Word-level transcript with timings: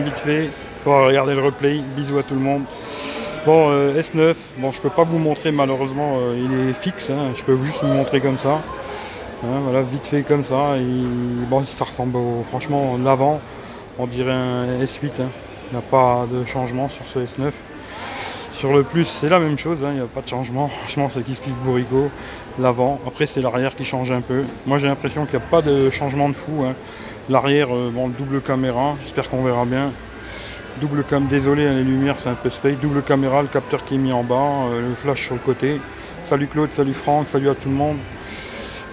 vite 0.00 0.20
fait, 0.20 0.48
faut 0.82 1.04
regarder 1.04 1.34
le 1.34 1.42
replay, 1.42 1.82
bisous 1.94 2.16
à 2.16 2.22
tout 2.22 2.32
le 2.32 2.40
monde. 2.40 2.62
Bon, 3.44 3.68
euh, 3.68 4.00
S9, 4.00 4.34
bon 4.56 4.72
je 4.72 4.80
peux 4.80 4.88
pas 4.88 5.04
vous 5.04 5.18
montrer 5.18 5.52
malheureusement, 5.52 6.16
euh, 6.16 6.34
il 6.42 6.70
est 6.70 6.72
fixe, 6.72 7.10
hein. 7.10 7.32
je 7.36 7.42
peux 7.42 7.58
juste 7.62 7.76
vous 7.82 7.92
montrer 7.92 8.22
comme 8.22 8.38
ça. 8.38 8.62
Hein, 9.44 9.60
voilà, 9.64 9.82
vite 9.82 10.06
fait 10.06 10.22
comme 10.22 10.44
ça, 10.44 10.76
bon 11.50 11.66
ça 11.66 11.84
ressemble 11.84 12.16
au, 12.16 12.42
franchement 12.48 12.96
l'avant, 13.04 13.38
on 13.98 14.06
dirait 14.06 14.32
un 14.32 14.64
S8, 14.82 15.08
hein. 15.20 15.28
il 15.70 15.72
n'y 15.72 15.78
a 15.78 15.82
pas 15.82 16.26
de 16.32 16.46
changement 16.46 16.88
sur 16.88 17.06
ce 17.06 17.18
S9. 17.18 17.50
Sur 18.54 18.72
le 18.72 18.84
plus 18.84 19.04
c'est 19.04 19.28
la 19.28 19.40
même 19.40 19.58
chose, 19.58 19.80
il 19.82 19.90
n'y 19.90 20.00
a 20.00 20.06
pas 20.06 20.22
de 20.22 20.28
changement, 20.28 20.68
franchement 20.68 21.10
c'est 21.12 21.22
kiff 21.22 21.42
kiff 21.42 21.52
bourrico, 21.66 22.08
l'avant, 22.58 22.98
après 23.06 23.26
c'est 23.26 23.42
l'arrière 23.42 23.76
qui 23.76 23.84
change 23.84 24.10
un 24.10 24.22
peu. 24.22 24.42
Moi 24.64 24.78
j'ai 24.78 24.88
l'impression 24.88 25.26
qu'il 25.26 25.38
n'y 25.38 25.44
a 25.44 25.48
pas 25.48 25.60
de 25.60 25.90
changement 25.90 26.30
de 26.30 26.34
fou. 26.34 26.64
L'arrière, 27.30 27.68
euh, 27.72 27.88
bon, 27.94 28.08
double 28.08 28.40
caméra, 28.40 28.96
j'espère 29.04 29.30
qu'on 29.30 29.44
verra 29.44 29.64
bien. 29.64 29.92
Double 30.80 31.04
cam, 31.04 31.28
désolé, 31.28 31.64
hein, 31.64 31.74
les 31.74 31.84
lumières 31.84 32.16
c'est 32.18 32.28
un 32.28 32.34
peu 32.34 32.50
space. 32.50 32.74
Double 32.82 33.00
caméra, 33.02 33.42
le 33.42 33.48
capteur 33.48 33.84
qui 33.84 33.94
est 33.94 33.98
mis 33.98 34.12
en 34.12 34.24
bas, 34.24 34.34
euh, 34.72 34.88
le 34.88 34.94
flash 34.96 35.26
sur 35.26 35.34
le 35.34 35.40
côté. 35.40 35.80
Salut 36.24 36.48
Claude, 36.48 36.72
salut 36.72 36.94
Franck, 36.94 37.28
salut 37.28 37.48
à 37.48 37.54
tout 37.54 37.68
le 37.68 37.76
monde. 37.76 37.98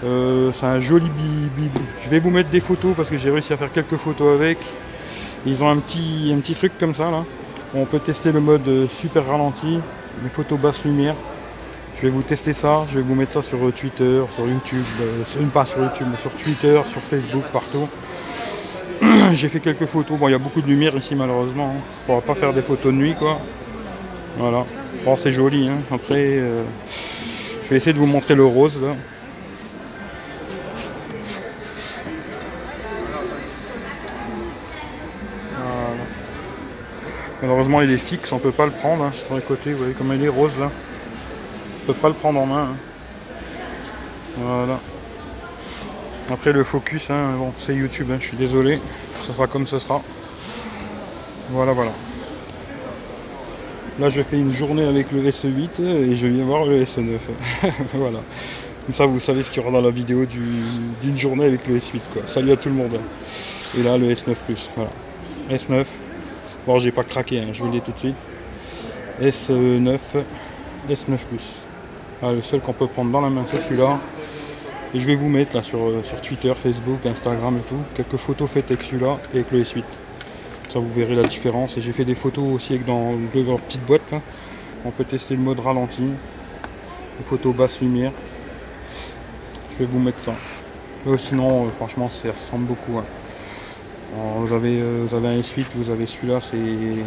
Euh, 0.04 0.52
c'est 0.60 0.68
un 0.68 0.80
joli 0.80 1.10
bib. 1.10 1.72
Je 2.04 2.10
vais 2.12 2.20
vous 2.20 2.30
mettre 2.30 2.50
des 2.52 2.60
photos 2.60 2.94
parce 2.96 3.10
que 3.10 3.18
j'ai 3.18 3.32
réussi 3.32 3.52
à 3.52 3.58
faire 3.58 3.72
quelques 3.72 3.98
photos 3.98 4.36
avec. 4.40 4.60
Ils 5.48 5.64
ont 5.64 5.70
un 5.70 5.78
petit, 5.78 6.32
un 6.32 6.40
petit 6.40 6.54
truc 6.54 6.74
comme 6.80 6.94
ça 6.94 7.10
là. 7.10 7.26
On 7.74 7.86
peut 7.86 8.00
tester 8.00 8.32
le 8.32 8.42
mode 8.42 8.88
super 8.96 9.26
ralenti, 9.26 9.80
les 10.22 10.30
photos 10.30 10.60
basse 10.60 10.84
lumière. 10.84 11.16
Je 11.96 12.02
vais 12.04 12.10
vous 12.10 12.22
tester 12.22 12.54
ça, 12.54 12.86
je 12.90 12.98
vais 12.98 13.02
vous 13.02 13.16
mettre 13.16 13.34
ça 13.34 13.42
sur 13.42 13.58
Twitter, 13.74 14.22
sur 14.36 14.48
YouTube, 14.48 14.86
pas 15.52 15.66
sur 15.66 15.80
YouTube, 15.80 16.08
mais 16.12 16.22
sur 16.22 16.32
Twitter, 16.32 16.80
sur 16.92 17.02
Facebook, 17.02 17.44
partout. 17.52 17.90
J'ai 19.34 19.50
fait 19.50 19.60
quelques 19.60 19.86
photos. 19.86 20.18
Bon, 20.18 20.28
il 20.28 20.32
y 20.32 20.36
a 20.36 20.40
beaucoup 20.40 20.62
de 20.62 20.68
lumière 20.68 20.96
ici, 20.96 21.16
malheureusement. 21.16 21.76
On 22.08 22.16
va 22.16 22.22
pas 22.22 22.36
faire 22.36 22.54
des 22.54 22.62
photos 22.62 22.94
de 22.94 22.98
nuit, 22.98 23.16
quoi. 23.16 23.40
Voilà. 24.38 24.66
Bon, 25.06 25.16
c'est 25.16 25.32
joli. 25.32 25.68
Hein. 25.68 25.80
Après, 25.92 26.16
euh, 26.18 26.64
je 27.64 27.70
vais 27.70 27.78
essayer 27.78 27.94
de 27.94 28.00
vous 28.00 28.08
montrer 28.08 28.36
le 28.36 28.46
rose. 28.46 28.82
Malheureusement, 37.42 37.82
il 37.82 37.90
est 37.90 37.98
fixe, 37.98 38.34
on 38.34 38.40
peut 38.40 38.52
pas 38.52 38.66
le 38.66 38.72
prendre. 38.72 39.06
Hein, 39.06 39.12
sur 39.14 39.34
les 39.36 39.42
côtés, 39.42 39.72
vous 39.72 39.80
voyez 39.80 39.94
comme 39.94 40.14
il 40.14 40.24
est 40.24 40.28
rose 40.28 40.52
là. 40.60 40.70
On 41.84 41.86
peut 41.88 41.94
pas 41.94 42.10
le 42.10 42.14
prendre 42.14 42.40
en 42.42 42.46
main. 42.46 42.70
Hein. 42.72 42.76
Voilà. 44.38 44.80
Après 46.32 46.52
le 46.52 46.64
focus, 46.64 47.10
hein, 47.10 47.34
bon, 47.38 47.52
c'est 47.58 47.74
YouTube, 47.74 48.10
hein, 48.12 48.18
je 48.20 48.28
suis 48.28 48.38
désolé, 48.38 48.80
ce 49.10 49.32
sera 49.32 49.48
comme 49.48 49.66
ce 49.66 49.80
sera. 49.80 50.02
Voilà, 51.50 51.74
voilà. 51.74 51.92
Là, 54.00 54.10
je 54.10 54.22
fais 54.22 54.38
une 54.38 54.54
journée 54.54 54.86
avec 54.86 55.12
le 55.12 55.24
SE8 55.24 55.82
et 55.82 56.16
je 56.16 56.28
viens 56.28 56.46
voir 56.46 56.66
le 56.66 56.84
SE9. 56.84 57.18
voilà. 57.96 58.20
Comme 58.86 58.96
ça, 58.96 59.06
vous 59.08 59.20
savez 59.20 59.42
ce 59.42 59.50
qu'il 59.50 59.58
y 59.58 59.66
aura 59.66 59.72
dans 59.72 59.82
la 59.82 59.90
vidéo 59.90 60.26
d'une 60.26 61.18
journée 61.18 61.46
avec 61.46 61.68
le 61.68 61.78
S8. 61.78 62.00
Quoi. 62.14 62.22
Salut 62.32 62.52
à 62.52 62.58
tout 62.58 62.70
le 62.70 62.76
monde. 62.76 63.00
Et 63.78 63.84
là, 63.84 63.98
le 63.98 64.14
S9 64.14 64.36
Voilà. 64.76 64.92
S9. 65.50 65.86
Bon, 66.68 66.78
j'ai 66.78 66.92
pas 66.92 67.04
craqué, 67.04 67.44
je 67.52 67.60
vous 67.60 67.66
le 67.66 67.72
dis 67.72 67.82
tout 67.82 67.92
de 67.92 68.00
suite. 68.00 68.16
S9, 69.20 69.98
S9 70.90 71.18
ah, 72.22 72.34
le 72.34 72.42
seul 72.42 72.60
qu'on 72.60 72.74
peut 72.74 72.88
prendre 72.88 73.12
dans 73.12 73.22
la 73.22 73.30
main, 73.30 73.46
c'est 73.50 73.62
celui-là. 73.62 73.98
Et 74.92 75.00
je 75.00 75.06
vais 75.06 75.16
vous 75.16 75.30
mettre 75.30 75.56
là 75.56 75.62
sur, 75.62 75.80
euh, 75.80 76.02
sur 76.04 76.20
Twitter, 76.20 76.52
Facebook, 76.56 77.06
Instagram 77.06 77.58
et 77.58 77.70
tout, 77.70 77.78
quelques 77.94 78.18
photos 78.18 78.50
faites 78.50 78.66
avec 78.72 78.82
celui-là 78.82 79.20
et 79.34 79.38
avec 79.38 79.52
le 79.52 79.62
S8. 79.62 79.84
Ça 80.74 80.80
vous 80.80 80.90
verrez 80.90 81.14
la 81.14 81.24
différence. 81.24 81.78
Et 81.78 81.82
j'ai 81.82 81.94
fait 81.94 82.06
des 82.06 82.16
photos 82.16 82.44
aussi 82.56 82.74
avec 82.74 82.88
dans 82.88 83.14
deux 83.14 83.44
petites 83.68 83.86
boîtes. 83.86 84.14
On 84.86 84.90
peut 84.90 85.04
tester 85.04 85.36
le 85.36 85.42
mode 85.42 85.60
ralenti, 85.60 86.02
les 86.02 87.24
photos 87.24 87.56
basse 87.56 87.80
lumière. 87.82 88.12
Je 89.74 89.84
vais 89.84 89.92
vous 89.92 90.00
mettre 90.00 90.20
ça. 90.20 90.34
Euh, 91.06 91.18
sinon, 91.20 91.68
euh, 91.68 91.70
franchement, 91.70 92.10
ça 92.10 92.32
ressemble 92.32 92.66
beaucoup. 92.66 92.98
Hein. 92.98 93.06
vous, 94.40 94.54
avez, 94.54 94.82
vous 94.82 95.16
avez 95.16 95.28
un 95.28 95.40
S8, 95.40 95.66
vous 95.76 95.92
avez 95.92 96.08
celui-là, 96.08 96.40
c'est 96.42 97.04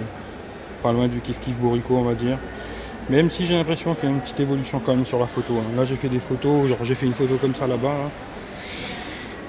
pas 0.84 0.92
loin 0.92 1.08
du 1.08 1.20
kiff 1.20 1.40
kiff 1.40 1.56
on 1.90 2.02
va 2.02 2.14
dire. 2.14 2.38
Même 3.10 3.30
si 3.30 3.46
j'ai 3.46 3.54
l'impression 3.54 3.94
qu'il 3.94 4.08
y 4.08 4.12
a 4.12 4.14
une 4.14 4.20
petite 4.20 4.40
évolution 4.40 4.80
quand 4.84 4.94
même 4.94 5.06
sur 5.06 5.18
la 5.18 5.26
photo. 5.26 5.54
Hein. 5.58 5.76
Là 5.76 5.84
j'ai 5.84 5.96
fait 5.96 6.08
des 6.08 6.20
photos, 6.20 6.68
genre 6.68 6.84
j'ai 6.84 6.94
fait 6.94 7.06
une 7.06 7.14
photo 7.14 7.36
comme 7.36 7.54
ça 7.54 7.66
là-bas. 7.66 8.10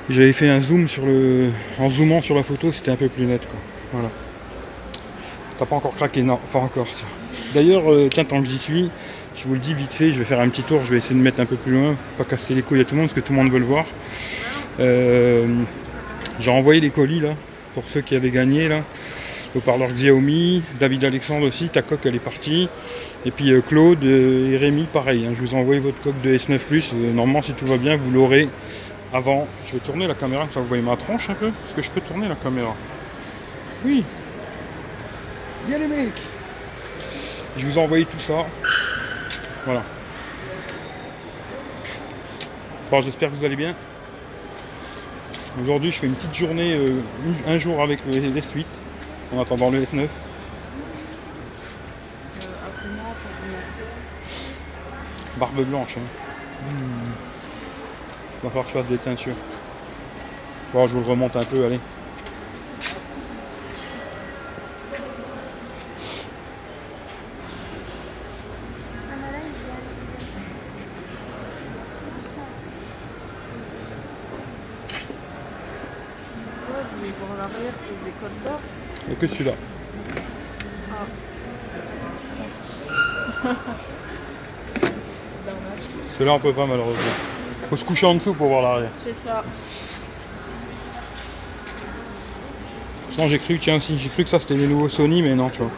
J'avais 0.10 0.34
fait 0.34 0.50
un 0.50 0.60
zoom 0.60 0.90
sur 0.90 1.06
le. 1.06 1.52
En 1.80 1.90
zoomant 1.90 2.22
sur 2.22 2.36
la 2.36 2.44
photo, 2.44 2.72
c'était 2.72 2.92
un 2.92 2.96
peu 2.96 3.08
plus 3.08 3.26
net 3.26 3.42
quoi. 3.42 3.60
Voilà. 3.94 4.10
T'as 5.58 5.66
pas 5.66 5.76
encore 5.76 5.96
craqué, 5.96 6.24
non, 6.24 6.40
pas 6.52 6.60
encore. 6.60 6.88
D'ailleurs, 7.54 7.92
euh, 7.92 8.10
tiens, 8.12 8.26
tant 8.26 8.42
que 8.42 8.48
j'y 8.48 8.58
suis, 8.58 8.90
je 9.36 9.48
vous 9.48 9.54
le 9.54 9.60
dis 9.60 9.74
vite 9.74 9.94
fait, 9.94 10.12
je 10.12 10.20
vais 10.20 10.26
faire 10.26 10.40
un 10.40 10.50
petit 10.50 10.64
tour, 10.64 10.84
je 10.84 10.92
vais 10.92 10.98
essayer 10.98 11.16
de 11.16 11.22
mettre 11.22 11.40
un 11.40 11.46
peu 11.46 11.56
plus 11.56 11.72
loin, 11.72 11.96
pas 12.18 12.24
casser 12.24 12.56
les 12.56 12.64
couilles 12.64 12.82
à 12.82 12.86
tout 12.86 12.96
le 12.96 13.02
monde 13.02 13.10
parce 13.10 13.20
que 13.20 13.26
tout 13.26 13.34
le 13.34 13.40
monde 13.40 13.52
veut 13.52 13.60
le 13.60 13.66
voir. 13.66 13.86
Euh, 14.80 15.46
j'ai 16.40 16.52
envoyé 16.52 16.82
des 16.82 16.90
colis 16.90 17.20
là, 17.20 17.36
pour 17.76 17.84
ceux 17.88 18.02
qui 18.02 18.16
avaient 18.16 18.32
gagné 18.32 18.68
là. 18.68 18.82
Le 19.54 19.62
parleur 19.62 19.92
Xiaomi, 19.92 20.64
David 20.80 21.06
Alexandre 21.06 21.48
aussi, 21.48 21.70
ta 21.70 21.84
coque 21.84 22.06
elle 22.06 22.16
est 22.16 22.20
partie. 22.20 22.68
Et 23.26 23.32
puis 23.32 23.52
euh, 23.52 23.62
Claude 23.62 24.04
et 24.04 24.58
Rémi, 24.58 24.84
pareil. 24.92 25.26
Hein, 25.26 25.34
je 25.36 25.42
vous 25.42 25.54
ai 25.54 25.58
envoyé 25.58 25.80
votre 25.80 26.02
coque 26.02 26.20
de 26.22 26.38
S9 26.38 26.60
euh, 26.72 27.14
Normalement, 27.14 27.42
si 27.42 27.54
tout 27.54 27.66
va 27.66 27.78
bien, 27.78 27.96
vous 27.96 28.12
l'aurez 28.12 28.50
avant. 29.14 29.48
Je 29.66 29.74
vais 29.74 29.80
tourner 29.80 30.08
la 30.08 30.16
caméra, 30.16 30.46
ça 30.54 30.60
vous 30.60 30.68
voyez 30.68 30.84
ma 30.84 30.98
tronche 30.98 31.30
un 31.30 31.36
peu. 31.36 31.48
Est-ce 31.48 31.76
que 31.76 31.82
je 31.82 31.90
peux 31.92 32.02
tourner 32.02 32.28
la 32.28 32.36
caméra 32.36 32.76
Oui. 33.86 34.04
Bien 35.68 35.78
les 35.78 35.88
mecs. 35.88 36.12
Je 37.58 37.66
vous 37.66 37.78
ai 37.78 37.82
envoyé 37.82 38.06
tout 38.06 38.20
ça. 38.20 38.46
Voilà. 39.66 39.84
Bon, 42.92 43.02
j'espère 43.02 43.32
que 43.32 43.36
vous 43.36 43.46
allez 43.46 43.56
bien. 43.56 43.74
Aujourd'hui, 45.62 45.92
je 45.92 46.00
fais 46.00 46.08
une 46.08 46.16
petite 46.16 46.36
journée, 46.36 46.74
euh, 46.74 47.00
un 47.48 47.60
jour 47.60 47.82
avec 47.82 48.00
le 48.06 48.20
S8, 48.20 48.66
en 49.34 49.42
attendant 49.42 49.70
le 49.70 49.84
S9. 49.84 50.08
Barbe 55.44 55.66
blanche. 55.66 55.98
Hein. 55.98 56.70
Hmm. 56.70 57.12
Il 58.38 58.44
va 58.44 58.50
falloir 58.50 58.66
que 58.66 58.72
je 58.72 58.78
fasse 58.78 58.88
des 58.88 58.98
teintures. 58.98 59.36
Bon, 60.72 60.88
je 60.88 60.94
vous 60.94 61.02
le 61.02 61.06
remonte 61.06 61.36
un 61.36 61.44
peu, 61.44 61.66
allez. 61.66 61.82
Que 79.20 79.28
celui-là. 79.28 79.54
Ah. 80.92 81.06
Ceux-là 86.18 86.34
on 86.34 86.40
peut 86.40 86.54
pas 86.54 86.66
malheureusement. 86.66 87.02
Faut 87.70 87.76
se 87.76 87.86
coucher 87.86 88.06
en 88.06 88.16
dessous 88.16 88.34
pour 88.34 88.48
voir 88.48 88.62
l'arrière. 88.62 88.92
C'est 88.96 89.14
ça. 89.14 89.44
Sinon 93.12 93.28
j'ai 93.28 93.40
cru, 93.40 93.58
tiens 93.60 93.78
aussi, 93.78 93.98
j'ai 93.98 94.10
cru 94.10 94.24
que 94.24 94.30
ça 94.30 94.40
c'était 94.40 94.56
les 94.56 94.68
nouveaux 94.68 94.90
Sony, 94.90 95.22
mais 95.22 95.36
non 95.36 95.50
tu 95.50 95.60
vois. 95.60 95.72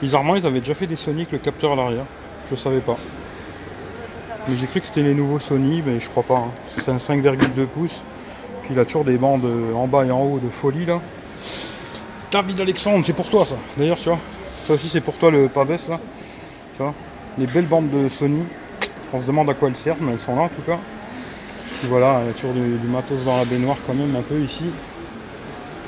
Bizarrement 0.00 0.36
ils 0.36 0.46
avaient 0.46 0.60
déjà 0.60 0.74
fait 0.74 0.86
des 0.86 0.96
Sony 0.96 1.22
avec 1.22 1.32
le 1.32 1.38
capteur 1.38 1.72
à 1.72 1.76
l'arrière. 1.76 2.04
Je 2.50 2.56
savais 2.56 2.80
pas. 2.80 2.96
Mais 4.48 4.56
j'ai 4.56 4.66
cru 4.66 4.80
que 4.80 4.86
c'était 4.86 5.02
les 5.02 5.14
nouveaux 5.14 5.40
Sony, 5.40 5.82
mais 5.84 6.00
je 6.00 6.08
crois 6.08 6.22
pas. 6.22 6.38
Hein. 6.38 6.50
C'est 6.78 6.90
un 6.90 6.96
5,2 6.96 7.66
pouces. 7.66 8.02
Puis 8.62 8.70
il 8.72 8.78
a 8.78 8.84
toujours 8.84 9.04
des 9.04 9.16
bandes 9.16 9.46
en 9.74 9.86
bas 9.86 10.04
et 10.04 10.10
en 10.10 10.22
haut 10.22 10.38
de 10.38 10.48
folie 10.48 10.86
là. 10.86 11.00
David 12.30 12.60
Alexandre, 12.60 13.04
c'est 13.06 13.12
pour 13.12 13.30
toi 13.30 13.44
ça. 13.44 13.56
D'ailleurs 13.76 13.98
tu 13.98 14.08
vois. 14.08 14.18
Ça 14.66 14.74
aussi 14.74 14.88
c'est 14.88 15.00
pour 15.00 15.14
toi 15.16 15.30
le 15.30 15.48
Pavès 15.48 15.88
là. 15.88 16.00
Tu 16.76 16.82
vois. 16.82 16.94
Les 17.38 17.46
belles 17.46 17.66
bandes 17.66 17.90
de 17.90 18.08
Sony. 18.08 18.42
On 19.12 19.22
se 19.22 19.26
demande 19.26 19.48
à 19.48 19.54
quoi 19.54 19.68
elles 19.68 19.76
servent, 19.76 20.02
mais 20.02 20.12
elles 20.12 20.20
sont 20.20 20.36
là 20.36 20.42
en 20.42 20.48
tout 20.48 20.62
cas. 20.62 20.78
voilà, 21.84 22.20
il 22.22 22.26
y 22.26 22.30
a 22.30 22.32
toujours 22.34 22.52
du, 22.52 22.88
matos 22.88 23.24
dans 23.24 23.38
la 23.38 23.44
baignoire 23.44 23.76
quand 23.86 23.94
même 23.94 24.14
un 24.14 24.22
peu 24.22 24.38
ici. 24.40 24.64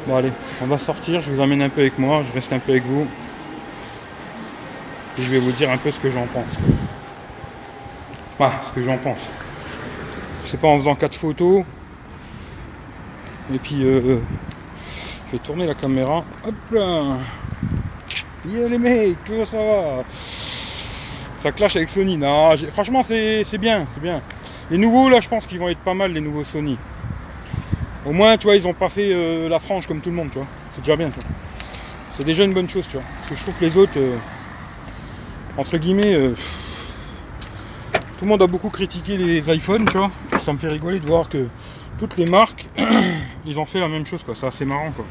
Bon 0.07 0.17
allez, 0.17 0.33
on 0.63 0.67
va 0.67 0.79
sortir, 0.79 1.21
je 1.21 1.31
vous 1.31 1.41
emmène 1.41 1.61
un 1.61 1.69
peu 1.69 1.83
avec 1.83 1.99
moi, 1.99 2.23
je 2.27 2.33
reste 2.33 2.53
un 2.53 2.59
peu 2.59 2.73
avec 2.73 2.85
vous. 2.85 3.07
Et 5.19 5.23
je 5.23 5.31
vais 5.31 5.39
vous 5.39 5.53
dire 5.53 5.71
un 5.71 5.77
peu 5.77 5.91
ce 5.91 6.01
que 6.01 6.11
j'en 6.11 6.27
pense. 6.27 6.45
Enfin, 8.39 8.53
ce 8.69 8.75
que 8.75 8.83
j'en 8.83 8.97
pense. 8.97 9.21
C'est 10.47 10.59
pas 10.59 10.69
en 10.69 10.79
faisant 10.79 10.95
quatre 10.95 11.17
photos. 11.17 11.65
Et 13.53 13.59
puis 13.59 13.83
euh, 13.83 14.19
je 15.27 15.33
vais 15.33 15.39
tourner 15.45 15.67
la 15.67 15.75
caméra. 15.75 16.25
Hop 16.47 16.55
là 16.73 17.19
Yo 18.47 18.67
les 18.67 18.79
mecs, 18.79 19.19
comment 19.27 19.45
ça 19.45 19.59
va? 19.59 20.05
Ça 21.43 21.53
clash 21.53 21.77
avec 21.77 21.91
Sony. 21.91 22.19
Franchement, 22.73 23.03
c'est 23.03 23.59
bien, 23.59 23.87
c'est 23.95 24.01
bien. 24.01 24.23
Les 24.71 24.79
nouveaux, 24.79 25.09
là, 25.09 25.21
je 25.21 25.29
pense 25.29 25.47
qu'ils 25.47 25.59
vont 25.59 25.69
être 25.69 25.81
pas 25.81 25.95
mal, 25.95 26.13
les 26.13 26.21
nouveaux 26.21 26.45
Sony. 26.45 26.79
Au 28.07 28.13
moins, 28.13 28.37
tu 28.37 28.47
vois, 28.47 28.57
ils 28.57 28.67
ont 28.67 28.73
pas 28.73 28.89
fait 28.89 29.13
euh, 29.13 29.49
la 29.49 29.59
frange 29.59 29.87
comme 29.87 30.01
tout 30.01 30.11
le 30.11 30.17
monde, 30.17 30.31
tu 30.31 30.39
vois. 30.39 30.47
C'est 30.75 30.81
déjà 30.81 30.97
bien, 30.97 31.09
c'est 32.17 32.25
déjà 32.25 32.45
une 32.45 32.55
bonne 32.55 32.69
chose, 32.69 32.85
tu 32.89 32.97
vois. 32.97 33.05
Parce 33.05 33.31
que 33.31 33.37
je 33.37 33.43
trouve 33.43 33.55
que 33.55 33.65
les 33.65 33.77
autres, 33.77 33.93
euh, 33.97 34.17
entre 35.59 35.77
guillemets, 35.77 36.15
euh, 36.15 36.35
tout 37.93 38.25
le 38.25 38.29
monde 38.29 38.43
a 38.43 38.47
beaucoup 38.47 38.71
critiqué 38.71 39.17
les 39.19 39.55
iPhones, 39.55 39.85
tu 39.85 39.99
vois. 39.99 40.11
Ça 40.41 40.53
me 40.53 40.59
fait 40.59 40.69
rigoler 40.69 40.99
de 40.99 41.07
voir 41.07 41.29
que 41.29 41.49
toutes 41.99 42.17
les 42.17 42.27
marques, 42.27 42.69
ils 43.47 43.59
ont 43.59 43.67
fait 43.67 43.81
la 43.81 43.89
même 43.89 44.07
chose, 44.07 44.23
quoi. 44.23 44.35
C'est 44.35 44.47
assez 44.47 44.65
marrant, 44.65 44.93
quoi. 44.93 45.05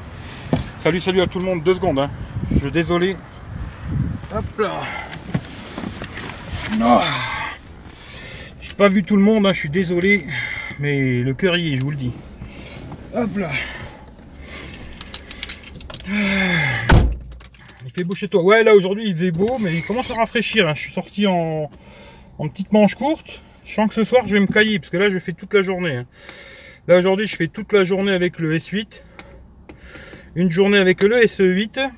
Salut, 0.79 0.99
salut 0.99 1.21
à 1.21 1.27
tout 1.27 1.39
le 1.39 1.45
monde, 1.45 1.61
deux 1.61 1.75
secondes, 1.75 1.99
hein. 1.99 2.09
Je 2.51 2.69
désolé. 2.69 3.17
Hop 4.33 4.45
là. 4.59 4.81
Non. 6.79 6.99
J'ai 8.61 8.73
pas 8.73 8.87
vu 8.87 9.03
tout 9.03 9.17
le 9.17 9.21
monde, 9.21 9.45
hein, 9.45 9.53
je 9.53 9.59
suis 9.59 9.69
désolé. 9.69 10.25
Mais 10.79 11.21
le 11.21 11.33
cœur 11.33 11.57
y 11.57 11.73
est, 11.73 11.77
je 11.77 11.81
vous 11.83 11.91
le 11.91 11.97
dis. 11.97 12.13
Hop 13.13 13.37
là. 13.37 13.51
Il 17.85 17.91
fait 17.93 18.03
beau 18.03 18.15
chez 18.15 18.27
toi. 18.27 18.41
Ouais, 18.43 18.63
là 18.63 18.73
aujourd'hui 18.75 19.09
il 19.09 19.15
fait 19.15 19.31
beau, 19.31 19.57
mais 19.59 19.73
il 19.75 19.83
commence 19.83 20.09
à 20.11 20.15
rafraîchir. 20.15 20.67
hein. 20.67 20.73
Je 20.73 20.81
suis 20.81 20.93
sorti 20.93 21.27
en, 21.27 21.69
en 22.37 22.49
petite 22.49 22.71
manche 22.71 22.95
courte. 22.95 23.41
Je 23.65 23.73
sens 23.73 23.89
que 23.89 23.93
ce 23.95 24.03
soir 24.03 24.23
je 24.25 24.33
vais 24.33 24.39
me 24.39 24.47
cailler, 24.47 24.79
parce 24.79 24.89
que 24.89 24.97
là 24.97 25.09
je 25.09 25.19
fais 25.19 25.33
toute 25.33 25.53
la 25.53 25.61
journée. 25.61 25.97
hein. 25.97 26.05
Là 26.87 26.97
aujourd'hui 26.99 27.27
je 27.27 27.35
fais 27.35 27.47
toute 27.47 27.73
la 27.73 27.83
journée 27.83 28.11
avec 28.13 28.39
le 28.39 28.57
S8. 28.57 28.87
Une 30.35 30.49
journée 30.49 30.77
avec 30.77 31.03
le 31.03 31.17
SE8. 31.23 31.89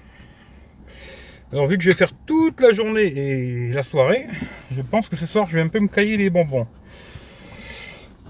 Alors 1.53 1.67
vu 1.67 1.77
que 1.77 1.83
je 1.83 1.89
vais 1.89 1.95
faire 1.95 2.13
toute 2.25 2.61
la 2.61 2.71
journée 2.71 3.07
et 3.07 3.73
la 3.73 3.83
soirée, 3.83 4.25
je 4.71 4.81
pense 4.81 5.09
que 5.09 5.17
ce 5.17 5.25
soir 5.25 5.49
je 5.49 5.55
vais 5.55 5.61
un 5.61 5.67
peu 5.67 5.81
me 5.81 5.89
cailler 5.89 6.15
les 6.15 6.29
bonbons. 6.29 6.65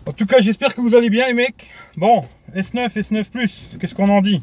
En 0.08 0.12
tout 0.12 0.26
cas 0.26 0.40
j'espère 0.40 0.74
que 0.74 0.82
vous 0.82 0.96
allez 0.96 1.12
bien 1.12 1.28
les 1.28 1.36
mecs. 1.36 1.70
Bon, 1.98 2.26
S9, 2.56 2.90
S9 2.96 3.30
Plus, 3.30 3.70
qu'est-ce 3.80 3.94
qu'on 3.94 4.10
en 4.10 4.22
dit? 4.22 4.42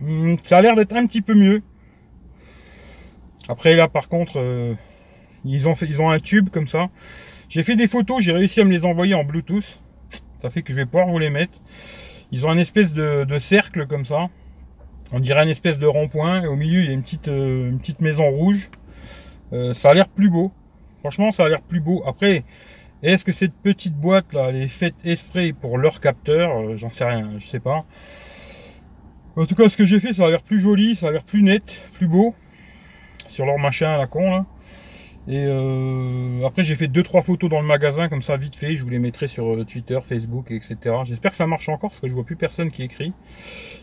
Hmm, 0.00 0.36
Ça 0.44 0.58
a 0.58 0.62
l'air 0.62 0.76
d'être 0.76 0.94
un 0.94 1.04
petit 1.04 1.20
peu 1.20 1.34
mieux. 1.34 1.62
Après 3.48 3.74
là 3.74 3.88
par 3.88 4.08
contre, 4.08 4.34
euh, 4.36 4.74
ils, 5.44 5.66
ont 5.66 6.10
un 6.10 6.20
tube 6.20 6.48
comme 6.48 6.68
ça. 6.68 6.90
J'ai 7.48 7.64
fait 7.64 7.74
des 7.74 7.88
photos, 7.88 8.22
j'ai 8.22 8.30
réussi 8.30 8.60
à 8.60 8.64
me 8.64 8.70
les 8.70 8.84
envoyer 8.84 9.14
en 9.14 9.24
Bluetooth. 9.24 9.80
Ça 10.42 10.50
fait 10.50 10.62
que 10.62 10.72
je 10.72 10.76
vais 10.78 10.86
pouvoir 10.86 11.08
vous 11.08 11.18
les 11.18 11.30
mettre. 11.30 11.54
Ils 12.30 12.46
ont 12.46 12.50
un 12.50 12.58
espèce 12.58 12.94
de 12.94 13.38
cercle 13.40 13.88
comme 13.88 14.04
ça. 14.04 14.28
On 15.12 15.20
dirait 15.20 15.42
une 15.42 15.50
espèce 15.50 15.78
de 15.78 15.86
rond-point. 15.86 16.42
Et 16.42 16.46
au 16.46 16.56
milieu, 16.56 16.80
il 16.80 16.86
y 16.86 16.90
a 16.90 16.92
une 16.92 17.02
petite, 17.02 17.28
euh, 17.28 17.68
une 17.68 17.78
petite 17.78 18.00
maison 18.00 18.28
rouge. 18.30 18.70
Euh, 19.52 19.74
ça 19.74 19.90
a 19.90 19.94
l'air 19.94 20.08
plus 20.08 20.30
beau. 20.30 20.52
Franchement, 21.00 21.32
ça 21.32 21.44
a 21.44 21.48
l'air 21.48 21.62
plus 21.62 21.80
beau. 21.80 22.02
Après, 22.06 22.44
est-ce 23.02 23.24
que 23.24 23.32
cette 23.32 23.54
petite 23.54 23.94
boîte 23.94 24.32
là, 24.32 24.46
elle 24.48 24.56
est 24.56 24.68
faite 24.68 24.94
exprès 25.04 25.52
pour 25.52 25.76
leur 25.76 26.00
capteur? 26.00 26.58
Euh, 26.58 26.76
J'en 26.76 26.90
sais 26.90 27.04
rien, 27.04 27.32
je 27.38 27.46
sais 27.46 27.60
pas. 27.60 27.84
En 29.36 29.46
tout 29.46 29.54
cas, 29.54 29.68
ce 29.68 29.76
que 29.76 29.84
j'ai 29.84 29.98
fait, 29.98 30.12
ça 30.12 30.26
a 30.26 30.30
l'air 30.30 30.42
plus 30.42 30.60
joli, 30.60 30.94
ça 30.94 31.08
a 31.08 31.10
l'air 31.10 31.24
plus 31.24 31.42
net, 31.42 31.64
plus 31.94 32.06
beau. 32.06 32.34
Sur 33.28 33.46
leur 33.46 33.58
machin 33.58 33.90
à 33.94 33.98
la 33.98 34.06
con 34.06 34.30
là. 34.30 34.46
Et 35.28 35.44
euh, 35.46 36.44
après, 36.44 36.62
j'ai 36.62 36.74
fait 36.74 36.88
2-3 36.88 37.22
photos 37.22 37.48
dans 37.48 37.60
le 37.60 37.66
magasin, 37.66 38.08
comme 38.08 38.22
ça, 38.22 38.36
vite 38.36 38.56
fait. 38.56 38.74
Je 38.74 38.82
vous 38.82 38.90
les 38.90 38.98
mettrai 38.98 39.28
sur 39.28 39.54
euh, 39.54 39.64
Twitter, 39.64 39.98
Facebook, 40.02 40.50
etc. 40.50 40.76
J'espère 41.04 41.30
que 41.30 41.36
ça 41.36 41.46
marche 41.46 41.68
encore, 41.68 41.90
parce 41.90 42.00
que 42.00 42.08
je 42.08 42.14
vois 42.14 42.24
plus 42.24 42.36
personne 42.36 42.70
qui 42.70 42.82
écrit. 42.82 43.12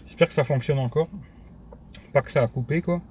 J'espère 0.07 0.27
que 0.27 0.33
ça 0.33 0.43
fonctionne 0.43 0.79
encore. 0.79 1.07
Pas 2.13 2.21
que 2.21 2.31
ça 2.31 2.43
a 2.43 2.47
coupé, 2.47 2.81
quoi. 2.81 3.01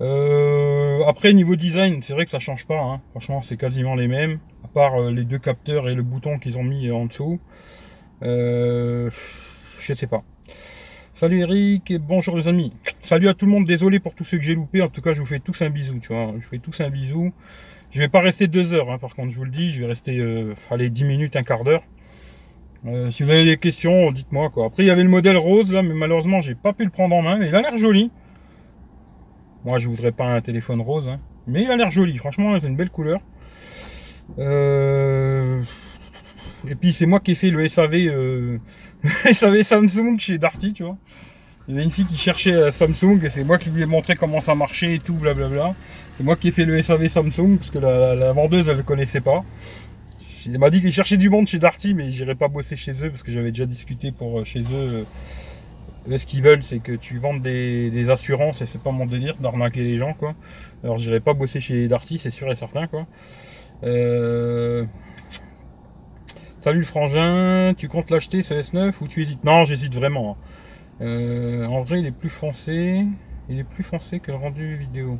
Euh, 0.00 1.02
après, 1.06 1.32
niveau 1.32 1.56
design, 1.56 2.02
c'est 2.02 2.12
vrai 2.12 2.24
que 2.24 2.30
ça 2.30 2.38
change 2.38 2.66
pas. 2.66 2.78
hein. 2.78 3.00
Franchement, 3.10 3.42
c'est 3.42 3.56
quasiment 3.56 3.94
les 3.94 4.08
mêmes. 4.08 4.38
À 4.64 4.68
part 4.68 5.00
euh, 5.00 5.10
les 5.10 5.24
deux 5.24 5.38
capteurs 5.38 5.88
et 5.88 5.94
le 5.94 6.02
bouton 6.02 6.38
qu'ils 6.38 6.58
ont 6.58 6.62
mis 6.64 6.90
en 6.90 7.06
dessous. 7.06 7.40
Euh, 8.22 9.10
je 9.78 9.94
sais 9.94 10.06
pas. 10.06 10.22
Salut 11.20 11.40
Eric 11.40 11.90
et 11.90 11.98
bonjour 11.98 12.34
les 12.34 12.48
amis. 12.48 12.72
Salut 13.02 13.28
à 13.28 13.34
tout 13.34 13.44
le 13.44 13.52
monde, 13.52 13.66
désolé 13.66 14.00
pour 14.00 14.14
tous 14.14 14.24
ceux 14.24 14.38
que 14.38 14.42
j'ai 14.42 14.54
loupés. 14.54 14.80
En 14.80 14.88
tout 14.88 15.02
cas, 15.02 15.12
je 15.12 15.20
vous 15.20 15.26
fais 15.26 15.38
tous 15.38 15.60
un 15.60 15.68
bisou, 15.68 15.98
tu 16.00 16.14
vois. 16.14 16.28
Je 16.28 16.36
vous 16.36 16.48
fais 16.48 16.58
tous 16.58 16.80
un 16.80 16.88
bisou. 16.88 17.34
Je 17.90 17.98
vais 17.98 18.08
pas 18.08 18.20
rester 18.20 18.48
deux 18.48 18.72
heures, 18.72 18.90
hein, 18.90 18.96
par 18.96 19.14
contre, 19.14 19.30
je 19.30 19.36
vous 19.36 19.44
le 19.44 19.50
dis. 19.50 19.70
Je 19.70 19.80
vais 19.80 19.86
rester, 19.86 20.18
euh, 20.18 20.54
allez, 20.70 20.88
10 20.88 21.04
minutes, 21.04 21.36
un 21.36 21.42
quart 21.42 21.62
d'heure. 21.62 21.82
Euh, 22.86 23.10
si 23.10 23.22
vous 23.22 23.28
avez 23.28 23.44
des 23.44 23.58
questions, 23.58 24.10
dites-moi. 24.12 24.50
Après, 24.64 24.82
il 24.82 24.86
y 24.86 24.90
avait 24.90 25.02
le 25.02 25.10
modèle 25.10 25.36
rose 25.36 25.74
là, 25.74 25.82
mais 25.82 25.92
malheureusement, 25.92 26.40
j'ai 26.40 26.54
pas 26.54 26.72
pu 26.72 26.84
le 26.84 26.90
prendre 26.90 27.14
en 27.14 27.20
main. 27.20 27.36
Mais 27.36 27.48
il 27.48 27.54
a 27.54 27.60
l'air 27.60 27.76
joli. 27.76 28.10
Moi, 29.66 29.78
je 29.78 29.88
voudrais 29.88 30.12
pas 30.12 30.24
un 30.24 30.40
téléphone 30.40 30.80
rose, 30.80 31.06
hein. 31.06 31.20
mais 31.46 31.64
il 31.64 31.70
a 31.70 31.76
l'air 31.76 31.90
joli. 31.90 32.16
Franchement, 32.16 32.58
c'est 32.58 32.66
une 32.66 32.76
belle 32.76 32.88
couleur. 32.88 33.20
Euh, 34.38 35.60
Et 36.68 36.74
puis, 36.74 36.92
c'est 36.92 37.06
moi 37.06 37.20
qui 37.20 37.32
ai 37.32 37.34
fait 37.34 37.50
le 37.50 37.66
SAV, 37.68 37.94
euh... 37.94 38.58
SAV 39.32 39.62
Samsung 39.62 40.18
chez 40.18 40.38
Darty, 40.38 40.72
tu 40.72 40.82
vois. 40.82 40.96
Il 41.68 41.74
y 41.74 41.76
avait 41.76 41.84
une 41.84 41.90
fille 41.90 42.06
qui 42.06 42.16
cherchait 42.16 42.52
euh, 42.52 42.72
Samsung 42.72 43.20
et 43.22 43.28
c'est 43.28 43.44
moi 43.44 43.56
qui 43.56 43.70
lui 43.70 43.82
ai 43.82 43.86
montré 43.86 44.16
comment 44.16 44.40
ça 44.40 44.54
marchait 44.54 44.96
et 44.96 44.98
tout, 44.98 45.14
blablabla. 45.14 45.74
C'est 46.16 46.24
moi 46.24 46.36
qui 46.36 46.48
ai 46.48 46.50
fait 46.50 46.64
le 46.64 46.80
SAV 46.82 47.08
Samsung 47.08 47.58
parce 47.58 47.70
que 47.70 47.78
la, 47.78 48.32
vendeuse, 48.32 48.68
elle 48.68 48.78
ne 48.78 48.82
connaissait 48.82 49.20
pas. 49.20 49.44
Il 50.46 50.58
m'a 50.58 50.70
dit 50.70 50.80
qu'il 50.80 50.92
cherchait 50.92 51.18
du 51.18 51.30
monde 51.30 51.46
chez 51.46 51.58
Darty, 51.58 51.94
mais 51.94 52.10
j'irai 52.10 52.34
pas 52.34 52.48
bosser 52.48 52.74
chez 52.74 52.92
eux 53.04 53.10
parce 53.10 53.22
que 53.22 53.30
j'avais 53.30 53.50
déjà 53.50 53.66
discuté 53.66 54.10
pour 54.10 54.40
euh, 54.40 54.44
chez 54.44 54.62
eux. 54.72 55.06
ce 56.08 56.26
qu'ils 56.26 56.42
veulent, 56.42 56.64
c'est 56.64 56.80
que 56.80 56.92
tu 56.92 57.18
vendes 57.18 57.40
des, 57.40 57.90
des 57.90 58.10
assurances 58.10 58.62
et 58.62 58.66
c'est 58.66 58.82
pas 58.82 58.90
mon 58.90 59.06
délire 59.06 59.36
d'arnaquer 59.36 59.84
les 59.84 59.96
gens, 59.96 60.14
quoi. 60.14 60.34
Alors, 60.82 60.98
j'irai 60.98 61.20
pas 61.20 61.34
bosser 61.34 61.60
chez 61.60 61.88
Darty, 61.88 62.18
c'est 62.18 62.30
sûr 62.30 62.50
et 62.50 62.56
certain, 62.56 62.86
quoi. 62.86 63.06
Euh... 63.84 64.84
Salut 66.60 66.84
frangin, 66.84 67.72
tu 67.74 67.88
comptes 67.88 68.10
l'acheter 68.10 68.42
ce 68.42 68.52
S9 68.52 68.92
ou 69.00 69.08
tu 69.08 69.22
hésites? 69.22 69.42
Non, 69.44 69.64
j'hésite 69.64 69.94
vraiment. 69.94 70.36
hein. 71.00 71.04
Euh, 71.04 71.64
en 71.64 71.80
vrai, 71.80 72.00
il 72.00 72.06
est 72.06 72.10
plus 72.10 72.28
foncé. 72.28 73.06
Il 73.48 73.58
est 73.58 73.64
plus 73.64 73.82
foncé 73.82 74.20
que 74.20 74.30
le 74.30 74.36
rendu 74.36 74.76
vidéo. 74.76 75.18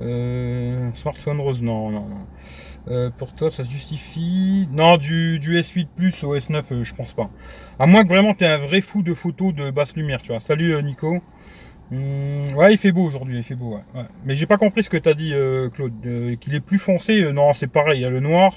Euh, 0.00 0.90
smartphone 0.94 1.38
rose, 1.38 1.60
non, 1.60 1.90
non, 1.90 2.06
non. 2.08 2.26
Euh, 2.88 3.10
pour 3.10 3.34
toi, 3.34 3.50
ça 3.50 3.62
se 3.62 3.70
justifie? 3.70 4.66
Non, 4.72 4.96
du, 4.96 5.38
du 5.38 5.54
S8 5.58 5.88
Plus 5.94 6.24
au 6.24 6.34
S9, 6.34 6.62
euh, 6.72 6.82
je 6.82 6.94
pense 6.94 7.12
pas. 7.12 7.28
À 7.78 7.84
moins 7.84 8.02
que 8.02 8.08
vraiment 8.08 8.32
tu 8.32 8.44
es 8.44 8.46
un 8.46 8.56
vrai 8.56 8.80
fou 8.80 9.02
de 9.02 9.12
photos 9.12 9.52
de 9.52 9.70
basse 9.70 9.94
lumière, 9.94 10.22
tu 10.22 10.28
vois. 10.28 10.40
Salut 10.40 10.82
Nico. 10.82 11.18
Hum, 11.92 12.54
ouais, 12.54 12.72
il 12.72 12.78
fait 12.78 12.90
beau 12.90 13.04
aujourd'hui, 13.04 13.36
il 13.36 13.42
fait 13.44 13.54
beau. 13.54 13.74
Ouais. 13.94 14.02
Mais 14.24 14.34
j'ai 14.34 14.46
pas 14.46 14.56
compris 14.56 14.82
ce 14.82 14.88
que 14.88 14.96
t'as 14.96 15.12
dit, 15.12 15.34
Claude. 15.74 16.38
Qu'il 16.40 16.54
est 16.54 16.60
plus 16.60 16.78
foncé, 16.78 17.30
non, 17.32 17.52
c'est 17.52 17.66
pareil. 17.66 17.98
Il 17.98 18.02
y 18.02 18.06
a 18.06 18.10
le 18.10 18.20
noir. 18.20 18.54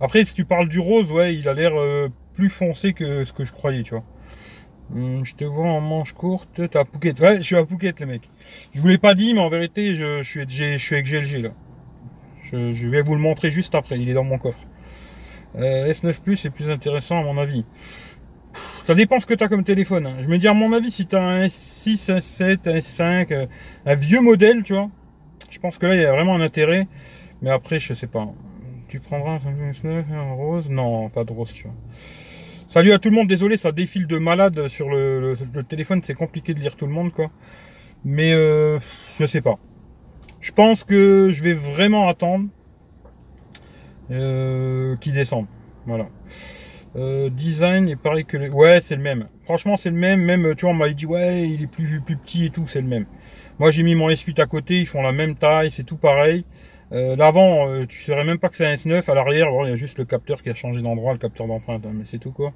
Après, 0.00 0.24
si 0.24 0.34
tu 0.34 0.44
parles 0.44 0.68
du 0.68 0.78
rose, 0.78 1.10
ouais, 1.10 1.34
il 1.34 1.48
a 1.48 1.54
l'air 1.54 1.72
euh, 1.74 2.08
plus 2.34 2.50
foncé 2.50 2.92
que 2.92 3.24
ce 3.24 3.32
que 3.32 3.44
je 3.44 3.52
croyais, 3.52 3.82
tu 3.82 3.90
vois. 3.94 4.04
Hum, 4.94 5.24
je 5.24 5.34
te 5.34 5.44
vois 5.44 5.68
en 5.68 5.80
manche 5.80 6.12
courte, 6.12 6.48
t'es 6.54 6.76
à 6.76 6.84
Phuket. 6.84 7.18
Ouais, 7.20 7.36
je 7.38 7.42
suis 7.42 7.56
à 7.56 7.64
Phuket, 7.66 7.98
le 8.00 8.06
mec. 8.06 8.30
Je 8.74 8.80
vous 8.80 8.88
l'ai 8.88 8.98
pas 8.98 9.14
dit, 9.14 9.34
mais 9.34 9.40
en 9.40 9.48
vérité, 9.48 9.96
je, 9.96 10.22
je 10.22 10.28
suis, 10.28 10.46
je 10.48 10.76
suis 10.78 10.94
avec 10.94 11.06
GLG 11.06 11.42
là. 11.42 11.50
Je, 12.52 12.86
vais 12.88 13.02
vous 13.02 13.14
le 13.14 13.20
montrer 13.20 13.50
juste 13.50 13.74
après. 13.74 13.98
Il 13.98 14.08
est 14.08 14.14
dans 14.14 14.22
mon 14.22 14.38
coffre. 14.38 14.60
Euh, 15.56 15.92
S9 15.92 16.20
Plus 16.20 16.44
est 16.44 16.50
plus 16.50 16.70
intéressant 16.70 17.18
à 17.18 17.24
mon 17.24 17.38
avis. 17.38 17.64
Ça 18.86 18.94
dépend 18.94 19.18
ce 19.18 19.26
que 19.26 19.34
tu 19.34 19.42
as 19.42 19.48
comme 19.48 19.64
téléphone. 19.64 20.06
hein. 20.06 20.16
Je 20.20 20.28
me 20.28 20.38
dis 20.38 20.46
à 20.46 20.54
mon 20.54 20.72
avis, 20.72 20.92
si 20.92 21.06
tu 21.06 21.16
un 21.16 21.44
S6, 21.44 22.12
un 22.12 22.18
S7, 22.18 22.68
un 22.68 22.78
S5, 22.78 23.32
euh, 23.32 23.46
un 23.84 23.94
vieux 23.96 24.20
modèle, 24.20 24.62
tu 24.62 24.74
vois, 24.74 24.88
je 25.50 25.58
pense 25.58 25.76
que 25.78 25.86
là, 25.86 25.96
il 25.96 26.02
y 26.02 26.04
a 26.04 26.12
vraiment 26.12 26.36
un 26.36 26.40
intérêt. 26.40 26.86
Mais 27.42 27.50
après, 27.50 27.80
je 27.80 27.94
sais 27.94 28.06
pas. 28.06 28.28
Tu 28.88 29.00
prendras 29.00 29.32
un 29.32 29.40
Samsung 29.40 29.72
S9, 29.72 30.12
un 30.12 30.32
rose 30.32 30.70
Non, 30.70 31.08
pas 31.08 31.24
de 31.24 31.32
rose, 31.32 31.52
tu 31.52 31.64
vois. 31.64 31.74
Salut 32.68 32.92
à 32.92 32.98
tout 32.98 33.10
le 33.10 33.16
monde, 33.16 33.28
désolé, 33.28 33.56
ça 33.56 33.72
défile 33.72 34.06
de 34.06 34.18
malade 34.18 34.68
sur 34.68 34.88
le 34.90 35.36
téléphone, 35.68 36.00
c'est 36.04 36.14
compliqué 36.14 36.54
de 36.54 36.60
lire 36.60 36.76
tout 36.76 36.86
le 36.86 36.92
monde, 36.92 37.12
quoi. 37.12 37.30
Mais 38.04 38.32
euh, 38.32 38.78
je 39.18 39.26
sais 39.26 39.40
pas. 39.40 39.58
Je 40.40 40.52
pense 40.52 40.84
que 40.84 41.30
je 41.30 41.42
vais 41.42 41.54
vraiment 41.54 42.08
attendre 42.08 42.48
euh, 44.12 44.96
qu'il 44.96 45.12
descende. 45.12 45.46
Voilà. 45.86 46.06
Euh, 46.94 47.28
design 47.30 47.88
est 47.88 47.96
pareil 47.96 48.24
que 48.24 48.36
le... 48.36 48.48
Ouais, 48.50 48.80
c'est 48.80 48.94
le 48.94 49.02
même. 49.02 49.26
Franchement, 49.44 49.76
c'est 49.76 49.90
le 49.90 49.96
même. 49.96 50.20
Même, 50.20 50.54
tu 50.54 50.62
vois, 50.64 50.70
on 50.70 50.74
m'avait 50.74 50.94
dit, 50.94 51.06
ouais, 51.06 51.48
il 51.48 51.62
est 51.62 51.66
plus, 51.66 52.00
plus 52.00 52.16
petit 52.16 52.46
et 52.46 52.50
tout, 52.50 52.66
c'est 52.68 52.80
le 52.80 52.86
même. 52.86 53.06
Moi, 53.58 53.72
j'ai 53.72 53.82
mis 53.82 53.94
mon 53.94 54.08
S8 54.08 54.40
à 54.40 54.46
côté, 54.46 54.80
ils 54.80 54.86
font 54.86 55.02
la 55.02 55.12
même 55.12 55.34
taille, 55.34 55.72
c'est 55.72 55.84
tout 55.84 55.96
pareil. 55.96 56.44
Euh, 56.92 57.16
L'avant, 57.16 57.68
euh, 57.68 57.86
tu 57.86 58.02
saurais 58.02 58.24
même 58.24 58.38
pas 58.38 58.48
que 58.48 58.56
c'est 58.56 58.66
un 58.66 58.74
S9. 58.74 59.10
À 59.10 59.14
l'arrière, 59.14 59.48
il 59.64 59.68
y 59.68 59.72
a 59.72 59.76
juste 59.76 59.98
le 59.98 60.04
capteur 60.04 60.42
qui 60.42 60.50
a 60.50 60.54
changé 60.54 60.82
d'endroit, 60.82 61.12
le 61.12 61.18
capteur 61.18 61.46
d'empreinte, 61.46 61.84
hein, 61.84 61.92
mais 61.92 62.04
c'est 62.06 62.18
tout 62.18 62.30
quoi. 62.30 62.52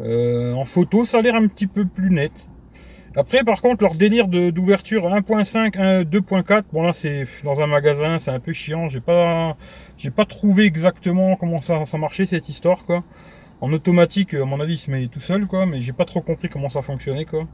Euh, 0.00 0.54
en 0.54 0.64
photo, 0.64 1.04
ça 1.04 1.18
a 1.18 1.22
l'air 1.22 1.34
un 1.34 1.46
petit 1.46 1.66
peu 1.66 1.84
plus 1.84 2.10
net. 2.10 2.32
Après, 3.16 3.42
par 3.42 3.60
contre, 3.60 3.82
leur 3.82 3.96
délire 3.96 4.28
d'ouverture 4.28 5.04
1.5, 5.08 5.76
1, 5.76 6.02
2.4, 6.02 6.62
bon 6.72 6.82
là, 6.82 6.92
c'est 6.92 7.26
dans 7.42 7.60
un 7.60 7.66
magasin, 7.66 8.20
c'est 8.20 8.30
un 8.30 8.38
peu 8.38 8.52
chiant. 8.52 8.88
J'ai 8.88 9.00
pas, 9.00 9.56
pas 10.14 10.24
trouvé 10.24 10.64
exactement 10.64 11.34
comment 11.34 11.60
ça, 11.60 11.84
ça 11.86 11.98
marchait 11.98 12.26
cette 12.26 12.48
histoire 12.48 12.84
quoi. 12.84 13.02
En 13.60 13.72
automatique, 13.72 14.34
à 14.34 14.44
mon 14.44 14.60
avis, 14.60 14.74
il 14.74 14.78
se 14.78 14.90
met 14.92 15.08
tout 15.08 15.20
seul 15.20 15.46
quoi, 15.46 15.66
mais 15.66 15.80
j'ai 15.80 15.92
pas 15.92 16.04
trop 16.04 16.20
compris 16.22 16.48
comment 16.48 16.70
ça 16.70 16.82
fonctionnait 16.82 17.24
quoi. 17.24 17.48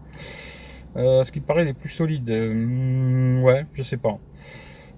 Euh, 0.97 1.25
ce 1.25 1.33
qui 1.33 1.41
paraît 1.41 1.65
les 1.65 1.75
plus 1.75 1.91
solides, 1.91 2.29
euh, 2.31 3.41
ouais, 3.43 3.67
je 3.75 3.83
sais 3.83 3.99
pas. 3.99 4.19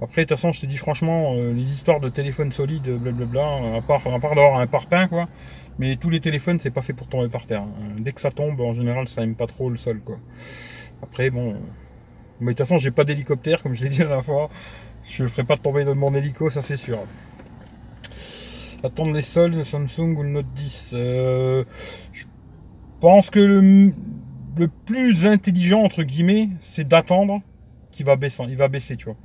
Après, 0.01 0.23
de 0.23 0.29
toute 0.29 0.37
façon, 0.37 0.53
je 0.53 0.61
te 0.61 0.67
dis 0.67 0.77
franchement, 0.77 1.35
euh, 1.35 1.53
les 1.53 1.65
histoires 1.65 1.99
de 2.01 2.09
téléphones 2.09 2.53
solides, 2.53 2.89
blablabla, 2.89 3.41
euh, 3.41 3.79
à 3.79 3.83
part, 3.83 4.03
d'avoir 4.05 4.59
un 4.61 4.67
parpaing 4.67 5.09
quoi. 5.09 5.29
Mais 5.79 5.97
tous 5.97 6.11
les 6.11 6.21
téléphones, 6.21 6.59
c'est 6.61 6.71
pas 6.71 6.83
fait 6.83 6.93
pour 6.93 7.07
tomber 7.09 7.29
par 7.29 7.47
terre. 7.47 7.63
hein. 7.63 7.97
Dès 7.99 8.13
que 8.13 8.21
ça 8.21 8.31
tombe, 8.31 8.61
en 8.61 8.75
général, 8.75 9.09
ça 9.09 9.23
aime 9.23 9.35
pas 9.35 9.47
trop 9.47 9.71
le 9.71 9.77
sol 9.77 10.01
quoi. 10.05 10.19
Après, 11.03 11.31
bon. 11.31 11.57
Mais 12.41 12.53
de 12.53 12.57
toute 12.57 12.67
façon, 12.67 12.79
j'ai 12.79 12.91
pas 12.93 13.05
d'hélicoptère, 13.05 13.63
comme 13.63 13.75
je 13.75 13.85
l'ai 13.85 13.91
dit 13.91 13.99
la 13.99 14.07
dernière 14.07 14.25
fois. 14.25 14.49
Je 15.09 15.25
ne 15.25 15.29
ferai 15.29 15.45
pas 15.45 15.57
tomber 15.57 15.85
de 15.85 15.93
mon 15.93 16.15
hélico, 16.15 16.51
ça 16.51 16.63
c'est 16.63 16.77
sûr. 16.77 16.99
Attendre 18.85 19.13
les 19.13 19.23
soldes 19.23 19.65
Samsung 19.65 20.15
ou 20.17 20.23
le 20.23 20.29
Note 20.29 20.55
10. 20.55 20.91
Euh, 20.95 21.65
je 22.13 22.25
pense 23.01 23.31
que 23.31 23.41
le, 23.41 23.93
le, 24.57 24.69
plus 24.69 25.27
intelligent, 25.27 25.81
entre 25.81 26.05
guillemets, 26.05 26.51
c'est 26.61 26.87
d'attendre 26.87 27.41
qu'il 27.91 28.07
va 28.07 28.15
baisser. 28.15 28.45
Il 28.49 28.57
va 28.57 28.69
baisser, 28.69 28.97
tu 28.97 29.07
vois. 29.07 29.17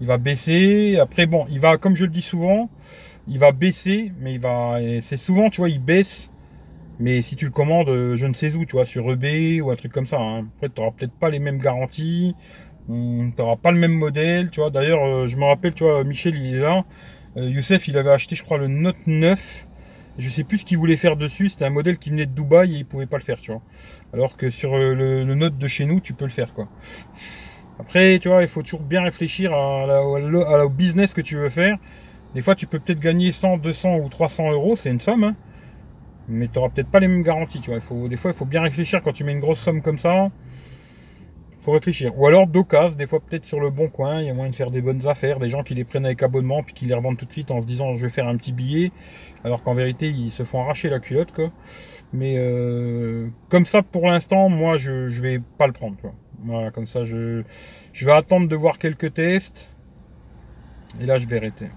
Il 0.00 0.06
va 0.06 0.18
baisser. 0.18 0.98
Après, 1.00 1.26
bon, 1.26 1.46
il 1.50 1.60
va, 1.60 1.76
comme 1.76 1.96
je 1.96 2.04
le 2.04 2.10
dis 2.10 2.22
souvent, 2.22 2.68
il 3.28 3.38
va 3.38 3.52
baisser, 3.52 4.12
mais 4.20 4.34
il 4.34 4.40
va. 4.40 4.78
C'est 5.00 5.16
souvent, 5.16 5.50
tu 5.50 5.60
vois, 5.60 5.70
il 5.70 5.80
baisse. 5.80 6.30
Mais 7.00 7.22
si 7.22 7.34
tu 7.36 7.46
le 7.46 7.50
commandes, 7.50 7.88
euh, 7.88 8.16
je 8.16 8.26
ne 8.26 8.34
sais 8.34 8.54
où, 8.54 8.64
tu 8.64 8.72
vois, 8.72 8.84
sur 8.84 9.10
eBay 9.10 9.60
ou 9.60 9.70
un 9.70 9.76
truc 9.76 9.92
comme 9.92 10.06
ça. 10.06 10.18
Hein. 10.18 10.46
Après, 10.56 10.68
tu 10.68 10.80
n'auras 10.80 10.92
peut-être 10.92 11.12
pas 11.12 11.28
les 11.28 11.40
mêmes 11.40 11.58
garanties. 11.58 12.34
Tu 12.86 12.92
n'auras 12.92 13.56
pas 13.56 13.72
le 13.72 13.78
même 13.78 13.94
modèle, 13.94 14.50
tu 14.50 14.60
vois. 14.60 14.70
D'ailleurs, 14.70 15.04
euh, 15.04 15.26
je 15.26 15.36
me 15.36 15.44
rappelle, 15.44 15.74
tu 15.74 15.84
vois, 15.84 16.04
Michel, 16.04 16.36
il 16.36 16.54
est 16.54 16.60
là. 16.60 16.84
Euh, 17.36 17.48
Youssef, 17.50 17.88
il 17.88 17.98
avait 17.98 18.10
acheté, 18.10 18.36
je 18.36 18.44
crois, 18.44 18.58
le 18.58 18.68
Note 18.68 19.06
9. 19.06 19.66
Je 20.18 20.30
sais 20.30 20.44
plus 20.44 20.58
ce 20.58 20.64
qu'il 20.64 20.78
voulait 20.78 20.96
faire 20.96 21.16
dessus. 21.16 21.48
C'était 21.48 21.64
un 21.64 21.70
modèle 21.70 21.98
qui 21.98 22.10
venait 22.10 22.26
de 22.26 22.32
Dubaï 22.32 22.74
et 22.74 22.78
il 22.78 22.86
pouvait 22.86 23.06
pas 23.06 23.18
le 23.18 23.24
faire, 23.24 23.40
tu 23.40 23.50
vois. 23.50 23.62
Alors 24.12 24.36
que 24.36 24.50
sur 24.50 24.76
le, 24.76 25.24
Note 25.34 25.58
de 25.58 25.66
chez 25.66 25.86
nous, 25.86 26.00
tu 26.00 26.12
peux 26.12 26.24
le 26.24 26.30
faire, 26.30 26.54
quoi. 26.54 26.68
Après, 27.78 28.18
tu 28.20 28.28
vois, 28.28 28.42
il 28.42 28.48
faut 28.48 28.62
toujours 28.62 28.82
bien 28.82 29.02
réfléchir 29.02 29.52
à 29.52 29.86
la, 29.86 30.02
au 30.64 30.68
business 30.68 31.12
que 31.12 31.20
tu 31.20 31.36
veux 31.36 31.48
faire. 31.48 31.76
Des 32.34 32.42
fois, 32.42 32.54
tu 32.54 32.66
peux 32.66 32.78
peut-être 32.78 33.00
gagner 33.00 33.32
100, 33.32 33.58
200 33.58 33.96
ou 33.98 34.08
300 34.08 34.52
euros, 34.52 34.76
c'est 34.76 34.90
une 34.90 35.00
somme. 35.00 35.24
Hein. 35.24 35.36
Mais 36.28 36.48
tu 36.48 36.54
n'auras 36.58 36.70
peut-être 36.70 36.88
pas 36.88 37.00
les 37.00 37.08
mêmes 37.08 37.22
garanties, 37.22 37.60
tu 37.60 37.70
vois. 37.70 37.78
Il 37.78 37.82
faut, 37.82 38.08
des 38.08 38.16
fois, 38.16 38.30
il 38.30 38.36
faut 38.36 38.44
bien 38.44 38.62
réfléchir 38.62 39.02
quand 39.02 39.12
tu 39.12 39.24
mets 39.24 39.32
une 39.32 39.40
grosse 39.40 39.60
somme 39.60 39.82
comme 39.82 39.98
ça. 39.98 40.30
faut 41.62 41.72
réfléchir. 41.72 42.18
Ou 42.18 42.26
alors 42.26 42.46
d'occasion, 42.46 42.96
des 42.96 43.06
fois 43.06 43.20
peut-être 43.20 43.44
sur 43.44 43.60
le 43.60 43.70
bon 43.70 43.88
coin, 43.88 44.20
il 44.20 44.26
y 44.26 44.30
a 44.30 44.34
moyen 44.34 44.50
de 44.50 44.54
faire 44.54 44.70
des 44.70 44.80
bonnes 44.80 45.06
affaires, 45.06 45.38
des 45.38 45.50
gens 45.50 45.62
qui 45.62 45.74
les 45.74 45.84
prennent 45.84 46.06
avec 46.06 46.22
abonnement 46.22 46.62
puis 46.62 46.74
qui 46.74 46.86
les 46.86 46.94
revendent 46.94 47.16
tout 47.16 47.26
de 47.26 47.32
suite 47.32 47.50
en 47.50 47.60
se 47.60 47.66
disant 47.66 47.96
je 47.96 48.02
vais 48.02 48.10
faire 48.10 48.28
un 48.28 48.36
petit 48.36 48.52
billet, 48.52 48.92
alors 49.44 49.62
qu'en 49.62 49.74
vérité 49.74 50.08
ils 50.08 50.30
se 50.30 50.42
font 50.44 50.60
arracher 50.60 50.90
la 50.90 51.00
culotte 51.00 51.32
quoi. 51.32 51.50
Mais 52.12 52.34
euh, 52.36 53.28
comme 53.48 53.66
ça 53.66 53.82
pour 53.82 54.06
l'instant, 54.06 54.48
moi 54.48 54.76
je, 54.76 54.92
ne 54.92 55.20
vais 55.20 55.40
pas 55.58 55.66
le 55.66 55.72
prendre. 55.72 55.96
Voilà, 56.42 56.70
comme 56.70 56.86
ça 56.86 57.04
je, 57.04 57.42
vais 58.00 58.12
attendre 58.12 58.48
de 58.48 58.56
voir 58.56 58.78
quelques 58.78 59.14
tests. 59.14 59.70
Et 61.00 61.06
là 61.06 61.18
je 61.18 61.26
vais 61.26 61.36
arrêter. 61.36 61.68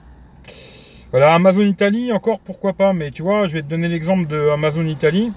Voilà, 1.11 1.33
Amazon 1.33 1.61
Italie, 1.61 2.11
encore 2.11 2.39
pourquoi 2.39 2.73
pas, 2.73 2.91
mais 2.91 3.11
tu 3.11 3.21
vois, 3.21 3.47
je 3.47 3.53
vais 3.53 3.61
te 3.61 3.67
donner 3.67 3.87
l'exemple 3.87 4.27
de 4.27 4.49
Amazon 4.49 4.85
Italie. 4.85 5.31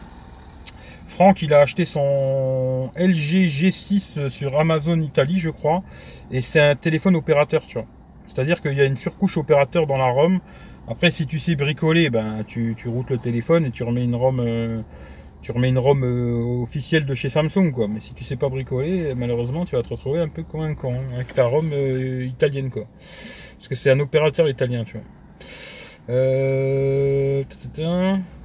Franck, 1.06 1.42
il 1.42 1.54
a 1.54 1.60
acheté 1.60 1.84
son 1.84 2.90
LG 2.96 3.46
G6 3.46 4.28
sur 4.30 4.58
Amazon 4.58 5.00
Italie, 5.00 5.38
je 5.38 5.50
crois, 5.50 5.82
et 6.30 6.40
c'est 6.40 6.60
un 6.60 6.74
téléphone 6.74 7.14
opérateur, 7.14 7.62
tu 7.66 7.74
vois. 7.74 7.86
C'est-à-dire 8.26 8.60
qu'il 8.60 8.72
y 8.72 8.80
a 8.80 8.84
une 8.84 8.96
surcouche 8.96 9.36
opérateur 9.36 9.86
dans 9.86 9.96
la 9.96 10.06
ROM. 10.06 10.40
Après, 10.88 11.10
si 11.10 11.26
tu 11.26 11.38
sais 11.38 11.56
bricoler, 11.56 12.10
ben, 12.10 12.44
tu, 12.46 12.76
routes 12.86 13.10
le 13.10 13.18
téléphone 13.18 13.64
et 13.64 13.70
tu 13.70 13.82
remets 13.82 14.04
une 14.04 14.14
ROM, 14.14 14.40
euh, 14.40 14.80
tu 15.42 15.52
remets 15.52 15.68
une 15.68 15.78
ROM 15.78 16.04
euh, 16.04 16.62
officielle 16.62 17.06
de 17.06 17.14
chez 17.14 17.28
Samsung, 17.28 17.72
quoi. 17.72 17.88
Mais 17.88 18.00
si 18.00 18.14
tu 18.14 18.24
sais 18.24 18.36
pas 18.36 18.48
bricoler, 18.48 19.14
malheureusement, 19.14 19.64
tu 19.64 19.76
vas 19.76 19.82
te 19.82 19.88
retrouver 19.88 20.20
un 20.20 20.28
peu 20.28 20.42
comme 20.42 20.60
un 20.60 20.74
con, 20.74 20.94
hein, 20.94 21.14
avec 21.14 21.34
ta 21.34 21.46
ROM 21.46 21.70
euh, 21.72 22.24
italienne, 22.24 22.70
quoi. 22.70 22.86
Parce 23.56 23.68
que 23.68 23.74
c'est 23.74 23.90
un 23.90 24.00
opérateur 24.00 24.48
italien, 24.48 24.84
tu 24.84 24.94
vois. 24.94 25.04
Euh, 26.08 27.44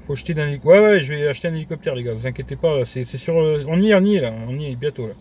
faut 0.05 0.15
jeter 0.15 0.33
d'un 0.33 0.47
hélicoptère. 0.47 0.81
Ouais, 0.81 0.87
ouais, 0.87 0.99
je 0.99 1.13
vais 1.13 1.27
acheter 1.27 1.47
un 1.47 1.55
hélicoptère, 1.55 1.95
les 1.95 2.03
gars. 2.03 2.13
Vous 2.13 2.27
inquiétez 2.27 2.55
pas. 2.55 2.85
C'est 2.85 3.05
sur. 3.05 3.35
On 3.35 3.79
y 3.79 3.89
est, 3.89 3.95
on 3.95 4.01
y 4.01 4.15
est 4.15 4.21
là. 4.21 4.33
On 4.47 4.55
y 4.57 4.71
est 4.71 4.75
bientôt 4.75 5.07
là. 5.07 5.13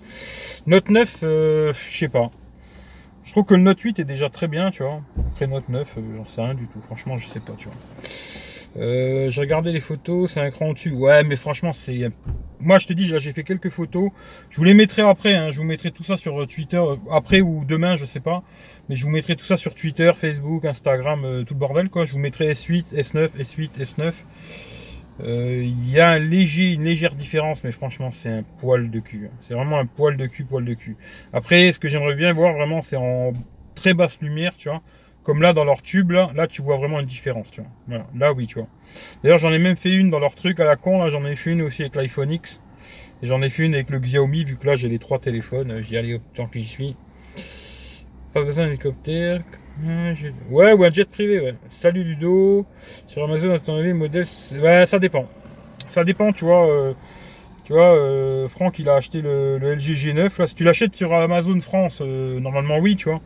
Note 0.66 0.90
9, 0.90 1.18
euh, 1.22 1.72
je 1.72 1.98
sais 1.98 2.08
pas. 2.08 2.30
Je 3.24 3.30
trouve 3.32 3.44
que 3.44 3.54
le 3.54 3.62
Note 3.62 3.80
8 3.80 4.00
est 4.00 4.04
déjà 4.04 4.28
très 4.28 4.48
bien, 4.48 4.70
tu 4.70 4.82
vois. 4.82 5.00
Après 5.32 5.46
Note 5.46 5.68
9, 5.68 5.94
euh, 5.96 6.00
j'en 6.16 6.26
sais 6.26 6.42
rien 6.42 6.54
du 6.54 6.66
tout. 6.66 6.80
Franchement, 6.82 7.16
je 7.16 7.26
sais 7.26 7.40
pas, 7.40 7.54
tu 7.56 7.68
vois. 7.68 7.76
Euh, 8.76 9.30
j'ai 9.30 9.40
regardé 9.40 9.72
les 9.72 9.80
photos, 9.80 10.32
c'est 10.32 10.40
un 10.40 10.50
cran 10.50 10.70
au-dessus. 10.70 10.90
Ouais, 10.92 11.22
mais 11.24 11.36
franchement, 11.36 11.72
c'est. 11.72 12.10
Moi, 12.60 12.78
je 12.78 12.86
te 12.86 12.92
dis, 12.92 13.06
là, 13.08 13.18
j'ai 13.18 13.32
fait 13.32 13.44
quelques 13.44 13.70
photos. 13.70 14.10
Je 14.50 14.56
vous 14.56 14.64
les 14.64 14.74
mettrai 14.74 15.02
après. 15.02 15.34
Hein. 15.34 15.50
Je 15.50 15.58
vous 15.58 15.64
mettrai 15.64 15.90
tout 15.90 16.02
ça 16.02 16.16
sur 16.16 16.42
euh, 16.42 16.46
Twitter 16.46 16.78
euh, 16.78 16.96
après 17.10 17.40
ou 17.40 17.64
demain, 17.64 17.96
je 17.96 18.04
sais 18.04 18.20
pas. 18.20 18.42
Mais 18.88 18.96
je 18.96 19.04
vous 19.04 19.10
mettrai 19.10 19.36
tout 19.36 19.44
ça 19.44 19.56
sur 19.56 19.74
Twitter, 19.74 20.10
Facebook, 20.14 20.64
Instagram, 20.64 21.44
tout 21.46 21.54
le 21.54 21.58
bordel, 21.58 21.88
quoi. 21.88 22.04
Je 22.04 22.12
vous 22.12 22.18
mettrai 22.18 22.52
S8, 22.52 22.94
S9, 22.94 23.36
S8, 23.38 23.70
S9. 23.78 24.12
Il 25.20 25.90
y 25.90 26.00
a 26.00 26.10
un 26.10 26.18
léger, 26.18 26.72
une 26.72 26.84
légère 26.84 27.14
différence, 27.14 27.64
mais 27.64 27.72
franchement, 27.72 28.10
c'est 28.10 28.28
un 28.28 28.42
poil 28.60 28.90
de 28.90 29.00
cul. 29.00 29.30
Hein. 29.30 29.36
C'est 29.42 29.54
vraiment 29.54 29.78
un 29.78 29.86
poil 29.86 30.16
de 30.16 30.26
cul, 30.26 30.44
poil 30.44 30.64
de 30.64 30.74
cul. 30.74 30.96
Après, 31.32 31.72
ce 31.72 31.78
que 31.78 31.88
j'aimerais 31.88 32.14
bien 32.14 32.32
voir, 32.32 32.52
vraiment, 32.52 32.82
c'est 32.82 32.96
en 32.96 33.32
très 33.74 33.94
basse 33.94 34.20
lumière, 34.20 34.52
tu 34.58 34.68
vois. 34.68 34.82
Comme 35.24 35.40
là, 35.40 35.54
dans 35.54 35.64
leur 35.64 35.82
tube, 35.82 36.10
là, 36.12 36.46
tu 36.48 36.62
vois 36.62 36.76
vraiment 36.76 37.00
une 37.00 37.06
différence, 37.06 37.50
tu 37.50 37.62
vois. 37.88 38.06
Là, 38.14 38.32
oui, 38.32 38.46
tu 38.46 38.58
vois. 38.58 38.68
D'ailleurs, 39.22 39.38
j'en 39.38 39.52
ai 39.52 39.58
même 39.58 39.76
fait 39.76 39.92
une 39.92 40.10
dans 40.10 40.18
leur 40.18 40.34
truc 40.34 40.60
à 40.60 40.64
la 40.64 40.76
con, 40.76 41.02
là, 41.02 41.08
j'en 41.08 41.24
ai 41.24 41.34
fait 41.34 41.50
une 41.50 41.62
aussi 41.62 41.82
avec 41.82 41.94
l'iPhone 41.94 42.30
X. 42.30 42.60
Et 43.22 43.26
j'en 43.26 43.40
ai 43.40 43.48
fait 43.48 43.64
une 43.64 43.74
avec 43.74 43.90
le 43.90 43.98
Xiaomi, 43.98 44.44
vu 44.44 44.56
que 44.56 44.66
là, 44.66 44.76
j'ai 44.76 44.88
les 44.88 44.98
trois 44.98 45.18
téléphones. 45.18 45.80
J'y 45.80 45.96
allais 45.96 46.14
autant 46.14 46.46
que 46.46 46.58
j'y 46.58 46.66
suis. 46.66 46.96
Pas 48.34 48.42
besoin 48.42 48.66
d'hélicoptère. 48.66 49.40
Ah, 49.86 50.12
ouais, 50.50 50.72
ou 50.72 50.84
un 50.84 50.92
jet 50.92 51.08
privé, 51.08 51.40
ouais. 51.40 51.54
Salut 51.70 52.04
Ludo. 52.04 52.66
Sur 53.08 53.24
Amazon, 53.24 53.52
attendez, 53.52 53.92
modèle. 53.92 54.26
Ouais, 54.60 54.84
ça 54.86 54.98
dépend. 54.98 55.26
Ça 55.88 56.04
dépend, 56.04 56.32
tu 56.32 56.44
vois. 56.44 56.68
Euh, 56.68 56.92
tu 57.64 57.72
vois, 57.72 57.94
euh, 57.96 58.46
Franck, 58.48 58.78
il 58.78 58.88
a 58.90 58.96
acheté 58.96 59.22
le, 59.22 59.58
LG 59.58 59.94
G9. 59.94 60.38
Là, 60.38 60.46
si 60.46 60.54
tu 60.54 60.64
l'achètes 60.64 60.94
sur 60.94 61.14
Amazon 61.14 61.58
France, 61.60 62.00
euh, 62.02 62.38
normalement, 62.38 62.78
oui, 62.78 62.94
tu 62.94 63.08
vois. 63.08 63.20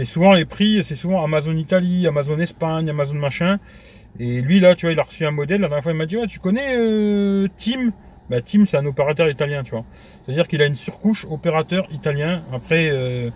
Mais 0.00 0.06
souvent, 0.06 0.32
les 0.32 0.46
prix, 0.46 0.82
c'est 0.82 0.94
souvent 0.94 1.22
Amazon 1.22 1.52
Italie, 1.52 2.06
Amazon 2.06 2.38
Espagne, 2.38 2.88
Amazon 2.88 3.16
machin. 3.16 3.58
Et 4.18 4.40
lui, 4.40 4.58
là, 4.58 4.74
tu 4.74 4.86
vois, 4.86 4.94
il 4.94 4.98
a 4.98 5.02
reçu 5.02 5.26
un 5.26 5.30
modèle. 5.30 5.60
La 5.60 5.68
dernière 5.68 5.82
fois, 5.82 5.92
il 5.92 5.98
m'a 5.98 6.06
dit, 6.06 6.16
ouais, 6.16 6.26
tu 6.26 6.38
connais 6.38 6.74
euh, 6.74 7.48
Tim? 7.58 7.90
Bah, 8.30 8.40
Tim, 8.40 8.64
c'est 8.64 8.78
un 8.78 8.86
opérateur 8.86 9.28
italien, 9.28 9.62
tu 9.62 9.72
vois. 9.72 9.84
C'est-à-dire 10.24 10.48
qu'il 10.48 10.62
a 10.62 10.64
une 10.64 10.74
surcouche 10.74 11.26
opérateur 11.28 11.86
italien. 11.92 12.42
Après, 12.50 12.88
euh, 12.90 13.28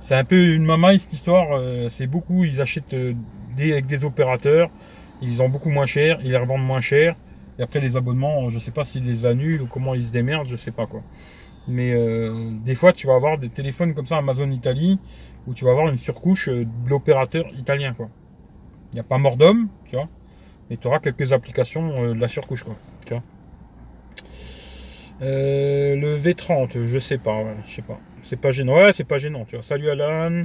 c'est 0.00 0.14
un 0.14 0.22
peu 0.22 0.54
une 0.54 0.64
mamaille, 0.64 1.00
cette 1.00 1.12
histoire. 1.12 1.48
Euh, 1.58 1.88
c'est 1.88 2.06
beaucoup, 2.06 2.44
ils 2.44 2.60
achètent 2.60 2.94
des, 3.56 3.72
avec 3.72 3.86
des 3.86 4.04
opérateurs. 4.04 4.70
Ils 5.22 5.42
ont 5.42 5.48
beaucoup 5.48 5.70
moins 5.70 5.86
cher, 5.86 6.20
ils 6.22 6.30
les 6.30 6.36
revendent 6.36 6.64
moins 6.64 6.82
cher. 6.82 7.16
Et 7.58 7.64
après, 7.64 7.80
les 7.80 7.96
abonnements, 7.96 8.48
je 8.48 8.60
sais 8.60 8.70
pas 8.70 8.84
s'ils 8.84 9.06
les 9.06 9.26
annulent 9.26 9.62
ou 9.62 9.66
comment 9.66 9.92
ils 9.96 10.04
se 10.04 10.12
démerdent, 10.12 10.46
je 10.46 10.56
sais 10.56 10.70
pas 10.70 10.86
quoi. 10.86 11.02
Mais 11.68 11.94
des 12.64 12.74
fois, 12.74 12.92
tu 12.92 13.06
vas 13.06 13.14
avoir 13.14 13.38
des 13.38 13.48
téléphones 13.48 13.94
comme 13.94 14.06
ça, 14.06 14.16
Amazon 14.18 14.50
Italie, 14.50 14.98
où 15.46 15.54
tu 15.54 15.64
vas 15.64 15.70
avoir 15.70 15.88
une 15.88 15.98
surcouche 15.98 16.48
euh, 16.48 16.64
de 16.64 16.90
l'opérateur 16.90 17.46
italien. 17.58 17.94
quoi. 17.94 18.08
Il 18.92 18.96
n'y 18.96 19.00
a 19.00 19.04
pas 19.04 19.18
mort 19.18 19.36
d'homme, 19.36 19.68
tu 19.86 19.96
vois, 19.96 20.08
mais 20.68 20.76
tu 20.76 20.86
auras 20.86 20.98
quelques 20.98 21.32
applications 21.32 22.04
euh, 22.04 22.14
de 22.14 22.20
la 22.20 22.28
surcouche. 22.28 22.64
quoi. 22.64 22.76
Euh, 25.22 25.96
le 25.96 26.18
V30, 26.18 26.86
je 26.86 26.98
sais 26.98 27.18
pas, 27.18 27.42
je 27.66 27.74
sais 27.76 27.82
pas. 27.82 27.98
C'est 28.22 28.38
pas 28.38 28.50
gênant. 28.50 28.74
Ouais, 28.74 28.92
c'est 28.92 29.04
pas 29.04 29.18
gênant, 29.18 29.44
tu 29.44 29.54
vois. 29.54 29.64
Salut 29.64 29.88
Alan, 29.88 30.44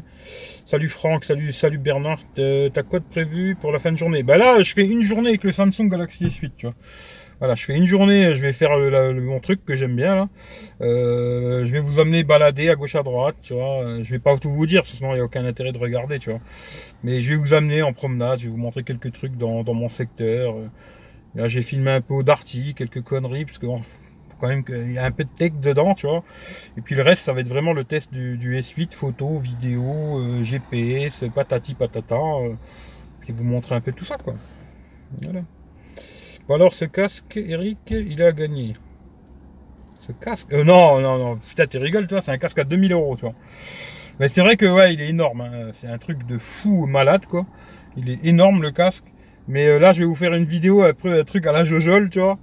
salut 0.66 0.88
Franck, 0.88 1.26
salut, 1.26 1.52
salut 1.52 1.80
Bernard. 1.80 2.20
T'as 2.36 2.84
quoi 2.84 3.00
de 3.00 3.06
prévu 3.06 3.56
pour 3.60 3.72
la 3.72 3.80
fin 3.80 3.92
de 3.92 3.98
journée? 3.98 4.22
Bah 4.22 4.38
là, 4.38 4.62
je 4.62 4.72
fais 4.74 4.88
une 4.88 5.02
journée 5.02 5.30
avec 5.30 5.44
le 5.44 5.52
Samsung 5.52 5.90
Galaxy 5.90 6.26
S8, 6.26 6.52
tu 6.58 6.68
vois. 6.68 6.76
Voilà, 7.42 7.56
je 7.56 7.66
fais 7.66 7.76
une 7.76 7.88
journée, 7.88 8.36
je 8.36 8.40
vais 8.40 8.54
faire 8.54 8.78
mon 8.78 9.40
truc 9.40 9.66
que 9.66 9.76
j'aime 9.76 9.96
bien 9.96 10.16
là. 10.16 10.30
Euh, 10.82 11.66
je 11.66 11.72
vais 11.72 11.80
vous 11.80 12.00
amener 12.00 12.24
balader 12.24 12.70
à 12.70 12.76
gauche 12.76 12.94
à 12.94 13.02
droite, 13.02 13.36
tu 13.42 13.56
vois. 13.56 13.82
Euh, 13.84 14.04
je 14.04 14.12
vais 14.12 14.20
pas 14.20 14.38
tout 14.38 14.52
vous 14.52 14.68
dire, 14.68 14.86
sinon 14.86 15.14
il 15.14 15.16
n'y 15.16 15.22
a 15.22 15.24
aucun 15.24 15.44
intérêt 15.44 15.72
de 15.72 15.80
regarder, 15.80 16.20
tu 16.20 16.30
vois. 16.30 16.40
Mais 17.04 17.24
je 17.24 17.30
vais 17.30 17.36
vous 17.38 17.56
amener 17.56 17.82
en 17.82 17.94
promenade, 17.94 18.38
je 18.38 18.44
vais 18.44 18.52
vous 18.52 18.58
montrer 18.58 18.84
quelques 18.84 19.12
trucs 19.12 19.38
dans, 19.38 19.64
mon 19.74 19.90
secteur. 19.90 20.54
Euh, 20.56 20.68
là, 21.34 21.48
j'ai 21.48 21.64
filmé 21.64 21.90
un 21.90 22.02
peu 22.02 22.24
d'arty, 22.24 22.76
quelques 22.76 23.02
conneries, 23.02 23.46
parce 23.46 23.58
que 23.58 23.66
quand 24.40 24.48
même 24.48 24.64
qu'il 24.64 24.92
y 24.92 25.00
a 25.00 25.06
un 25.06 25.12
peu 25.12 25.24
de 25.24 25.30
tech 25.36 25.54
dedans, 25.54 25.96
tu 25.96 26.06
vois. 26.06 26.22
Et 26.78 26.82
puis 26.82 26.94
le 26.94 27.02
reste, 27.02 27.24
ça 27.24 27.34
va 27.34 27.42
être 27.42 27.50
vraiment 27.50 27.74
le 27.74 27.86
test 27.86 28.14
du, 28.14 28.56
S8, 28.56 28.94
photo, 28.94 29.40
vidéo, 29.40 30.44
GPS, 30.44 31.24
patati 31.34 31.74
patata. 31.74 32.20
puis 33.22 33.34
vous 33.34 33.44
montrer 33.44 33.74
un 33.74 33.82
peu 33.82 33.94
tout 33.94 34.06
ça, 34.06 34.18
quoi. 34.20 34.36
Voilà 35.24 35.42
alors 36.54 36.74
ce 36.74 36.86
casque, 36.86 37.38
Eric, 37.38 37.80
il 37.90 38.22
a 38.22 38.32
gagné. 38.32 38.74
Ce 40.08 40.12
casque 40.12 40.52
euh, 40.52 40.64
Non, 40.64 41.00
non, 41.00 41.18
non. 41.18 41.38
Putain, 41.38 41.68
tu 41.68 41.78
rigoles, 41.78 42.08
toi, 42.08 42.22
c'est 42.22 42.32
un 42.32 42.38
casque 42.38 42.60
à 42.60 42.64
2000 42.64 42.94
euros, 42.94 43.16
tu 43.16 43.22
vois. 43.22 43.36
Mais 44.20 44.28
c'est 44.28 44.42
vrai 44.42 44.58
que, 44.58 44.66
ouais, 44.66 44.94
il 44.94 45.02
est 45.02 45.10
énorme. 45.10 45.42
Hein. 45.42 45.72
C'est 45.74 45.88
un 45.88 45.98
truc 45.98 46.26
de 46.26 46.38
fou 46.38 46.88
malade, 46.88 47.26
quoi. 47.26 47.46
Il 47.98 48.10
est 48.10 48.26
énorme, 48.26 48.62
le 48.62 48.72
casque. 48.72 49.06
Mais 49.48 49.68
euh, 49.68 49.80
là, 49.80 49.94
je 49.94 50.00
vais 50.00 50.06
vous 50.06 50.16
faire 50.16 50.34
une 50.34 50.46
vidéo, 50.46 50.82
après, 50.84 51.20
un 51.20 51.24
truc 51.24 51.46
à 51.46 51.52
la 51.52 51.66
Jojol, 51.66 52.10
tu 52.10 52.20
vois. 52.20 52.40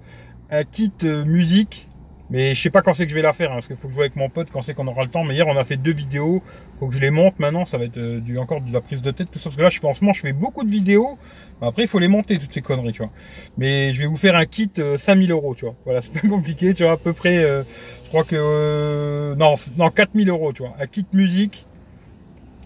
Un 0.50 0.64
kit 0.64 0.92
euh, 1.04 1.24
musique. 1.24 1.87
Mais 2.30 2.54
je 2.54 2.60
sais 2.60 2.70
pas 2.70 2.82
quand 2.82 2.92
c'est 2.92 3.04
que 3.04 3.10
je 3.10 3.14
vais 3.14 3.22
la 3.22 3.32
faire, 3.32 3.50
hein, 3.50 3.54
parce 3.54 3.66
qu'il 3.66 3.76
faut 3.76 3.88
que 3.88 3.92
je 3.92 3.96
joue 3.96 4.02
avec 4.02 4.16
mon 4.16 4.28
pote 4.28 4.48
quand 4.52 4.60
c'est 4.60 4.74
qu'on 4.74 4.86
aura 4.86 5.02
le 5.02 5.08
temps. 5.08 5.24
Mais 5.24 5.34
hier, 5.34 5.46
on 5.46 5.56
a 5.56 5.64
fait 5.64 5.76
deux 5.76 5.92
vidéos. 5.92 6.42
Faut 6.78 6.88
que 6.88 6.94
je 6.94 7.00
les 7.00 7.10
monte 7.10 7.38
maintenant. 7.38 7.64
Ça 7.64 7.78
va 7.78 7.84
être 7.84 7.96
euh, 7.96 8.20
du, 8.20 8.38
encore 8.38 8.60
de 8.60 8.72
la 8.72 8.80
prise 8.80 9.00
de 9.00 9.10
tête, 9.10 9.30
tout 9.30 9.38
ça. 9.38 9.44
Parce 9.44 9.56
que 9.56 9.62
là, 9.62 9.70
je, 9.70 9.80
en 9.86 9.94
ce 9.94 10.02
moment, 10.02 10.12
je 10.12 10.20
fais 10.20 10.34
beaucoup 10.34 10.62
de 10.62 10.70
vidéos. 10.70 11.18
Après, 11.62 11.82
il 11.82 11.88
faut 11.88 11.98
les 11.98 12.08
monter, 12.08 12.36
toutes 12.38 12.52
ces 12.52 12.60
conneries, 12.60 12.92
tu 12.92 13.02
vois. 13.02 13.10
Mais 13.56 13.92
je 13.94 14.00
vais 14.00 14.06
vous 14.06 14.18
faire 14.18 14.36
un 14.36 14.44
kit 14.44 14.70
5000 14.98 15.32
euros, 15.32 15.54
tu 15.54 15.64
vois. 15.64 15.74
Voilà, 15.84 16.00
c'est 16.02 16.12
pas 16.12 16.28
compliqué, 16.28 16.74
tu 16.74 16.82
vois. 16.82 16.92
À 16.92 16.96
peu 16.98 17.14
près, 17.14 17.42
je 17.42 18.08
crois 18.08 18.24
que. 18.24 19.34
non, 19.36 19.54
non, 19.76 19.90
4000 19.90 20.28
euros, 20.28 20.52
tu 20.52 20.62
vois. 20.62 20.74
Un 20.78 20.86
kit 20.86 21.06
musique, 21.14 21.66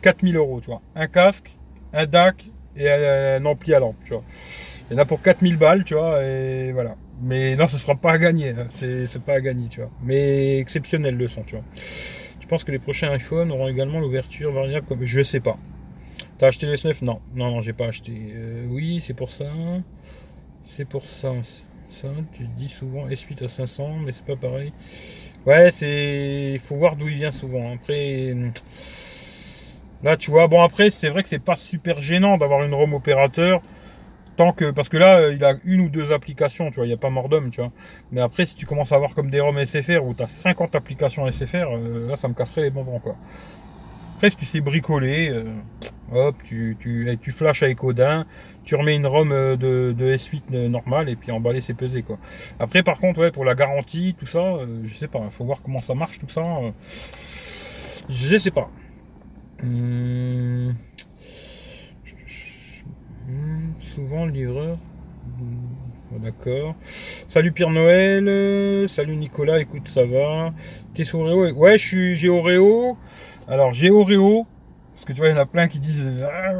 4000 0.02 0.36
euros, 0.36 0.60
tu 0.60 0.66
vois. 0.66 0.82
Un 0.96 1.06
casque, 1.06 1.56
un 1.92 2.06
DAC 2.06 2.46
et 2.76 2.90
un, 2.90 3.44
ampli 3.44 3.74
à 3.74 3.78
lampe, 3.78 3.96
tu 4.04 4.12
vois. 4.12 4.24
Il 4.90 4.94
y 4.94 4.96
en 4.96 5.02
a 5.02 5.04
pour 5.04 5.22
4000 5.22 5.56
balles, 5.56 5.84
tu 5.84 5.94
vois, 5.94 6.22
et 6.22 6.72
voilà. 6.72 6.96
Mais 7.20 7.56
non, 7.56 7.66
ce 7.66 7.78
sera 7.78 7.94
pas 7.94 8.12
à 8.12 8.18
gagner, 8.18 8.50
hein. 8.50 8.66
c'est 8.78 9.22
pas 9.22 9.34
à 9.34 9.40
gagner, 9.40 9.68
tu 9.68 9.80
vois. 9.80 9.90
Mais 10.02 10.58
exceptionnel 10.58 11.16
le 11.16 11.28
son, 11.28 11.42
tu 11.42 11.56
vois. 11.56 11.64
Tu 12.40 12.46
penses 12.48 12.64
que 12.64 12.72
les 12.72 12.78
prochains 12.78 13.14
iPhones 13.14 13.52
auront 13.52 13.68
également 13.68 14.00
l'ouverture 14.00 14.52
variable 14.52 14.86
comme 14.86 15.04
je 15.04 15.22
sais 15.22 15.40
pas. 15.40 15.56
T'as 16.38 16.48
acheté 16.48 16.66
le 16.66 16.74
S9 16.74 17.04
Non, 17.04 17.20
non, 17.34 17.50
non, 17.52 17.60
j'ai 17.60 17.72
pas 17.72 17.86
acheté. 17.86 18.12
Euh, 18.34 18.66
oui, 18.68 19.02
c'est 19.06 19.14
pour 19.14 19.30
ça. 19.30 19.44
C'est 20.76 20.84
pour 20.84 21.08
ça. 21.08 21.32
Ça, 22.00 22.08
tu 22.32 22.46
dis 22.58 22.68
souvent 22.68 23.06
S8 23.06 23.44
à 23.44 23.48
500, 23.48 23.98
mais 24.04 24.12
c'est 24.12 24.24
pas 24.24 24.36
pareil. 24.36 24.72
Ouais, 25.46 25.70
c'est. 25.70 26.52
Il 26.54 26.58
faut 26.58 26.76
voir 26.76 26.96
d'où 26.96 27.08
il 27.08 27.14
vient 27.14 27.30
souvent. 27.30 27.72
Après. 27.74 28.34
Là, 30.02 30.16
tu 30.16 30.32
vois, 30.32 30.48
bon, 30.48 30.62
après, 30.62 30.90
c'est 30.90 31.10
vrai 31.10 31.22
que 31.22 31.28
c'est 31.28 31.38
pas 31.38 31.54
super 31.54 32.00
gênant 32.00 32.36
d'avoir 32.38 32.64
une 32.64 32.74
ROM 32.74 32.92
opérateur. 32.94 33.62
Que, 34.50 34.72
parce 34.72 34.88
que 34.88 34.96
là, 34.96 35.28
il 35.28 35.44
a 35.44 35.54
une 35.64 35.82
ou 35.82 35.88
deux 35.88 36.12
applications, 36.12 36.70
tu 36.70 36.76
vois, 36.76 36.84
il 36.86 36.88
n'y 36.88 36.94
a 36.94 36.98
pas 36.98 37.10
mort 37.10 37.28
d'homme, 37.28 37.50
tu 37.50 37.60
vois. 37.60 37.70
Mais 38.10 38.20
après, 38.20 38.44
si 38.44 38.56
tu 38.56 38.66
commences 38.66 38.90
à 38.90 38.96
avoir 38.96 39.14
comme 39.14 39.30
des 39.30 39.40
ROM 39.40 39.64
SFR 39.64 40.04
où 40.04 40.14
tu 40.14 40.22
as 40.24 40.26
50 40.26 40.74
applications 40.74 41.30
SFR, 41.30 41.68
euh, 41.70 42.08
là, 42.08 42.16
ça 42.16 42.26
me 42.26 42.34
casserait 42.34 42.62
les 42.62 42.70
bonbons, 42.70 42.98
quoi. 42.98 43.14
Après, 44.16 44.30
si 44.30 44.36
tu 44.36 44.44
sais 44.44 44.60
bricoler, 44.60 45.30
euh, 45.30 45.44
hop, 46.12 46.34
tu, 46.44 46.76
tu, 46.80 47.16
tu 47.22 47.30
flashes 47.30 47.62
avec 47.62 47.84
Odin, 47.84 48.26
tu 48.64 48.74
remets 48.74 48.96
une 48.96 49.06
ROM 49.06 49.30
euh, 49.30 49.56
de, 49.56 49.94
de 49.96 50.16
S8 50.16 50.68
normale 50.68 51.08
et 51.08 51.14
puis 51.16 51.30
emballer, 51.30 51.60
c'est 51.60 51.74
pesé, 51.74 52.02
quoi. 52.02 52.18
Après, 52.58 52.82
par 52.82 52.98
contre, 52.98 53.20
ouais, 53.20 53.30
pour 53.30 53.44
la 53.44 53.54
garantie, 53.54 54.16
tout 54.18 54.26
ça, 54.26 54.58
je 54.84 54.94
sais 54.94 55.08
pas, 55.08 55.20
faut 55.30 55.44
voir 55.44 55.62
comment 55.62 55.80
ça 55.80 55.94
marche, 55.94 56.18
tout 56.18 56.28
ça. 56.28 56.42
je 58.08 58.38
sais 58.38 58.50
pas. 58.50 58.68
Hmm. 59.62 60.72
Hmm, 63.26 63.72
souvent 63.80 64.26
le 64.26 64.32
livreur. 64.32 64.78
Hmm, 65.38 66.18
d'accord. 66.18 66.74
Salut 67.28 67.52
Pierre 67.52 67.70
Noël. 67.70 68.88
Salut 68.88 69.16
Nicolas. 69.16 69.60
Écoute, 69.60 69.88
ça 69.88 70.04
va? 70.04 70.52
Qu'est-ce 70.94 71.16
Oreo? 71.16 71.52
Ouais, 71.52 71.78
je 71.78 71.86
suis 71.86 72.16
j'ai 72.16 72.28
Oreo. 72.28 72.96
Alors 73.46 73.72
j'ai 73.72 73.90
Oreo. 73.90 74.46
Parce 74.94 75.04
que 75.04 75.12
tu 75.12 75.18
vois, 75.18 75.28
il 75.28 75.32
y 75.32 75.38
en 75.38 75.42
a 75.42 75.46
plein 75.46 75.68
qui 75.68 75.78
disent 75.78 76.22
ah. 76.22 76.52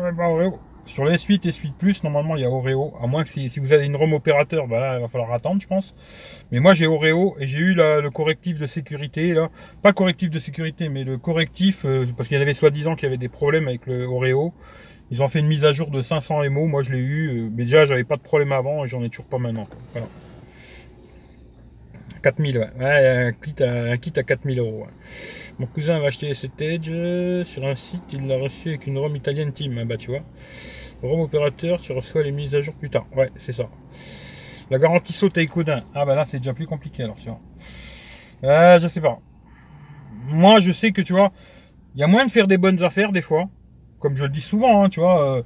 Sur 0.87 1.05
les 1.05 1.15
S8 1.15 1.47
et 1.47 1.51
S8 1.51 1.73
Plus, 1.79 2.03
normalement, 2.03 2.37
il 2.37 2.43
y 2.43 2.45
a 2.45 2.51
Oreo. 2.51 2.93
À 3.01 3.07
moins 3.07 3.23
que 3.23 3.31
si, 3.31 3.49
vous 3.61 3.73
avez 3.73 3.87
une 3.87 3.95
ROM 3.95 4.13
opérateur, 4.15 4.67
bah 4.67 4.81
là, 4.81 4.97
il 4.99 5.01
va 5.01 5.09
falloir 5.09 5.33
attendre, 5.33 5.61
je 5.63 5.69
pense. 5.69 5.95
Mais 6.51 6.59
moi, 6.59 6.75
j'ai 6.75 6.87
Oreo 6.87 7.37
et 7.39 7.47
j'ai 7.47 7.61
eu 7.61 7.75
le 7.75 8.11
correctif 8.11 8.59
de 8.59 8.67
sécurité. 8.67 9.33
là 9.33 9.49
Pas 9.83 9.93
correctif 9.93 10.29
de 10.31 10.41
sécurité, 10.41 10.89
mais 10.89 11.05
le 11.05 11.19
correctif, 11.19 11.85
euh, 11.85 12.07
parce 12.17 12.29
qu'il 12.29 12.37
y 12.37 12.43
avait 12.43 12.53
soi-disant 12.53 12.97
qu'il 12.97 13.05
y 13.05 13.07
avait 13.07 13.17
des 13.17 13.29
problèmes 13.29 13.69
avec 13.69 13.87
le 13.87 14.05
Oreo. 14.07 14.53
Ils 15.13 15.23
ont 15.23 15.29
fait 15.29 15.41
une 15.41 15.47
mise 15.47 15.67
à 15.67 15.73
jour 15.73 15.91
de 15.91 16.01
500 16.01 16.49
MO. 16.51 16.67
Moi, 16.67 16.83
je 16.83 16.91
l'ai 16.91 16.99
eu. 16.99 17.29
Euh, 17.29 17.51
mais 17.53 17.65
déjà, 17.65 17.85
j'avais 17.85 18.03
pas 18.03 18.17
de 18.17 18.23
problème 18.23 18.51
avant 18.51 18.83
et 18.83 18.89
j'en 18.89 19.03
ai 19.05 19.11
toujours 19.11 19.27
pas 19.27 19.37
maintenant. 19.37 19.69
Voilà. 19.93 20.09
4000, 22.23 22.59
ouais. 22.59 22.67
un, 22.81 23.33
kit 23.33 23.63
à, 23.63 23.91
un 23.91 23.97
kit 23.99 24.13
à 24.17 24.23
4000 24.23 24.59
euros. 24.59 24.87
Mon 25.59 25.67
cousin 25.67 25.99
va 25.99 26.07
acheter 26.07 26.33
cet 26.35 26.59
Edge 26.63 26.89
euh, 26.91 27.45
sur 27.45 27.67
un 27.67 27.75
site, 27.75 28.03
il 28.13 28.27
l'a 28.27 28.39
reçu 28.39 28.71
avec 28.71 28.87
une 28.87 28.97
ROM 28.97 29.15
italienne 29.15 29.53
Team. 29.53 29.77
Ah 29.79 29.85
bah 29.85 29.99
tu 29.99 30.11
vois. 30.11 30.23
ROM 31.03 31.21
opérateur, 31.21 31.81
tu 31.81 31.93
reçois 31.93 32.23
les 32.23 32.31
mises 32.31 32.55
à 32.55 32.63
jour 32.63 32.75
plus 32.75 32.89
tard. 32.89 33.07
Ouais, 33.15 33.31
c'est 33.39 33.53
ça. 33.53 33.69
La 34.71 34.79
garantie 34.79 35.13
saute 35.13 35.37
avec 35.37 35.55
Odin. 35.57 35.83
Ah 35.95 36.07
bah 36.07 36.15
là 36.15 36.25
c'est 36.25 36.39
déjà 36.39 36.55
plus 36.55 36.67
compliqué 36.67 37.03
alors 37.03 37.17
tu 37.17 37.29
vois. 37.29 37.41
Euh, 38.45 38.79
je 38.81 38.87
sais 38.89 39.01
pas. 39.01 39.19
Moi 40.29 40.61
je 40.61 40.73
sais 40.73 40.93
que 40.93 41.03
tu 41.03 41.13
vois, 41.13 41.33
il 41.97 42.01
y 42.01 42.05
a 42.05 42.07
moyen 42.07 42.27
de 42.27 42.31
faire 42.31 42.47
des 42.47 42.57
bonnes 42.57 42.83
affaires 42.83 43.13
des 43.13 43.21
fois. 43.21 43.51
Comme 44.03 44.17
je 44.17 44.25
le 44.25 44.29
dis 44.29 44.43
souvent, 44.43 44.85
hein, 44.85 44.89
tu 44.89 45.01
vois. 45.01 45.39
Euh, 45.39 45.43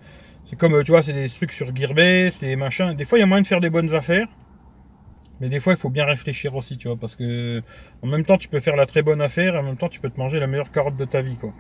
c'est 0.47 0.57
comme, 0.57 0.83
tu 0.85 0.93
vois, 0.93 1.03
c'est 1.03 1.13
des 1.13 1.29
trucs 1.29 1.53
sur 1.53 1.75
Gearbest, 1.75 2.41
des 2.41 2.57
machins. 2.57 2.95
Des 2.95 3.05
fois 3.05 3.19
il 3.19 3.21
y 3.21 3.25
a 3.25 3.27
moyen 3.27 3.43
de 3.43 3.47
faire 3.47 3.61
des 3.61 3.71
bonnes 3.71 3.95
affaires. 3.95 4.29
Mais 5.41 5.49
des 5.51 5.61
fois, 5.61 5.75
il 5.75 5.79
faut 5.79 5.91
bien 5.91 6.07
réfléchir 6.07 6.55
aussi, 6.55 6.79
tu 6.79 6.89
vois, 6.89 6.97
parce 6.97 7.15
que 7.15 7.63
en 8.03 8.07
même 8.07 8.25
temps, 8.25 8.39
tu 8.39 8.49
peux 8.49 8.61
faire 8.61 8.75
la 8.75 8.87
très 8.87 9.03
bonne 9.03 9.21
affaire, 9.21 9.55
et 9.55 9.59
en 9.59 9.63
même 9.63 9.77
temps, 9.77 9.91
tu 9.91 10.01
peux 10.01 10.09
te 10.09 10.19
manger 10.19 10.41
la 10.41 10.47
meilleure 10.47 10.73
carotte 10.73 10.97
de 10.97 11.05
ta 11.05 11.21
vie, 11.21 11.37
quoi. 11.37 11.53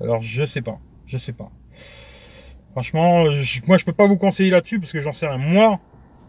Alors, 0.00 0.22
je 0.22 0.44
sais 0.46 0.62
pas, 0.62 0.78
je 1.06 1.18
sais 1.18 1.34
pas. 1.34 1.50
Franchement, 2.72 3.24
moi, 3.66 3.76
je 3.76 3.84
peux 3.84 3.92
pas 3.92 4.06
vous 4.06 4.16
conseiller 4.16 4.50
là-dessus, 4.50 4.80
parce 4.80 4.92
que 4.92 5.00
j'en 5.00 5.12
sais 5.12 5.26
rien. 5.26 5.36
Moi, 5.36 5.78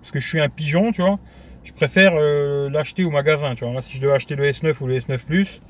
parce 0.01 0.11
que 0.11 0.19
je 0.19 0.27
suis 0.27 0.41
un 0.41 0.49
pigeon, 0.49 0.91
tu 0.91 1.01
vois, 1.01 1.17
je 1.63 1.71
préfère 1.71 2.13
euh, 2.15 2.69
l'acheter 2.69 3.05
au 3.05 3.11
magasin, 3.11 3.55
tu 3.55 3.63
vois. 3.63 3.73
Là, 3.73 3.81
si 3.81 3.95
je 3.95 4.01
devais 4.01 4.13
acheter 4.13 4.35
le 4.35 4.49
S9 4.49 4.81
ou 4.81 4.87
le 4.87 4.97
S9 4.99 5.23
Plus, 5.25 5.61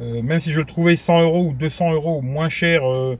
euh, 0.00 0.22
même 0.22 0.40
si 0.40 0.50
je 0.52 0.60
le 0.60 0.64
trouvais 0.64 0.96
100 0.96 1.22
euros 1.22 1.48
ou 1.48 1.52
200 1.52 1.92
euros 1.92 2.22
moins 2.22 2.48
cher 2.48 2.88
euh, 2.88 3.18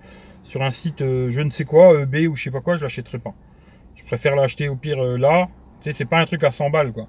sur 0.49 0.63
un 0.63 0.71
site, 0.71 1.01
je 1.01 1.41
ne 1.41 1.51
sais 1.51 1.65
quoi, 1.65 2.01
EB 2.01 2.29
ou 2.31 2.37
je 2.37 2.45
sais 2.45 2.51
pas 2.51 2.61
quoi, 2.61 2.77
je 2.77 2.83
l'achèterais 2.83 3.19
pas. 3.19 3.35
Je 3.95 4.05
préfère 4.05 4.35
l'acheter 4.35 4.69
au 4.69 4.77
pire 4.77 5.03
là, 5.03 5.49
tu 5.83 5.91
sais, 5.91 5.97
c'est 5.97 6.05
pas 6.05 6.19
un 6.19 6.25
truc 6.25 6.43
à 6.43 6.51
100 6.51 6.71
balles, 6.71 6.93
quoi. 6.93 7.07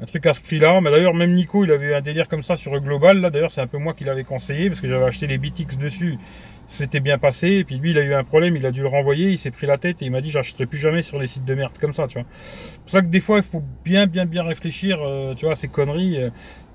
Un 0.00 0.06
truc 0.06 0.26
à 0.26 0.34
ce 0.34 0.40
prix-là. 0.40 0.80
Mais 0.80 0.90
d'ailleurs, 0.90 1.14
même 1.14 1.32
Nico, 1.32 1.64
il 1.64 1.72
avait 1.72 1.94
un 1.94 2.00
délire 2.00 2.28
comme 2.28 2.42
ça 2.42 2.56
sur 2.56 2.78
Global. 2.80 3.20
Là, 3.20 3.30
d'ailleurs, 3.30 3.50
c'est 3.50 3.60
un 3.60 3.66
peu 3.66 3.78
moi 3.78 3.94
qui 3.94 4.04
l'avais 4.04 4.24
conseillé 4.24 4.68
parce 4.68 4.80
que 4.80 4.88
j'avais 4.88 5.04
acheté 5.04 5.26
les 5.26 5.38
BTX 5.38 5.76
dessus. 5.76 6.18
C'était 6.66 7.00
bien 7.00 7.18
passé. 7.18 7.48
Et 7.48 7.64
puis 7.64 7.76
lui, 7.76 7.90
il 7.90 7.98
a 7.98 8.02
eu 8.02 8.14
un 8.14 8.24
problème. 8.24 8.56
Il 8.56 8.64
a 8.64 8.70
dû 8.70 8.80
le 8.82 8.88
renvoyer. 8.88 9.30
Il 9.30 9.38
s'est 9.38 9.50
pris 9.50 9.66
la 9.66 9.78
tête 9.78 10.02
et 10.02 10.06
il 10.06 10.12
m'a 10.12 10.20
dit, 10.20 10.30
j'achèterai 10.30 10.66
plus 10.66 10.78
jamais 10.78 11.02
sur 11.02 11.18
les 11.18 11.26
sites 11.26 11.44
de 11.44 11.54
merde 11.54 11.72
comme 11.80 11.92
ça, 11.92 12.06
tu 12.06 12.18
vois. 12.18 12.26
C'est 12.30 12.80
pour 12.80 12.90
ça 12.90 13.00
que 13.00 13.06
des 13.06 13.20
fois, 13.20 13.38
il 13.38 13.44
faut 13.44 13.62
bien, 13.84 14.06
bien, 14.06 14.24
bien 14.24 14.44
réfléchir, 14.44 14.98
euh, 15.00 15.34
tu 15.34 15.44
vois, 15.44 15.54
à 15.54 15.56
ces 15.56 15.68
conneries. 15.68 16.22
Euh, 16.22 16.30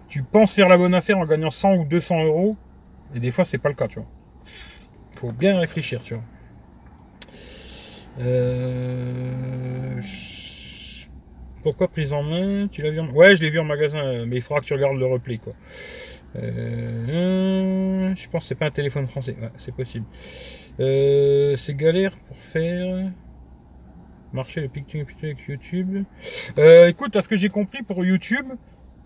tu 0.09 0.23
penses 0.23 0.53
faire 0.53 0.69
la 0.69 0.77
bonne 0.77 0.93
affaire 0.93 1.17
en 1.17 1.25
gagnant 1.25 1.51
100 1.51 1.75
ou 1.75 1.85
200 1.85 2.25
euros. 2.25 2.55
Et 3.15 3.19
des 3.19 3.31
fois, 3.31 3.45
c'est 3.45 3.57
pas 3.57 3.69
le 3.69 3.75
cas, 3.75 3.87
tu 3.87 3.99
vois. 3.99 4.07
Faut 5.19 5.31
bien 5.31 5.59
réfléchir, 5.59 6.01
tu 6.03 6.13
vois. 6.13 6.23
Euh... 8.19 10.01
Pourquoi 11.63 11.87
prise 11.87 12.13
en 12.13 12.21
main 12.21 12.67
Tu 12.71 12.83
l'as 12.83 12.91
vu 12.91 12.99
en... 12.99 13.09
Ouais, 13.09 13.35
je 13.35 13.41
l'ai 13.41 13.49
vu 13.49 13.59
en 13.59 13.63
magasin, 13.63 14.25
mais 14.25 14.35
il 14.37 14.41
faudra 14.43 14.61
que 14.61 14.65
tu 14.65 14.73
regardes 14.73 14.97
le 14.97 15.05
replay, 15.07 15.39
quoi. 15.39 15.53
Euh, 16.35 18.13
je 18.15 18.29
pense 18.29 18.43
que 18.43 18.47
c'est 18.49 18.55
pas 18.55 18.67
un 18.67 18.71
téléphone 18.71 19.07
français. 19.07 19.35
C'est 19.57 19.73
possible. 19.73 20.05
Euh, 20.79 21.55
c'est 21.55 21.73
galère 21.73 22.15
pour 22.27 22.37
faire 22.37 23.11
marcher 24.33 24.61
le 24.61 24.67
picture 24.67 25.03
avec 25.23 25.47
YouTube. 25.47 26.03
Euh, 26.59 26.87
écoute, 26.89 27.15
à 27.15 27.23
ce 27.23 27.27
que 27.27 27.37
j'ai 27.37 27.49
compris 27.49 27.81
pour 27.81 28.05
YouTube, 28.05 28.45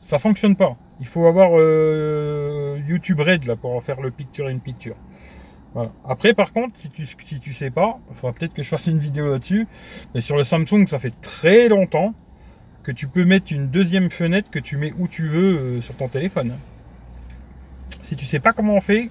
ça 0.01 0.19
fonctionne 0.19 0.57
pas. 0.57 0.75
Il 0.99 1.07
faut 1.07 1.25
avoir 1.25 1.51
YouTube 2.85 3.21
Red 3.21 3.45
là 3.45 3.55
pour 3.55 3.81
faire 3.81 4.01
le 4.01 4.11
picture 4.11 4.47
in 4.47 4.57
picture. 4.57 4.97
Après, 6.05 6.33
par 6.33 6.51
contre, 6.51 6.77
si 6.77 6.89
tu 6.89 7.05
si 7.05 7.39
tu 7.39 7.53
sais 7.53 7.69
pas, 7.69 7.99
il 8.09 8.15
faudra 8.15 8.33
peut-être 8.33 8.53
que 8.53 8.63
je 8.63 8.67
fasse 8.67 8.87
une 8.87 8.99
vidéo 8.99 9.31
là-dessus. 9.31 9.67
Mais 10.13 10.21
sur 10.21 10.35
le 10.35 10.43
Samsung, 10.43 10.87
ça 10.87 10.99
fait 10.99 11.13
très 11.21 11.69
longtemps 11.69 12.13
que 12.83 12.91
tu 12.91 13.07
peux 13.07 13.23
mettre 13.23 13.53
une 13.53 13.67
deuxième 13.67 14.09
fenêtre 14.09 14.49
que 14.49 14.59
tu 14.59 14.75
mets 14.75 14.93
où 14.97 15.07
tu 15.07 15.27
veux 15.27 15.57
euh, 15.57 15.81
sur 15.81 15.95
ton 15.95 16.07
téléphone. 16.07 16.57
Si 18.01 18.15
tu 18.15 18.25
sais 18.25 18.39
pas 18.39 18.53
comment 18.53 18.75
on 18.75 18.81
fait, 18.81 19.03
il 19.03 19.09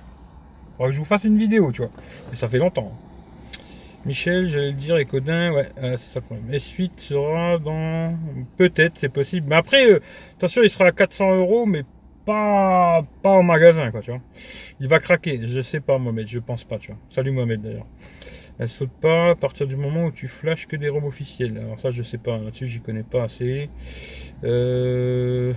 faudra 0.76 0.88
que 0.88 0.94
je 0.94 0.98
vous 0.98 1.04
fasse 1.04 1.24
une 1.24 1.38
vidéo, 1.38 1.72
tu 1.72 1.82
vois. 1.82 1.90
Mais 2.30 2.36
ça 2.36 2.48
fait 2.48 2.58
longtemps. 2.58 2.92
Michel, 4.04 4.46
j'allais 4.46 4.68
le 4.68 4.76
dire, 4.76 4.96
et 4.96 5.04
Codin, 5.04 5.52
ouais, 5.52 5.70
euh, 5.82 5.96
c'est 5.98 6.14
ça 6.14 6.20
le 6.20 6.22
problème. 6.22 6.50
S8 6.50 6.90
sera 6.96 7.58
dans. 7.58 8.18
Peut-être, 8.56 8.94
c'est 8.96 9.10
possible. 9.10 9.46
Mais 9.48 9.56
après, 9.56 9.90
euh, 9.90 10.00
attention, 10.36 10.62
il 10.62 10.70
sera 10.70 10.86
à 10.86 10.92
400 10.92 11.36
euros, 11.36 11.66
mais 11.66 11.84
pas, 12.30 13.02
pas 13.22 13.30
au 13.30 13.42
magasin, 13.42 13.90
quoi, 13.90 14.00
tu 14.00 14.10
vois. 14.10 14.20
Il 14.78 14.88
va 14.88 14.98
craquer, 14.98 15.40
je 15.48 15.60
sais 15.60 15.80
pas, 15.80 15.98
Mohamed, 15.98 16.28
je 16.28 16.38
pense 16.38 16.64
pas, 16.64 16.78
tu 16.78 16.88
vois. 16.88 17.00
Salut 17.08 17.32
Mohamed 17.32 17.60
d'ailleurs. 17.60 17.86
Elle 18.58 18.68
saute 18.68 18.92
pas 19.00 19.30
à 19.30 19.34
partir 19.34 19.66
du 19.66 19.74
moment 19.74 20.04
où 20.04 20.10
tu 20.12 20.28
flashes 20.28 20.66
que 20.66 20.76
des 20.76 20.90
robes 20.90 21.04
officiels. 21.04 21.56
Alors 21.58 21.80
ça 21.80 21.90
je 21.90 22.02
sais 22.02 22.18
pas, 22.18 22.36
là-dessus 22.38 22.68
j'y 22.68 22.80
connais 22.80 23.02
pas 23.02 23.24
assez. 23.24 23.70
Euh... 24.44 25.54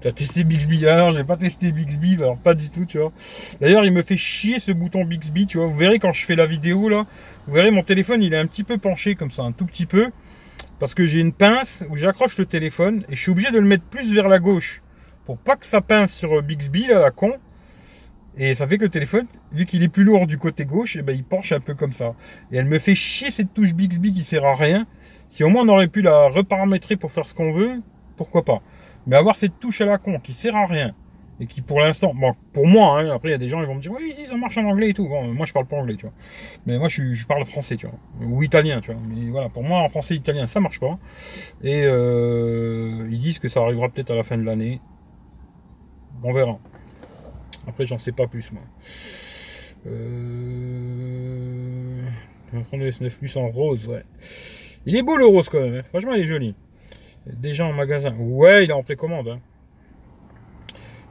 T'as 0.00 0.12
testé 0.12 0.44
Bixby 0.44 0.86
Alors 0.86 1.12
j'ai 1.12 1.24
pas 1.24 1.36
testé 1.36 1.72
Bixby, 1.72 2.14
alors 2.14 2.38
pas 2.38 2.54
du 2.54 2.70
tout, 2.70 2.86
tu 2.86 2.98
vois. 2.98 3.12
D'ailleurs 3.60 3.84
il 3.84 3.92
me 3.92 4.02
fait 4.02 4.16
chier 4.16 4.60
ce 4.60 4.70
bouton 4.70 5.04
Bixby, 5.04 5.46
tu 5.46 5.58
vois. 5.58 5.66
Vous 5.66 5.76
verrez 5.76 5.98
quand 5.98 6.12
je 6.12 6.24
fais 6.24 6.36
la 6.36 6.46
vidéo 6.46 6.88
là, 6.88 7.04
vous 7.48 7.54
verrez 7.54 7.72
mon 7.72 7.82
téléphone 7.82 8.22
il 8.22 8.32
est 8.32 8.38
un 8.38 8.46
petit 8.46 8.64
peu 8.64 8.78
penché 8.78 9.16
comme 9.16 9.30
ça, 9.32 9.42
un 9.42 9.52
tout 9.52 9.66
petit 9.66 9.86
peu. 9.86 10.12
Parce 10.78 10.94
que 10.94 11.04
j'ai 11.04 11.18
une 11.18 11.32
pince 11.32 11.84
où 11.90 11.96
j'accroche 11.96 12.38
le 12.38 12.46
téléphone 12.46 13.04
et 13.08 13.16
je 13.16 13.20
suis 13.20 13.32
obligé 13.32 13.50
de 13.50 13.58
le 13.58 13.66
mettre 13.66 13.84
plus 13.84 14.14
vers 14.14 14.28
la 14.28 14.38
gauche. 14.38 14.82
Pour 15.24 15.38
pas 15.38 15.56
que 15.56 15.66
ça 15.66 15.80
pince 15.80 16.14
sur 16.14 16.42
Bixby 16.42 16.86
là, 16.86 17.00
la 17.00 17.10
con. 17.10 17.32
Et 18.36 18.54
ça 18.54 18.66
fait 18.66 18.78
que 18.78 18.84
le 18.84 18.88
téléphone, 18.88 19.26
vu 19.52 19.66
qu'il 19.66 19.82
est 19.82 19.88
plus 19.88 20.04
lourd 20.04 20.26
du 20.26 20.38
côté 20.38 20.64
gauche, 20.64 20.96
et 20.96 21.00
eh 21.00 21.02
ben 21.02 21.14
il 21.14 21.22
penche 21.22 21.52
un 21.52 21.60
peu 21.60 21.74
comme 21.74 21.92
ça. 21.92 22.14
Et 22.50 22.56
elle 22.56 22.64
me 22.64 22.78
fait 22.78 22.94
chier 22.94 23.30
cette 23.30 23.52
touche 23.52 23.74
Bixby 23.74 24.12
qui 24.12 24.24
sert 24.24 24.44
à 24.44 24.54
rien. 24.54 24.86
Si 25.28 25.44
au 25.44 25.50
moins 25.50 25.64
on 25.64 25.68
aurait 25.68 25.88
pu 25.88 26.00
la 26.00 26.28
reparamétrer 26.28 26.96
pour 26.96 27.12
faire 27.12 27.26
ce 27.26 27.34
qu'on 27.34 27.52
veut, 27.52 27.82
pourquoi 28.16 28.44
pas. 28.44 28.62
Mais 29.06 29.16
avoir 29.16 29.36
cette 29.36 29.58
touche 29.60 29.80
à 29.82 29.86
la 29.86 29.98
con 29.98 30.18
qui 30.18 30.32
sert 30.32 30.56
à 30.56 30.66
rien, 30.66 30.94
et 31.40 31.46
qui 31.46 31.60
pour 31.60 31.80
l'instant, 31.80 32.12
bon, 32.14 32.34
pour 32.52 32.66
moi, 32.66 33.00
hein, 33.00 33.10
après 33.10 33.28
il 33.28 33.32
y 33.32 33.34
a 33.34 33.38
des 33.38 33.48
gens 33.48 33.60
qui 33.60 33.66
vont 33.66 33.74
me 33.74 33.80
dire 33.80 33.92
oui, 33.92 34.14
ça 34.28 34.36
marche 34.36 34.56
en 34.58 34.64
anglais 34.64 34.90
et 34.90 34.94
tout. 34.94 35.08
Moi 35.08 35.44
je 35.44 35.52
parle 35.52 35.66
pas 35.66 35.76
anglais, 35.76 35.96
tu 35.96 36.02
vois. 36.02 36.14
Mais 36.66 36.78
moi 36.78 36.88
je, 36.88 37.26
parle 37.26 37.44
français, 37.44 37.76
tu 37.76 37.86
vois, 37.86 37.98
ou 38.26 38.42
italien, 38.42 38.80
tu 38.80 38.92
vois. 38.92 39.00
Mais 39.08 39.30
voilà, 39.30 39.48
pour 39.48 39.62
moi 39.62 39.80
en 39.80 39.88
français 39.88 40.14
italien 40.14 40.46
ça 40.46 40.60
marche 40.60 40.80
pas. 40.80 40.98
Et 41.62 41.82
euh, 41.84 43.08
ils 43.10 43.18
disent 43.18 43.38
que 43.38 43.48
ça 43.48 43.60
arrivera 43.60 43.88
peut-être 43.90 44.12
à 44.12 44.16
la 44.16 44.22
fin 44.22 44.38
de 44.38 44.44
l'année. 44.44 44.80
On 46.22 46.32
verra. 46.32 46.58
Après 47.66 47.86
j'en 47.86 47.98
sais 47.98 48.12
pas 48.12 48.26
plus 48.26 48.50
moi. 48.52 48.62
Euh... 49.86 50.72
Le 52.72 52.90
S9 52.90 53.10
Plus 53.10 53.36
en 53.36 53.48
rose, 53.48 53.86
ouais. 53.86 54.04
Il 54.84 54.96
est 54.96 55.02
beau 55.02 55.16
le 55.16 55.24
rose 55.24 55.48
quand 55.48 55.60
même, 55.60 55.76
hein. 55.76 55.82
franchement 55.88 56.12
il 56.12 56.22
est 56.22 56.26
joli. 56.26 56.54
Déjà 57.26 57.64
en 57.64 57.72
magasin. 57.72 58.14
Ouais, 58.18 58.64
il 58.64 58.70
est 58.70 58.74
en 58.74 58.82
précommande. 58.82 59.28
Hein. 59.28 59.40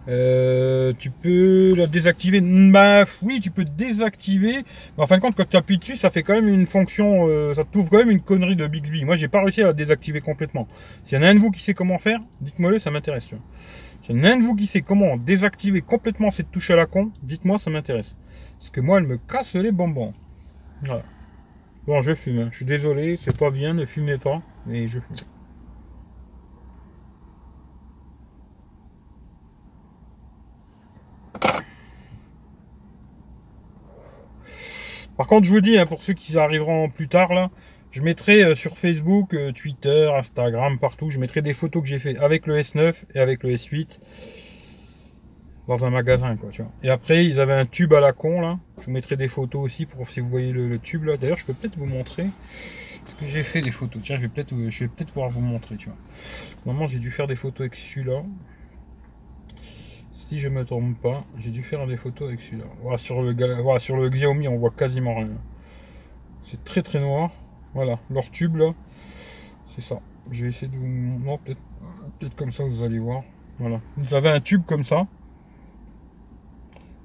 Euh, 0.08 0.94
tu 0.98 1.12
peux 1.12 1.74
la 1.76 1.88
désactiver. 1.88 2.42
Bah 2.42 3.06
oui, 3.22 3.40
tu 3.40 3.52
peux 3.52 3.66
désactiver. 3.66 4.64
Mais 4.98 5.04
en 5.04 5.08
fin 5.08 5.18
de 5.18 5.22
compte, 5.22 5.36
quand 5.36 5.48
tu 5.48 5.58
appuies 5.58 5.78
dessus, 5.78 5.96
ça 5.96 6.10
fait 6.10 6.24
quand 6.24 6.34
même 6.34 6.48
une 6.48 6.68
fonction. 6.68 7.28
Euh, 7.30 7.54
ça 7.54 7.64
trouve 7.64 7.90
quand 7.90 8.00
même 8.00 8.12
une 8.12 8.22
connerie 8.22 8.56
de 8.56 8.66
Bixby. 8.68 9.06
Moi, 9.06 9.16
j'ai 9.16 9.28
pas 9.28 9.42
réussi 9.42 9.62
à 9.62 9.68
la 9.68 9.74
désactiver 9.74 10.22
complètement. 10.22 10.68
S'il 11.04 11.18
y 11.18 11.22
en 11.22 11.24
a 11.24 11.30
un 11.30 11.36
de 11.36 11.40
vous 11.40 11.52
qui 11.52 11.62
sait 11.62 11.74
comment 11.74 11.98
faire, 12.00 12.20
dites-moi 12.42 12.72
le, 12.72 12.80
ça 12.80 12.90
m'intéresse. 12.90 13.30
S'il 14.12 14.20
y 14.20 14.24
en 14.24 14.26
a 14.26 14.34
un 14.34 14.38
de 14.40 14.44
vous 14.44 14.58
qui 14.58 14.68
sait 14.68 14.82
comment 14.82 15.16
désactiver 15.16 15.82
complètement 15.82 16.32
cette 16.32 16.52
touche 16.52 16.70
à 16.70 16.76
la 16.76 16.86
con, 16.86 17.14
dites-moi, 17.24 17.60
ça 17.60 17.70
m'intéresse. 17.70 18.18
Parce 18.60 18.70
que 18.70 18.82
moi, 18.82 18.98
elle 18.98 19.08
me 19.08 19.16
casse 19.18 19.56
les 19.56 19.72
bonbons. 19.72 20.14
Voilà. 20.82 21.04
Bon, 21.88 22.02
je 22.02 22.14
fume. 22.14 22.40
Hein. 22.40 22.50
Je 22.52 22.58
suis 22.58 22.66
désolé, 22.66 23.18
c'est 23.24 23.38
pas 23.38 23.52
bien, 23.52 23.74
ne 23.74 23.86
fumez 23.86 24.18
pas, 24.18 24.42
mais 24.66 24.90
je 24.90 25.00
fume. 25.00 25.16
Par 35.16 35.28
contre, 35.28 35.48
je 35.48 35.54
vous 35.54 35.62
dis, 35.62 35.78
hein, 35.78 35.86
pour 35.86 36.02
ceux 36.02 36.14
qui 36.14 36.38
arriveront 36.38 36.90
plus 36.90 37.08
tard, 37.08 37.34
là, 37.34 37.50
je 37.92 38.02
mettrai 38.02 38.44
euh, 38.44 38.56
sur 38.56 38.78
Facebook, 38.78 39.34
euh, 39.34 39.52
Twitter, 39.52 40.10
Instagram, 40.16 40.80
partout, 40.80 41.10
je 41.10 41.20
mettrai 41.20 41.42
des 41.42 41.54
photos 41.54 41.84
que 41.84 41.90
j'ai 41.90 42.00
fait 42.00 42.18
avec 42.18 42.48
le 42.48 42.58
S9 42.58 42.94
et 43.14 43.20
avec 43.20 43.44
le 43.44 43.52
S8 43.56 43.88
dans 45.68 45.86
un 45.86 45.90
magasin, 45.90 46.36
quoi, 46.38 46.50
tu 46.52 46.62
vois. 46.62 46.72
Et 46.84 46.90
après, 46.90 47.26
ils 47.26 47.40
avaient 47.40 47.54
un 47.54 47.66
tube 47.66 47.94
à 47.94 48.00
la 48.00 48.14
con, 48.14 48.42
là. 48.42 48.60
Je 48.80 48.86
vous 48.86 48.92
mettrai 48.92 49.16
des 49.16 49.28
photos 49.28 49.62
aussi 49.62 49.86
pour 49.86 50.10
si 50.10 50.20
vous 50.20 50.30
voyez 50.30 50.52
le, 50.52 50.80
tube, 50.80 51.04
là. 51.04 51.18
D'ailleurs, 51.18 51.38
je 51.38 51.46
peux 51.46 51.54
peut-être 51.54 51.78
vous 51.78 51.86
montrer 51.86 52.28
ce 53.06 53.16
que 53.16 53.26
j'ai 53.26 53.44
fait 53.44 53.62
des 53.62 53.72
photos. 53.72 54.02
Tiens, 54.04 54.16
je 54.16 54.22
vais 54.22 54.28
peut-être 54.28 54.54
je 54.70 54.80
vais 54.80 54.88
peut-être 54.88 55.12
pouvoir 55.12 55.30
vous 55.30 55.42
montrer, 55.42 55.76
tu 55.76 55.88
vois. 55.88 55.98
Normalement, 56.66 56.88
j'ai 56.88 57.00
dû 57.00 57.12
faire 57.12 57.28
des 57.28 57.36
photos 57.36 57.62
avec 57.62 57.76
celui-là 57.76 58.24
si 60.32 60.40
je 60.40 60.48
me 60.48 60.64
trompe 60.64 60.98
pas, 61.02 61.26
j'ai 61.40 61.50
dû 61.50 61.62
faire 61.62 61.86
des 61.88 61.98
photos 61.98 62.30
avec 62.30 62.40
celui-là. 62.40 62.64
Voilà, 62.82 62.98
sur 62.98 63.22
le, 63.22 63.36
sur 63.80 63.98
le 63.98 64.10
Xiaomi, 64.10 64.48
on 64.48 64.56
voit 64.56 64.72
quasiment 64.72 65.14
rien. 65.16 65.28
C'est 66.44 66.64
très 66.64 66.82
très 66.82 67.02
noir. 67.02 67.32
Voilà, 67.74 68.00
leur 68.10 68.30
tube 68.32 68.58
là, 68.58 68.74
c'est 69.76 69.82
ça. 69.82 70.00
Je 70.30 70.44
vais 70.44 70.50
essayer 70.50 70.68
de 70.68 70.78
vous 70.78 71.38
peut-être 72.20 72.36
comme 72.36 72.52
ça 72.52 72.64
vous 72.64 72.84
allez 72.84 73.00
voir. 73.00 73.24
Voilà. 73.60 73.80
Vous 73.98 74.14
avez 74.14 74.30
un 74.30 74.40
tube 74.40 74.64
comme 74.66 74.84
ça. 74.84 75.08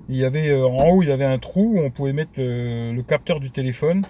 Il 0.09 0.17
y 0.17 0.25
avait 0.25 0.51
euh, 0.51 0.67
en 0.67 0.89
haut, 0.91 1.03
il 1.03 1.09
y 1.09 1.13
avait 1.13 1.25
un 1.25 1.39
trou 1.39 1.77
où 1.77 1.81
on 1.81 1.91
pouvait 1.91 2.13
mettre 2.13 2.33
le, 2.37 3.01
capteur 3.03 3.41
du 3.41 3.51
téléphone 3.51 4.05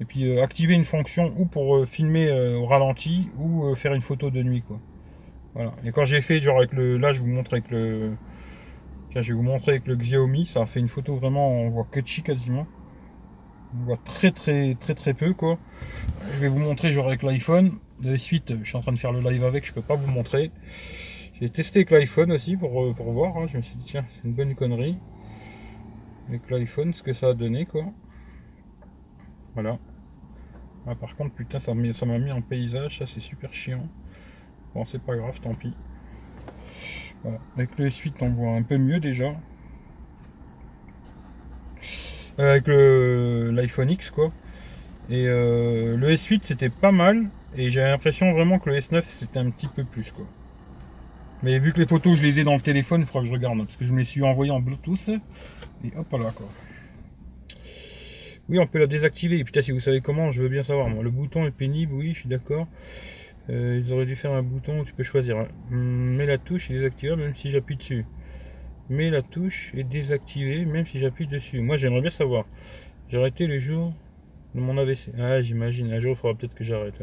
et 0.00 0.04
puis 0.04 0.26
euh, 0.28 0.42
activer 0.42 0.74
une 0.74 0.84
fonction 0.84 1.32
ou 1.38 1.46
pour 1.46 1.76
euh, 1.76 1.86
filmer 1.86 2.30
au 2.30 2.66
ralenti 2.66 3.30
ou 3.38 3.74
faire 3.74 3.94
une 3.94 4.02
photo 4.02 4.30
de 4.30 4.42
nuit. 4.42 4.62
Voilà. 5.54 5.72
Et 5.84 5.90
quand 5.90 6.04
j'ai 6.04 6.20
fait 6.20 6.40
genre 6.40 6.58
avec 6.58 6.72
le 6.72 6.98
là 6.98 7.12
je 7.12 7.20
vous 7.20 7.26
montre 7.26 7.54
avec 7.54 7.70
le 7.70 8.12
Tiens, 9.10 9.22
je 9.22 9.28
vais 9.28 9.34
vous 9.34 9.42
montrer 9.42 9.72
avec 9.72 9.86
le 9.86 9.96
Xiaomi. 9.96 10.44
Ça 10.44 10.62
a 10.62 10.66
fait 10.66 10.80
une 10.80 10.88
photo 10.88 11.16
vraiment, 11.16 11.50
on 11.50 11.70
voit 11.70 11.86
chi 12.04 12.22
quasiment. 12.22 12.66
On 13.74 13.84
voit 13.84 13.98
très 13.98 14.30
très 14.30 14.74
très 14.74 14.94
très 14.94 15.14
peu 15.14 15.34
quoi. 15.34 15.58
Je 16.32 16.38
vais 16.38 16.48
vous 16.48 16.58
montrer 16.58 16.90
genre 16.90 17.08
avec 17.08 17.22
l'iPhone. 17.22 17.78
De 18.00 18.16
suite, 18.16 18.54
je 18.62 18.64
suis 18.64 18.76
en 18.76 18.80
train 18.80 18.92
de 18.92 18.98
faire 18.98 19.12
le 19.12 19.20
live 19.20 19.44
avec, 19.44 19.66
je 19.66 19.72
peux 19.72 19.82
pas 19.82 19.96
vous 19.96 20.10
montrer. 20.10 20.52
J'ai 21.40 21.50
testé 21.50 21.80
avec 21.80 21.90
l'iPhone 21.90 22.32
aussi 22.32 22.56
pour, 22.56 22.82
euh, 22.82 22.92
pour 22.94 23.12
voir. 23.12 23.36
Hein. 23.36 23.46
Je 23.52 23.56
me 23.58 23.62
suis 23.62 23.74
dit 23.76 23.84
tiens, 23.84 24.04
c'est 24.14 24.28
une 24.28 24.34
bonne 24.34 24.54
connerie. 24.54 24.96
Avec 26.28 26.48
l'iPhone, 26.50 26.92
ce 26.94 27.02
que 27.02 27.12
ça 27.12 27.28
a 27.28 27.34
donné 27.34 27.66
quoi. 27.66 27.84
Voilà. 29.54 29.78
Ah, 30.86 30.94
par 30.94 31.14
contre, 31.16 31.34
putain, 31.34 31.58
ça 31.58 31.74
m'a 31.74 32.18
mis 32.18 32.32
en 32.32 32.40
paysage, 32.40 32.98
ça 32.98 33.06
c'est 33.06 33.20
super 33.20 33.52
chiant. 33.52 33.86
Bon, 34.74 34.84
c'est 34.86 35.02
pas 35.02 35.16
grave, 35.16 35.38
tant 35.40 35.54
pis. 35.54 35.74
Avec 37.56 37.76
le 37.78 37.88
S8, 37.88 38.14
on 38.20 38.30
voit 38.30 38.52
un 38.52 38.62
peu 38.62 38.78
mieux 38.78 39.00
déjà. 39.00 39.34
Euh, 42.38 42.52
avec 42.52 42.68
l'iPhone 42.68 43.90
X, 43.90 44.10
quoi. 44.10 44.32
Et 45.10 45.26
euh, 45.26 45.96
le 45.96 46.10
S8, 46.10 46.40
c'était 46.44 46.68
pas 46.68 46.92
mal. 46.92 47.26
Et 47.56 47.70
j'ai 47.70 47.80
l'impression 47.80 48.32
vraiment 48.32 48.58
que 48.58 48.70
le 48.70 48.78
S9, 48.78 49.02
c'était 49.06 49.38
un 49.38 49.50
petit 49.50 49.68
peu 49.68 49.84
plus, 49.84 50.12
quoi. 50.14 50.26
Mais 51.42 51.58
vu 51.58 51.72
que 51.72 51.80
les 51.80 51.86
photos, 51.86 52.16
je 52.16 52.22
les 52.22 52.40
ai 52.40 52.44
dans 52.44 52.54
le 52.54 52.60
téléphone, 52.60 53.02
il 53.02 53.06
faudra 53.06 53.22
que 53.22 53.28
je 53.28 53.32
regarde. 53.32 53.58
Parce 53.58 53.76
que 53.76 53.84
je 53.84 53.92
me 53.92 54.00
les 54.00 54.04
suis 54.04 54.22
envoyé 54.22 54.50
en 54.50 54.60
Bluetooth. 54.60 55.08
Et 55.84 55.90
hop 55.96 56.12
là, 56.12 56.32
quoi. 56.34 56.48
Oui, 58.48 58.58
on 58.58 58.66
peut 58.66 58.78
la 58.78 58.86
désactiver. 58.86 59.38
Et 59.38 59.44
putain, 59.44 59.62
si 59.62 59.70
vous 59.70 59.80
savez 59.80 60.00
comment, 60.00 60.30
je 60.30 60.42
veux 60.42 60.48
bien 60.48 60.62
savoir. 60.62 60.88
Moi, 60.88 61.02
le 61.02 61.10
bouton 61.10 61.46
est 61.46 61.50
pénible, 61.50 61.94
oui, 61.94 62.12
je 62.14 62.20
suis 62.20 62.28
d'accord. 62.28 62.66
Euh, 63.50 63.80
ils 63.82 63.92
auraient 63.92 64.06
dû 64.06 64.16
faire 64.16 64.32
un 64.32 64.42
bouton 64.42 64.80
où 64.80 64.84
tu 64.84 64.92
peux 64.92 65.04
choisir. 65.04 65.46
Mais 65.70 66.26
la 66.26 66.38
touche 66.38 66.70
est 66.70 66.74
désactivée 66.74 67.16
même 67.16 67.34
si 67.34 67.50
j'appuie 67.50 67.76
dessus. 67.76 68.04
Mais 68.90 69.10
la 69.10 69.22
touche 69.22 69.72
est 69.76 69.84
désactivée 69.84 70.64
même 70.64 70.86
si 70.86 70.98
j'appuie 70.98 71.26
dessus. 71.26 71.60
Moi 71.60 71.76
j'aimerais 71.76 72.00
bien 72.00 72.10
savoir. 72.10 72.44
J'ai 73.08 73.18
arrêté 73.18 73.46
le 73.46 73.58
jour 73.58 73.92
de 74.54 74.60
mon 74.60 74.78
AVC. 74.78 75.10
Ah 75.18 75.42
j'imagine, 75.42 75.92
un 75.92 76.00
jour 76.00 76.12
il 76.12 76.16
faudra 76.16 76.36
peut-être 76.36 76.54
que 76.54 76.64
j'arrête. 76.64 76.94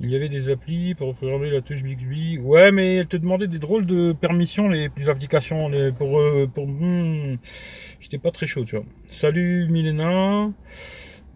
Il 0.00 0.10
y 0.10 0.16
avait 0.16 0.28
des 0.28 0.50
applis 0.50 0.94
pour 0.94 1.14
programmer 1.14 1.50
la 1.50 1.60
touche 1.60 1.82
Bixby. 1.82 2.38
Ouais 2.38 2.72
mais 2.72 2.96
elle 2.96 3.06
te 3.06 3.16
demandait 3.16 3.46
des 3.46 3.58
drôles 3.58 3.86
de 3.86 4.12
permissions, 4.12 4.68
les, 4.68 4.90
applications. 5.08 5.70
Pour... 5.96 6.18
Euh, 6.18 6.46
pour 6.52 6.66
hmm, 6.66 7.36
J'étais 8.00 8.18
pas 8.18 8.30
très 8.30 8.46
chaud 8.46 8.64
tu 8.64 8.76
vois. 8.76 8.84
Salut 9.10 9.68
Milena. 9.68 10.50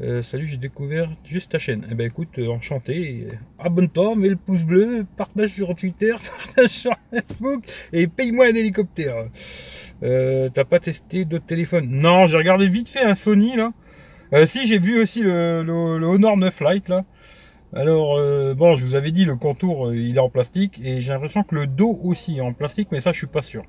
Euh, 0.02 0.22
salut, 0.22 0.46
j'ai 0.46 0.56
découvert 0.56 1.10
juste 1.26 1.52
ta 1.52 1.58
chaîne. 1.58 1.86
Eh 1.90 1.94
ben 1.94 2.06
écoute, 2.06 2.30
euh, 2.38 2.48
enchanté. 2.48 3.26
Abonne-toi, 3.58 4.16
mets 4.16 4.30
le 4.30 4.36
pouce 4.36 4.64
bleu, 4.64 5.04
partage 5.18 5.50
sur 5.50 5.74
Twitter, 5.76 6.14
partage 6.46 6.70
sur 6.70 6.92
Facebook 7.12 7.64
et 7.92 8.06
paye-moi 8.06 8.46
un 8.46 8.54
hélicoptère. 8.54 9.26
Euh, 10.02 10.48
T'as 10.54 10.64
pas 10.64 10.80
testé 10.80 11.26
d'autres 11.26 11.44
téléphones? 11.44 11.90
Non, 11.90 12.26
j'ai 12.26 12.38
regardé 12.38 12.66
vite 12.66 12.88
fait 12.88 13.02
un 13.02 13.14
Sony 13.14 13.56
là. 13.56 13.72
Euh, 14.32 14.46
si, 14.46 14.66
j'ai 14.66 14.78
vu 14.78 15.02
aussi 15.02 15.20
le, 15.20 15.62
le, 15.62 16.06
Honor 16.06 16.38
9 16.38 16.62
Lite 16.62 16.88
là. 16.88 17.04
Alors, 17.74 18.16
bon, 18.56 18.74
je 18.74 18.84
vous 18.84 18.96
avais 18.96 19.12
dit, 19.12 19.24
le 19.24 19.36
contour, 19.36 19.94
il 19.94 20.16
est 20.16 20.20
en 20.20 20.28
plastique 20.28 20.80
et 20.82 21.02
j'ai 21.02 21.12
l'impression 21.12 21.44
que 21.44 21.54
le 21.54 21.68
dos 21.68 22.00
aussi 22.02 22.38
est 22.38 22.40
en 22.40 22.52
plastique, 22.52 22.88
mais 22.90 23.00
ça, 23.00 23.12
je 23.12 23.18
suis 23.18 23.28
pas 23.28 23.42
sûr. 23.42 23.62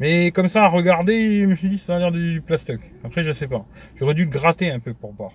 Mais 0.00 0.30
comme 0.30 0.48
ça, 0.48 0.64
à 0.64 0.68
regarder, 0.68 1.42
je 1.42 1.46
me 1.46 1.56
suis 1.56 1.68
dit, 1.68 1.78
ça 1.78 1.96
a 1.96 1.98
l'air 1.98 2.12
du 2.12 2.40
plastique. 2.40 2.80
Après, 3.04 3.22
je 3.22 3.32
sais 3.32 3.46
pas. 3.46 3.66
J'aurais 3.96 4.14
dû 4.14 4.24
le 4.24 4.30
gratter 4.30 4.70
un 4.70 4.80
peu 4.80 4.94
pour 4.94 5.12
voir. 5.12 5.32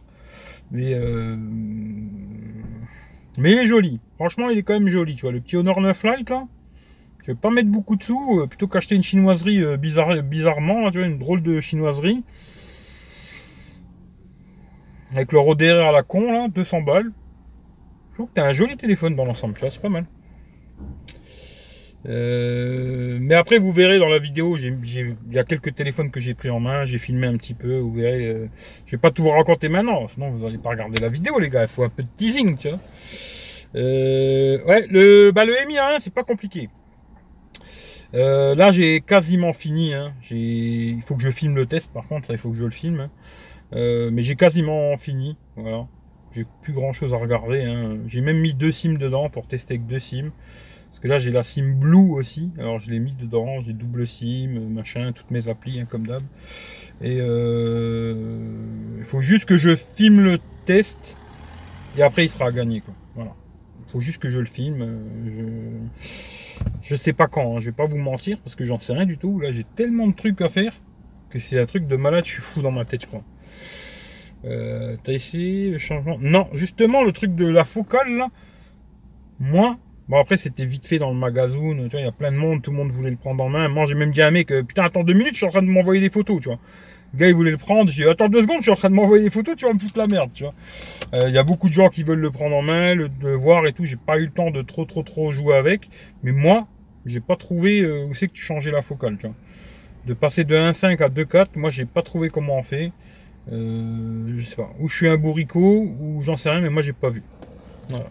Mais, 0.71 0.93
euh... 0.93 1.35
mais 3.37 3.51
il 3.51 3.57
est 3.57 3.67
joli. 3.67 3.99
Franchement, 4.15 4.49
il 4.49 4.57
est 4.57 4.63
quand 4.63 4.73
même 4.73 4.87
joli. 4.87 5.15
Tu 5.15 5.21
vois, 5.21 5.31
le 5.31 5.41
petit 5.41 5.57
Honor 5.57 5.81
9 5.81 6.03
Lite 6.03 6.29
là. 6.29 6.47
Tu 7.23 7.31
veux 7.31 7.37
pas 7.37 7.49
mettre 7.49 7.69
beaucoup 7.69 7.95
de 7.95 8.03
sous, 8.03 8.39
euh, 8.39 8.47
plutôt 8.47 8.67
qu'acheter 8.67 8.95
une 8.95 9.03
chinoiserie 9.03 9.61
euh, 9.61 9.77
bizarre, 9.77 10.23
bizarrement, 10.23 10.89
tu 10.89 10.99
vois, 10.99 11.07
une 11.07 11.19
drôle 11.19 11.41
de 11.41 11.59
chinoiserie. 11.59 12.23
Avec 15.11 15.31
le 15.31 15.55
derrière 15.55 15.87
à 15.87 15.91
la 15.91 16.03
con 16.03 16.31
là, 16.31 16.47
200 16.47 16.81
balles. 16.81 17.11
Je 18.11 18.15
trouve 18.15 18.27
que 18.27 18.33
t'as 18.35 18.47
un 18.47 18.53
joli 18.53 18.77
téléphone 18.77 19.15
dans 19.15 19.25
l'ensemble, 19.25 19.53
tu 19.55 19.61
vois, 19.61 19.71
c'est 19.71 19.81
pas 19.81 19.89
mal. 19.89 20.05
Euh, 22.05 23.17
mais 23.21 23.35
après, 23.35 23.57
vous 23.57 23.71
verrez 23.71 23.99
dans 23.99 24.07
la 24.07 24.19
vidéo, 24.19 24.57
il 24.57 25.15
y 25.31 25.39
a 25.39 25.43
quelques 25.43 25.75
téléphones 25.75 26.11
que 26.11 26.19
j'ai 26.19 26.33
pris 26.33 26.49
en 26.49 26.59
main, 26.59 26.85
j'ai 26.85 26.97
filmé 26.97 27.27
un 27.27 27.37
petit 27.37 27.53
peu, 27.53 27.77
vous 27.77 27.93
verrez. 27.93 28.25
Euh, 28.27 28.47
je 28.85 28.91
vais 28.91 28.97
pas 28.97 29.11
tout 29.11 29.23
vous 29.23 29.29
raconter 29.29 29.69
maintenant, 29.69 30.07
sinon 30.07 30.31
vous 30.31 30.45
n'allez 30.45 30.57
pas 30.57 30.69
regarder 30.69 31.01
la 31.01 31.09
vidéo, 31.09 31.39
les 31.39 31.49
gars. 31.49 31.63
Il 31.63 31.67
faut 31.67 31.83
un 31.83 31.89
peu 31.89 32.03
de 32.03 32.09
teasing, 32.17 32.57
tu 32.57 32.69
vois. 32.69 32.79
Euh, 33.75 34.63
ouais, 34.65 34.87
le, 34.89 35.31
bah, 35.31 35.45
le 35.45 35.53
Mi1, 35.53 35.99
c'est 35.99 36.13
pas 36.13 36.23
compliqué. 36.23 36.69
là, 38.13 38.71
j'ai 38.71 39.01
quasiment 39.01 39.53
fini. 39.53 39.93
Hein. 39.93 40.13
Il 40.31 41.01
faut 41.05 41.15
que 41.15 41.23
je 41.23 41.31
filme 41.31 41.55
le 41.55 41.65
test, 41.65 41.91
par 41.91 42.07
contre, 42.07 42.27
ça, 42.27 42.33
il 42.33 42.39
faut 42.39 42.49
que 42.49 42.57
je 42.57 42.63
le 42.63 42.71
filme. 42.71 43.09
Hein. 43.73 44.09
mais 44.11 44.23
j'ai 44.23 44.35
quasiment 44.35 44.95
fini. 44.97 45.37
Voilà. 45.57 45.87
J'ai 46.35 46.45
plus 46.61 46.73
grand 46.73 46.93
chose 46.93 47.13
à 47.13 47.17
regarder. 47.17 47.63
Hein. 47.63 47.97
J'ai 48.07 48.21
même 48.21 48.39
mis 48.39 48.53
deux 48.53 48.71
sims 48.71 48.97
dedans 48.97 49.29
pour 49.29 49.47
tester 49.47 49.73
avec 49.75 49.87
deux 49.87 49.99
sims. 49.99 50.31
Parce 50.99 51.03
que 51.03 51.07
là, 51.07 51.19
j'ai 51.19 51.31
la 51.31 51.43
SIM 51.43 51.75
Blue 51.75 52.11
aussi. 52.11 52.51
Alors, 52.59 52.79
je 52.79 52.91
l'ai 52.91 52.99
mis 52.99 53.13
dedans. 53.13 53.61
J'ai 53.61 53.71
double 53.71 54.05
SIM, 54.05 54.59
machin, 54.69 55.13
toutes 55.13 55.31
mes 55.31 55.47
applis, 55.47 55.79
hein, 55.79 55.87
comme 55.89 56.05
d'hab. 56.05 56.21
Et 57.01 57.19
euh, 57.21 58.57
il 58.97 59.05
faut 59.05 59.21
juste 59.21 59.45
que 59.45 59.57
je 59.57 59.77
filme 59.77 60.21
le 60.21 60.39
test. 60.65 60.99
Et 61.97 62.01
après, 62.03 62.25
il 62.25 62.29
sera 62.29 62.51
gagné. 62.51 62.81
Quoi. 62.81 62.93
Voilà. 63.15 63.33
Il 63.87 63.91
faut 63.93 64.01
juste 64.01 64.21
que 64.21 64.29
je 64.29 64.39
le 64.39 64.45
filme. 64.45 64.81
Euh, 64.81 65.79
Je 66.83 66.97
sais 66.97 67.13
pas 67.13 67.27
quand, 67.27 67.55
hein, 67.55 67.59
je 67.61 67.67
vais 67.67 67.71
pas 67.71 67.85
vous 67.85 67.97
mentir 67.97 68.37
parce 68.39 68.55
que 68.55 68.65
j'en 68.65 68.77
sais 68.79 68.91
rien 68.91 69.05
du 69.05 69.17
tout. 69.17 69.39
Là, 69.39 69.53
j'ai 69.53 69.63
tellement 69.63 70.05
de 70.07 70.13
trucs 70.13 70.41
à 70.41 70.49
faire 70.49 70.73
que 71.29 71.39
c'est 71.39 71.57
un 71.57 71.65
truc 71.65 71.87
de 71.87 71.95
malade, 71.95 72.25
je 72.25 72.31
suis 72.31 72.41
fou 72.41 72.61
dans 72.61 72.71
ma 72.71 72.83
tête, 72.83 73.03
je 73.03 73.07
crois. 73.07 73.23
Euh, 74.43 74.97
T'as 75.03 75.13
essayé 75.13 75.71
le 75.71 75.77
changement? 75.77 76.17
Non, 76.19 76.49
justement, 76.53 77.03
le 77.03 77.13
truc 77.13 77.35
de 77.35 77.45
la 77.45 77.63
focale, 77.63 78.17
là, 78.17 78.27
moi, 79.39 79.77
bon 80.09 80.19
après 80.19 80.35
c'était 80.37 80.65
vite 80.65 80.85
fait 80.85 80.99
dans 80.99 81.11
le 81.11 81.17
magasin, 81.17 81.57
tu 81.59 81.89
vois, 81.91 82.01
il 82.01 82.05
y 82.05 82.07
a 82.07 82.11
plein 82.11 82.31
de 82.31 82.37
monde, 82.37 82.61
tout 82.61 82.71
le 82.71 82.77
monde 82.77 82.91
voulait 82.91 83.11
le 83.11 83.15
prendre 83.15 83.43
en 83.43 83.49
main. 83.49 83.69
Moi, 83.69 83.85
j'ai 83.85 83.95
même 83.95 84.11
dit 84.11 84.21
à 84.21 84.27
un 84.27 84.31
mec, 84.31 84.51
euh, 84.51 84.63
putain, 84.63 84.83
attends 84.83 85.03
deux 85.03 85.13
minutes, 85.13 85.33
je 85.33 85.37
suis 85.37 85.45
en 85.45 85.51
train 85.51 85.61
de 85.61 85.67
m'envoyer 85.67 86.01
des 86.01 86.09
photos, 86.09 86.41
tu 86.41 86.49
vois. 86.49 86.59
Le 87.13 87.19
gars, 87.19 87.27
il 87.29 87.33
voulait 87.35 87.51
le 87.51 87.57
prendre, 87.57 87.89
j'ai 87.89 88.03
dit, 88.03 88.09
attends 88.09 88.27
deux 88.29 88.41
secondes, 88.41 88.57
je 88.57 88.63
suis 88.63 88.71
en 88.71 88.75
train 88.75 88.89
de 88.89 88.95
m'envoyer 88.95 89.23
des 89.23 89.29
photos, 89.29 89.55
tu 89.55 89.65
vas 89.65 89.73
me 89.73 89.79
foutre 89.79 89.97
la 89.97 90.07
merde, 90.07 90.31
tu 90.33 90.43
vois. 90.43 90.53
Euh, 91.13 91.29
Il 91.29 91.33
y 91.33 91.37
a 91.37 91.43
beaucoup 91.43 91.69
de 91.69 91.73
gens 91.73 91.89
qui 91.89 92.03
veulent 92.03 92.19
le 92.19 92.31
prendre 92.31 92.55
en 92.55 92.61
main, 92.61 92.93
le, 92.95 93.09
le 93.21 93.35
voir 93.35 93.65
et 93.65 93.73
tout, 93.73 93.85
j'ai 93.85 93.95
pas 93.95 94.19
eu 94.19 94.25
le 94.25 94.31
temps 94.31 94.51
de 94.51 94.61
trop, 94.61 94.85
trop, 94.85 95.03
trop 95.03 95.31
jouer 95.31 95.55
avec. 95.55 95.89
Mais 96.23 96.31
moi, 96.31 96.67
j'ai 97.05 97.19
pas 97.19 97.35
trouvé 97.35 97.81
euh, 97.81 98.05
où 98.05 98.13
c'est 98.13 98.27
que 98.27 98.33
tu 98.33 98.41
changeais 98.43 98.71
la 98.71 98.81
focale, 98.81 99.17
tu 99.17 99.27
vois. 99.27 99.35
De 100.05 100.13
passer 100.13 100.43
de 100.43 100.55
1.5 100.55 101.01
à 101.03 101.09
2.4, 101.09 101.47
moi 101.55 101.69
j'ai 101.69 101.85
pas 101.85 102.01
trouvé 102.01 102.29
comment 102.29 102.57
on 102.57 102.63
fait. 102.63 102.91
Euh, 103.51 104.33
je 104.37 104.45
sais 104.45 104.55
pas. 104.55 104.71
Ou 104.79 104.87
je 104.87 104.95
suis 104.95 105.09
un 105.09 105.17
bourricot, 105.17 105.81
ou 105.99 106.21
j'en 106.21 106.37
sais 106.37 106.49
rien, 106.49 106.61
mais 106.61 106.69
moi 106.69 106.81
j'ai 106.81 106.93
pas 106.93 107.09
vu. 107.09 107.23
Voilà. 107.89 108.05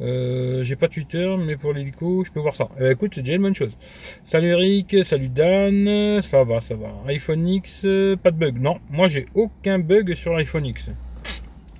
Euh, 0.00 0.62
j'ai 0.62 0.76
pas 0.76 0.86
Twitter, 0.88 1.34
mais 1.38 1.56
pour 1.56 1.72
l'hélico, 1.72 2.24
je 2.24 2.30
peux 2.30 2.40
voir 2.40 2.54
ça. 2.54 2.68
Ben, 2.78 2.92
écoute, 2.92 3.12
c'est 3.14 3.22
déjà 3.22 3.34
une 3.34 3.42
bonne 3.42 3.54
chose. 3.54 3.76
Salut 4.24 4.48
Eric, 4.48 5.04
salut 5.04 5.28
Dan, 5.28 6.22
ça 6.22 6.44
va, 6.44 6.60
ça 6.60 6.74
va. 6.76 6.88
iPhone 7.08 7.48
X, 7.48 7.80
euh, 7.84 8.16
pas 8.16 8.30
de 8.30 8.36
bug. 8.36 8.60
Non, 8.60 8.78
moi 8.90 9.08
j'ai 9.08 9.26
aucun 9.34 9.78
bug 9.80 10.14
sur 10.14 10.34
l'iPhone 10.34 10.66
X. 10.66 10.90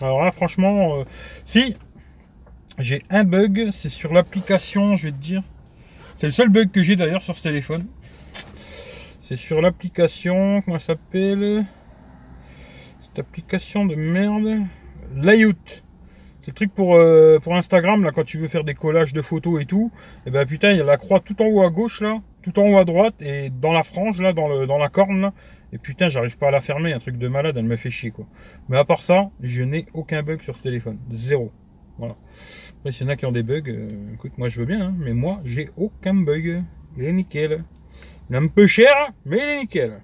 Alors 0.00 0.24
là, 0.24 0.32
franchement, 0.32 0.98
euh, 1.00 1.04
si 1.44 1.76
j'ai 2.78 3.02
un 3.08 3.22
bug, 3.22 3.70
c'est 3.72 3.88
sur 3.88 4.12
l'application, 4.12 4.96
je 4.96 5.06
vais 5.06 5.12
te 5.12 5.18
dire. 5.18 5.42
C'est 6.16 6.26
le 6.26 6.32
seul 6.32 6.48
bug 6.48 6.72
que 6.72 6.82
j'ai 6.82 6.96
d'ailleurs 6.96 7.22
sur 7.22 7.36
ce 7.36 7.42
téléphone. 7.44 7.86
C'est 9.22 9.36
sur 9.36 9.60
l'application, 9.60 10.62
comment 10.62 10.78
ça 10.80 10.94
s'appelle? 10.94 11.64
Cette 13.00 13.20
application 13.20 13.86
de 13.86 13.94
merde. 13.94 14.62
Layout. 15.14 15.54
Le 16.48 16.54
truc 16.54 16.74
pour, 16.74 16.94
euh, 16.94 17.38
pour 17.38 17.54
Instagram, 17.56 18.02
là, 18.02 18.10
quand 18.10 18.24
tu 18.24 18.38
veux 18.38 18.48
faire 18.48 18.64
des 18.64 18.72
collages 18.72 19.12
de 19.12 19.20
photos 19.20 19.60
et 19.60 19.66
tout. 19.66 19.92
Et 20.24 20.30
ben 20.30 20.46
putain, 20.46 20.70
il 20.70 20.78
y 20.78 20.80
a 20.80 20.84
la 20.84 20.96
croix 20.96 21.20
tout 21.20 21.42
en 21.42 21.44
haut 21.44 21.62
à 21.62 21.68
gauche, 21.68 22.00
là, 22.00 22.22
tout 22.40 22.58
en 22.58 22.66
haut 22.66 22.78
à 22.78 22.86
droite, 22.86 23.16
et 23.20 23.50
dans 23.50 23.70
la 23.70 23.82
frange, 23.82 24.22
là, 24.22 24.32
dans, 24.32 24.48
le, 24.48 24.66
dans 24.66 24.78
la 24.78 24.88
corne, 24.88 25.20
là. 25.20 25.34
Et 25.74 25.78
putain, 25.78 26.08
j'arrive 26.08 26.38
pas 26.38 26.48
à 26.48 26.50
la 26.50 26.62
fermer, 26.62 26.94
un 26.94 27.00
truc 27.00 27.18
de 27.18 27.28
malade, 27.28 27.58
elle 27.58 27.66
me 27.66 27.76
fait 27.76 27.90
chier, 27.90 28.12
quoi. 28.12 28.24
Mais 28.70 28.78
à 28.78 28.84
part 28.86 29.02
ça, 29.02 29.28
je 29.42 29.62
n'ai 29.62 29.84
aucun 29.92 30.22
bug 30.22 30.40
sur 30.40 30.56
ce 30.56 30.62
téléphone. 30.62 30.96
Zéro. 31.12 31.52
Voilà. 31.98 32.16
Après, 32.78 32.92
s'il 32.92 33.06
y 33.06 33.10
en 33.10 33.12
a 33.12 33.16
qui 33.16 33.26
ont 33.26 33.32
des 33.32 33.42
bugs, 33.42 33.60
euh, 33.68 34.14
écoute, 34.14 34.32
moi 34.38 34.48
je 34.48 34.60
veux 34.60 34.66
bien, 34.66 34.86
hein, 34.86 34.94
mais 34.98 35.12
moi, 35.12 35.40
j'ai 35.44 35.68
aucun 35.76 36.14
bug. 36.14 36.62
Il 36.96 37.04
est 37.04 37.12
nickel. 37.12 37.62
Il 38.30 38.36
est 38.36 38.38
un 38.38 38.46
peu 38.46 38.66
cher, 38.66 39.12
mais 39.26 39.36
il 39.36 39.42
est 39.42 39.60
nickel. 39.60 40.00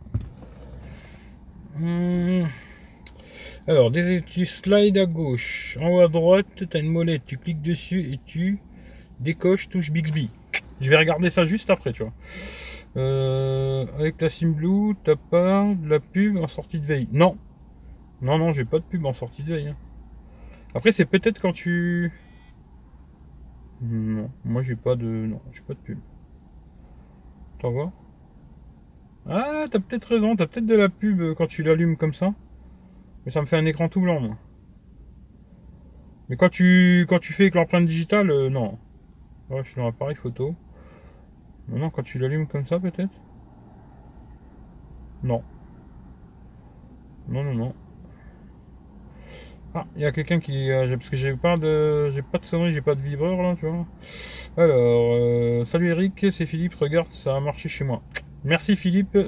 Hum. 1.81 2.47
Alors, 3.67 3.91
tu 4.27 4.45
slides 4.45 4.99
à 4.99 5.07
gauche, 5.07 5.79
en 5.81 5.89
haut 5.89 6.01
à 6.01 6.09
droite, 6.09 6.47
tu 6.55 6.79
une 6.79 6.91
molette, 6.91 7.23
tu 7.25 7.39
cliques 7.39 7.63
dessus 7.63 8.13
et 8.13 8.21
tu 8.27 8.59
décoches 9.21 9.71
touche 9.71 9.91
Bixby. 9.91 10.29
Je 10.83 10.91
vais 10.91 10.99
regarder 10.99 11.31
ça 11.31 11.47
juste 11.47 11.71
après, 11.71 11.95
tu 11.95 12.03
vois. 12.03 12.13
Euh, 12.97 13.87
avec 13.99 14.21
la 14.21 14.29
SimBlue, 14.29 14.97
t'as 15.03 15.17
pas 15.17 15.67
de 15.75 15.89
la 15.89 15.99
pub 15.99 16.37
en 16.37 16.47
sortie 16.47 16.79
de 16.79 16.85
veille 16.85 17.09
Non. 17.11 17.39
Non, 18.21 18.37
non, 18.37 18.53
j'ai 18.53 18.67
pas 18.67 18.79
de 18.81 18.85
pub 18.85 19.07
en 19.07 19.15
sortie 19.15 19.43
de 19.43 19.55
veille. 19.55 19.69
hein. 19.69 19.77
Après, 20.75 20.93
c'est 20.93 21.07
peut-être 21.07 21.41
quand 21.41 21.53
tu... 21.55 22.13
Non, 23.81 24.31
moi 24.45 24.63
j'ai 24.63 24.77
pas 24.77 24.95
de... 24.95 25.07
Non, 25.07 25.41
j'ai 25.53 25.63
pas 25.63 25.73
de 25.75 25.79
pub. 25.79 25.99
T'en 27.61 27.71
vois? 27.71 27.93
Ah, 29.27 29.65
t'as 29.71 29.79
peut-être 29.79 30.05
raison, 30.05 30.37
t'as 30.37 30.47
peut-être 30.47 30.67
de 30.67 30.75
la 30.75 30.91
pub 30.91 31.35
quand 31.35 31.47
tu 31.47 31.63
l'allumes 31.63 31.97
comme 31.97 32.13
ça. 32.13 32.35
Mais 33.25 33.31
ça 33.31 33.41
me 33.41 33.47
fait 33.47 33.57
un 33.57 33.67
écran 33.67 33.89
tout 33.89 34.01
blanc, 34.01 34.21
moi. 34.21 34.37
Mais 36.29 36.37
quand 36.37 36.49
tu, 36.49 37.07
quand 37.09 37.19
tu 37.19 37.33
fais 37.33 37.45
avec 37.45 37.55
l'empreinte 37.55 37.87
digitale, 37.87 38.31
euh, 38.31 38.49
non. 38.49 38.79
Ouais, 39.51 39.63
je 39.63 39.69
suis 39.69 39.77
dans 39.77 39.85
l'appareil 39.85 40.17
photo. 40.17 40.55
Non, 41.69 41.79
non, 41.79 41.91
quand 41.91 42.03
tu 42.03 42.19
l'allumes 42.19 42.47
comme 42.47 42.67
ça, 42.67 42.79
peut-être 42.79 43.13
Non. 45.23 45.43
Non, 47.29 47.43
non, 47.45 47.55
non. 47.55 47.75
Ah, 49.75 49.87
il 49.97 50.03
y 50.03 50.07
a 50.07 50.13
quelqu'un 50.13 50.39
qui... 50.39 50.71
euh, 50.71 50.97
parce 50.97 51.09
que 51.11 51.17
j'ai 51.17 51.35
pas 51.35 51.57
de... 51.57 52.11
J'ai 52.11 52.23
pas 52.23 52.39
de 52.39 52.45
sonnerie, 52.45 52.73
j'ai 52.73 52.83
pas 52.83 52.95
de 52.95 53.01
vibreur, 53.01 53.43
là, 53.43 53.57
tu 53.59 53.67
vois. 53.67 53.87
Alors, 54.57 55.15
euh, 55.15 55.65
salut 55.65 55.89
Eric, 55.89 56.27
c'est 56.31 56.47
Philippe, 56.47 56.75
regarde, 56.75 57.11
ça 57.11 57.35
a 57.37 57.41
marché 57.41 57.69
chez 57.69 57.85
moi. 57.85 58.03
Merci 58.45 58.77
Philippe. 58.77 59.19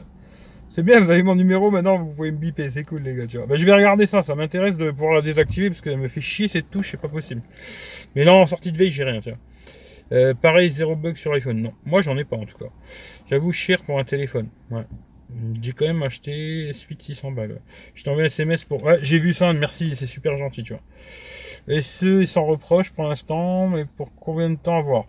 C'est 0.68 0.83
bien, 0.83 1.00
vous 1.00 1.11
avez 1.11 1.22
mon 1.22 1.37
numéro 1.37 1.70
maintenant, 1.70 1.96
vous 1.96 2.12
pouvez 2.12 2.33
me 2.33 2.37
biper, 2.37 2.70
c'est 2.70 2.85
cool 2.85 3.02
les 3.02 3.14
gars, 3.14 3.26
tu 3.26 3.38
vois. 3.38 3.46
Bah, 3.46 3.55
je 3.57 3.64
vais 3.64 3.72
regarder 3.72 4.07
ça, 4.07 4.22
ça 4.22 4.35
m'intéresse 4.35 4.76
de 4.76 4.90
pouvoir 4.90 5.14
la 5.14 5.22
désactiver 5.22 5.70
parce 5.70 5.81
qu'elle 5.81 5.96
me 5.96 6.09
fait 6.09 6.20
chier 6.20 6.48
cette 6.48 6.70
touche, 6.70 6.90
c'est 6.90 7.00
pas 7.00 7.09
possible. 7.09 7.42
Mais 8.14 8.24
non, 8.24 8.42
en 8.42 8.46
sortie 8.46 8.72
de 8.72 8.79
veille, 8.79 8.90
j'ai 8.90 9.05
rien, 9.05 9.20
tu 9.20 9.31
vois. 9.31 9.38
Euh, 10.12 10.35
pareil, 10.35 10.70
zéro 10.70 10.94
bug 10.94 11.16
sur 11.16 11.33
iPhone. 11.33 11.61
Non, 11.61 11.72
moi 11.85 12.00
j'en 12.00 12.16
ai 12.16 12.24
pas 12.24 12.37
en 12.37 12.44
tout 12.44 12.57
cas. 12.59 12.70
J'avoue, 13.29 13.52
cher 13.52 13.83
pour 13.83 13.98
un 13.98 14.05
téléphone. 14.05 14.48
Ouais. 14.70 14.85
J'ai 15.61 15.72
quand 15.72 15.87
même 15.87 16.02
acheté 16.02 16.72
suite 16.74 17.02
600 17.02 17.33
balles. 17.33 17.61
Je 17.94 18.05
t'envoie 18.05 18.22
un 18.22 18.26
SMS 18.26 18.64
pour. 18.64 18.85
Ouais, 18.85 18.98
j'ai 19.02 19.18
vu 19.18 19.33
ça, 19.33 19.52
merci, 19.52 19.96
c'est 19.96 20.07
super 20.07 20.37
gentil, 20.37 20.62
tu 20.62 20.74
vois. 20.74 20.83
Et 21.68 21.83
ce, 21.83 22.22
ils 22.22 22.29
s'en 22.29 22.44
reprochent 22.44 22.92
pour 22.92 23.09
l'instant, 23.09 23.66
mais 23.68 23.85
pour 23.96 24.14
combien 24.14 24.50
de 24.50 24.57
temps 24.57 24.79
à 24.79 24.83
voir? 24.83 25.07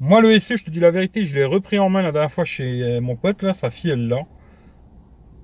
Moi, 0.00 0.20
le 0.22 0.38
SE, 0.40 0.56
je 0.56 0.64
te 0.64 0.70
dis 0.70 0.80
la 0.80 0.90
vérité, 0.90 1.26
je 1.26 1.34
l'ai 1.34 1.44
repris 1.44 1.78
en 1.78 1.90
main 1.90 2.02
la 2.02 2.10
dernière 2.10 2.32
fois 2.32 2.44
chez 2.44 2.82
euh, 2.82 3.00
mon 3.00 3.16
pote, 3.16 3.42
là, 3.42 3.52
sa 3.52 3.70
fille, 3.70 3.90
elle 3.90 4.08
l'a. 4.08 4.26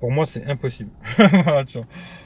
Pour 0.00 0.10
moi, 0.10 0.24
c'est 0.26 0.46
impossible. 0.46 0.90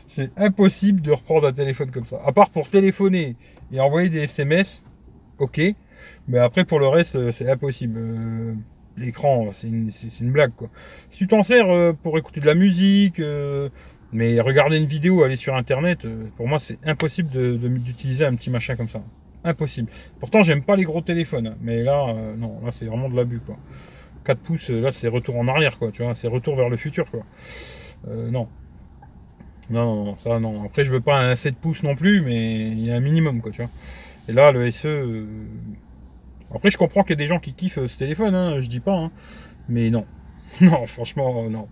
C'est 0.06 0.38
impossible 0.38 1.00
de 1.00 1.10
reprendre 1.10 1.48
un 1.48 1.52
téléphone 1.52 1.90
comme 1.90 2.04
ça. 2.04 2.20
À 2.24 2.30
part 2.30 2.50
pour 2.50 2.68
téléphoner 2.68 3.36
et 3.72 3.80
envoyer 3.80 4.10
des 4.10 4.20
SMS, 4.20 4.84
ok. 5.38 5.60
Mais 6.28 6.38
après, 6.38 6.64
pour 6.64 6.78
le 6.78 6.86
reste, 6.86 7.16
euh, 7.16 7.32
c'est 7.32 7.50
impossible. 7.50 7.98
Euh, 7.98 8.54
L'écran, 8.96 9.50
c'est 9.54 9.66
une, 9.66 9.90
blague, 10.30 10.52
quoi. 10.54 10.68
Si 11.10 11.18
tu 11.18 11.26
t'en 11.26 11.42
sers 11.42 11.68
euh, 11.68 11.92
pour 12.00 12.16
écouter 12.16 12.38
de 12.40 12.46
la 12.46 12.54
musique, 12.54 13.20
mais 14.12 14.40
regarder 14.40 14.76
une 14.76 14.86
vidéo, 14.86 15.24
aller 15.24 15.36
sur 15.36 15.56
Internet, 15.56 16.06
pour 16.36 16.46
moi, 16.46 16.60
c'est 16.60 16.78
impossible 16.86 17.28
d'utiliser 17.80 18.24
un 18.24 18.36
petit 18.36 18.50
machin 18.50 18.76
comme 18.76 18.88
ça. 18.88 19.02
Impossible. 19.42 19.88
Pourtant, 20.20 20.44
j'aime 20.44 20.62
pas 20.62 20.76
les 20.76 20.84
gros 20.84 21.00
téléphones. 21.00 21.56
Mais 21.60 21.82
là, 21.82 22.14
non, 22.36 22.60
là, 22.64 22.70
c'est 22.70 22.84
vraiment 22.84 23.08
de 23.08 23.16
l'abus, 23.16 23.40
quoi. 23.40 23.56
4 24.24 24.38
pouces, 24.40 24.70
là, 24.70 24.90
c'est 24.92 25.08
retour 25.08 25.36
en 25.36 25.48
arrière, 25.48 25.78
quoi. 25.78 25.90
Tu 25.92 26.02
vois, 26.02 26.14
c'est 26.14 26.28
retour 26.28 26.56
vers 26.56 26.68
le 26.68 26.76
futur, 26.76 27.10
quoi. 27.10 27.20
Euh, 28.08 28.30
non. 28.30 28.48
Non, 29.70 30.16
ça, 30.18 30.38
non. 30.40 30.64
Après, 30.64 30.84
je 30.84 30.92
veux 30.92 31.00
pas 31.00 31.20
un 31.20 31.34
7 31.36 31.56
pouces 31.56 31.82
non 31.82 31.96
plus, 31.96 32.20
mais 32.20 32.68
il 32.70 32.84
y 32.84 32.90
a 32.90 32.96
un 32.96 33.00
minimum, 33.00 33.40
quoi, 33.40 33.50
tu 33.50 33.62
vois. 33.62 33.70
Et 34.28 34.32
là, 34.32 34.52
le 34.52 34.70
SE... 34.70 34.86
euh, 34.88 35.26
Après, 36.54 36.70
je 36.70 36.78
comprends 36.78 37.02
qu'il 37.02 37.10
y 37.12 37.14
a 37.14 37.16
des 37.16 37.26
gens 37.26 37.40
qui 37.40 37.54
kiffent 37.54 37.78
euh, 37.78 37.86
ce 37.88 37.96
téléphone, 37.98 38.34
hein, 38.34 38.60
je 38.60 38.68
dis 38.68 38.80
pas, 38.80 38.94
hein. 38.96 39.10
Mais 39.68 39.90
non. 39.90 40.06
Non, 40.60 40.86
franchement, 40.86 41.44
euh, 41.44 41.48
non. 41.48 41.68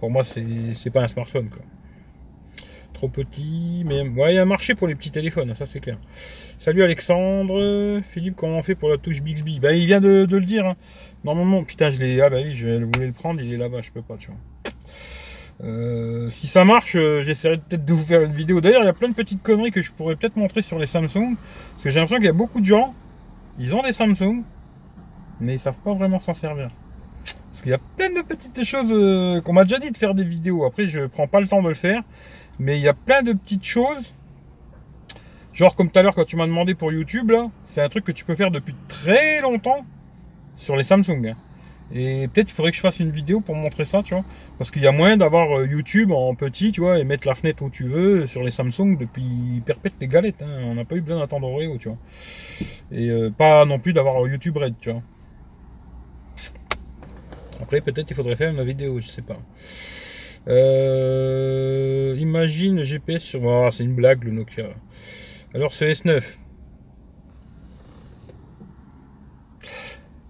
Pour 0.00 0.10
moi, 0.10 0.22
c'est 0.24 0.90
pas 0.92 1.02
un 1.02 1.08
smartphone, 1.08 1.48
quoi. 1.48 1.62
Trop 2.96 3.08
petit, 3.08 3.82
mais 3.84 4.08
ouais, 4.08 4.32
il 4.32 4.36
y 4.36 4.38
a 4.38 4.42
un 4.42 4.46
marché 4.46 4.74
pour 4.74 4.88
les 4.88 4.94
petits 4.94 5.10
téléphones, 5.10 5.54
ça 5.54 5.66
c'est 5.66 5.80
clair. 5.80 5.98
Salut 6.58 6.82
Alexandre, 6.82 8.00
Philippe, 8.10 8.36
comment 8.36 8.56
on 8.56 8.62
fait 8.62 8.74
pour 8.74 8.88
la 8.88 8.96
touche 8.96 9.20
Bixby? 9.20 9.60
Bah, 9.60 9.74
il 9.74 9.84
vient 9.84 10.00
de, 10.00 10.24
de 10.24 10.36
le 10.38 10.46
dire. 10.46 10.64
hein. 10.64 10.76
Normalement, 11.22 11.62
putain, 11.62 11.90
je 11.90 12.00
l'ai. 12.00 12.18
Ah 12.22 12.30
bah 12.30 12.38
oui, 12.42 12.54
je 12.54 12.82
voulais 12.82 13.08
le 13.08 13.12
prendre, 13.12 13.42
il 13.42 13.52
est 13.52 13.58
là-bas, 13.58 13.82
je 13.82 13.90
peux 13.90 14.00
pas, 14.00 14.16
tu 14.18 14.28
vois. 14.28 14.38
Euh, 15.62 16.30
si 16.30 16.46
ça 16.46 16.64
marche, 16.64 16.96
euh, 16.96 17.20
j'essaierai 17.20 17.58
peut-être 17.58 17.84
de 17.84 17.92
vous 17.92 18.02
faire 18.02 18.22
une 18.22 18.32
vidéo. 18.32 18.62
D'ailleurs, 18.62 18.82
il 18.82 18.86
y 18.86 18.88
a 18.88 18.94
plein 18.94 19.10
de 19.10 19.14
petites 19.14 19.42
conneries 19.42 19.72
que 19.72 19.82
je 19.82 19.92
pourrais 19.92 20.16
peut-être 20.16 20.36
montrer 20.36 20.62
sur 20.62 20.78
les 20.78 20.86
Samsung. 20.86 21.36
Parce 21.72 21.84
que 21.84 21.90
j'ai 21.90 22.00
l'impression 22.00 22.16
qu'il 22.16 22.24
y 22.24 22.30
a 22.30 22.32
beaucoup 22.32 22.62
de 22.62 22.66
gens, 22.66 22.94
ils 23.58 23.74
ont 23.74 23.82
des 23.82 23.92
Samsung, 23.92 24.42
mais 25.38 25.56
ils 25.56 25.60
savent 25.60 25.80
pas 25.84 25.92
vraiment 25.92 26.18
s'en 26.18 26.32
servir. 26.32 26.70
Parce 27.50 27.60
qu'il 27.60 27.72
y 27.72 27.74
a 27.74 27.80
plein 27.98 28.08
de 28.08 28.22
petites 28.22 28.64
choses 28.64 28.88
euh, 28.90 29.42
qu'on 29.42 29.52
m'a 29.52 29.64
déjà 29.64 29.78
dit 29.78 29.90
de 29.90 29.96
faire 29.98 30.14
des 30.14 30.24
vidéos. 30.24 30.64
Après, 30.64 30.86
je 30.86 31.04
prends 31.04 31.26
pas 31.26 31.42
le 31.42 31.46
temps 31.46 31.62
de 31.62 31.68
le 31.68 31.74
faire. 31.74 32.02
Mais 32.58 32.78
il 32.78 32.82
y 32.82 32.88
a 32.88 32.94
plein 32.94 33.22
de 33.22 33.32
petites 33.32 33.64
choses. 33.64 34.12
Genre 35.52 35.74
comme 35.74 35.90
tout 35.90 35.98
à 35.98 36.02
l'heure 36.02 36.14
quand 36.14 36.24
tu 36.26 36.36
m'as 36.36 36.46
demandé 36.46 36.74
pour 36.74 36.92
YouTube, 36.92 37.30
là, 37.30 37.50
c'est 37.64 37.80
un 37.80 37.88
truc 37.88 38.04
que 38.04 38.12
tu 38.12 38.24
peux 38.24 38.34
faire 38.34 38.50
depuis 38.50 38.74
très 38.88 39.40
longtemps 39.40 39.84
sur 40.56 40.76
les 40.76 40.84
Samsung. 40.84 41.28
hein. 41.28 41.36
Et 41.94 42.26
peut-être 42.28 42.50
il 42.50 42.52
faudrait 42.52 42.72
que 42.72 42.76
je 42.76 42.82
fasse 42.82 42.98
une 42.98 43.10
vidéo 43.10 43.40
pour 43.40 43.54
montrer 43.54 43.84
ça, 43.84 44.02
tu 44.02 44.12
vois. 44.14 44.24
Parce 44.58 44.70
qu'il 44.70 44.82
y 44.82 44.86
a 44.86 44.92
moyen 44.92 45.16
d'avoir 45.16 45.58
euh, 45.58 45.66
YouTube 45.66 46.10
en 46.10 46.34
petit, 46.34 46.72
tu 46.72 46.80
vois, 46.80 46.98
et 46.98 47.04
mettre 47.04 47.28
la 47.28 47.34
fenêtre 47.34 47.62
où 47.62 47.70
tu 47.70 47.84
veux 47.84 48.26
sur 48.26 48.42
les 48.42 48.50
Samsung 48.50 48.96
depuis 48.98 49.62
perpète 49.64 49.92
les 50.00 50.08
galettes. 50.08 50.42
hein. 50.42 50.62
On 50.64 50.74
n'a 50.74 50.84
pas 50.84 50.96
eu 50.96 51.00
besoin 51.00 51.20
d'attendre 51.20 51.46
Oreo, 51.48 51.78
tu 51.78 51.88
vois. 51.88 51.98
Et 52.90 53.08
euh, 53.10 53.30
pas 53.30 53.64
non 53.64 53.78
plus 53.78 53.92
d'avoir 53.92 54.26
YouTube 54.26 54.56
Red, 54.56 54.74
tu 54.80 54.90
vois. 54.90 55.02
Après, 57.62 57.80
peut-être 57.80 58.10
il 58.10 58.14
faudrait 58.14 58.36
faire 58.36 58.50
une 58.50 58.62
vidéo, 58.64 59.00
je 59.00 59.06
sais 59.08 59.22
pas. 59.22 59.36
Euh, 60.48 62.16
imagine 62.18 62.82
GPS 62.82 63.22
sur. 63.22 63.48
Ah, 63.48 63.70
c'est 63.72 63.84
une 63.84 63.94
blague 63.94 64.24
le 64.24 64.32
Nokia. 64.32 64.68
Alors 65.54 65.74
ce 65.74 65.84
S9. 65.84 66.22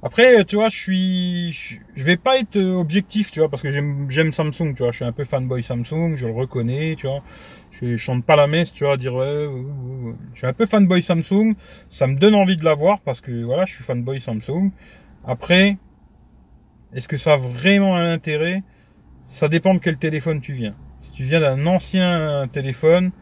Après, 0.02 0.44
tu 0.44 0.54
vois, 0.54 0.68
je 0.68 0.76
suis, 0.76 1.80
je 1.96 2.04
vais 2.04 2.16
pas 2.16 2.38
être 2.38 2.60
objectif, 2.60 3.32
tu 3.32 3.40
vois, 3.40 3.48
parce 3.48 3.60
que 3.60 3.72
j'aime 3.72 4.32
Samsung, 4.32 4.74
tu 4.74 4.84
vois, 4.84 4.92
je 4.92 4.96
suis 4.96 5.04
un 5.04 5.10
peu 5.10 5.24
fanboy 5.24 5.64
Samsung, 5.64 6.14
je 6.14 6.26
le 6.26 6.32
reconnais, 6.32 6.94
tu 6.96 7.08
vois. 7.08 7.24
Je 7.72 7.96
chante 7.96 8.24
pas 8.24 8.36
la 8.36 8.46
messe, 8.46 8.72
tu 8.72 8.84
vois, 8.84 8.96
dire 8.96 9.14
je 9.20 10.38
suis 10.38 10.46
un 10.46 10.52
peu 10.52 10.64
fanboy 10.64 11.02
Samsung, 11.02 11.54
ça 11.88 12.06
me 12.06 12.16
donne 12.16 12.36
envie 12.36 12.56
de 12.56 12.64
l'avoir 12.64 13.00
parce 13.00 13.20
que 13.20 13.42
voilà, 13.42 13.64
je 13.64 13.74
suis 13.74 13.84
fanboy 13.84 14.20
Samsung. 14.20 14.70
Après, 15.26 15.76
est-ce 16.94 17.08
que 17.08 17.16
ça 17.16 17.32
a 17.32 17.36
vraiment 17.36 17.96
un 17.96 18.08
intérêt? 18.12 18.62
Ça 19.28 19.48
dépend 19.48 19.74
de 19.74 19.78
quel 19.78 19.96
téléphone 19.98 20.40
tu 20.40 20.52
viens. 20.52 20.74
Si 21.02 21.10
tu 21.10 21.24
viens 21.24 21.40
d'un 21.40 21.66
ancien 21.66 22.48
téléphone, 22.52 23.12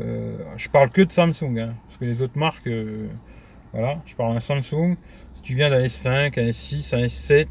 euh, 0.00 0.38
je 0.56 0.68
parle 0.68 0.90
que 0.90 1.02
de 1.02 1.10
Samsung, 1.10 1.58
hein, 1.58 1.74
parce 1.86 1.98
que 1.98 2.04
les 2.04 2.22
autres 2.22 2.38
marques, 2.38 2.66
euh, 2.66 3.08
voilà, 3.72 4.00
je 4.06 4.14
parle 4.14 4.34
d'un 4.34 4.40
Samsung. 4.40 4.96
Si 5.34 5.42
tu 5.42 5.54
viens 5.54 5.70
d'un 5.70 5.80
S5, 5.80 6.38
un 6.38 6.50
S6, 6.50 6.94
un 6.94 7.06
S7, 7.06 7.46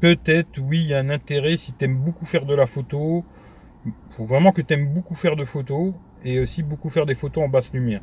peut-être, 0.00 0.58
oui, 0.60 0.80
il 0.80 0.86
y 0.88 0.94
a 0.94 0.98
un 0.98 1.10
intérêt 1.10 1.56
si 1.56 1.72
tu 1.72 1.84
aimes 1.84 1.98
beaucoup 1.98 2.26
faire 2.26 2.46
de 2.46 2.54
la 2.54 2.66
photo. 2.66 3.24
Il 3.84 3.92
faut 4.10 4.26
vraiment 4.26 4.52
que 4.52 4.62
tu 4.62 4.74
aimes 4.74 4.92
beaucoup 4.92 5.14
faire 5.14 5.36
de 5.36 5.44
photos 5.44 5.94
et 6.24 6.40
aussi 6.40 6.62
beaucoup 6.62 6.88
faire 6.88 7.06
des 7.06 7.14
photos 7.14 7.44
en 7.44 7.48
basse 7.48 7.72
lumière. 7.72 8.02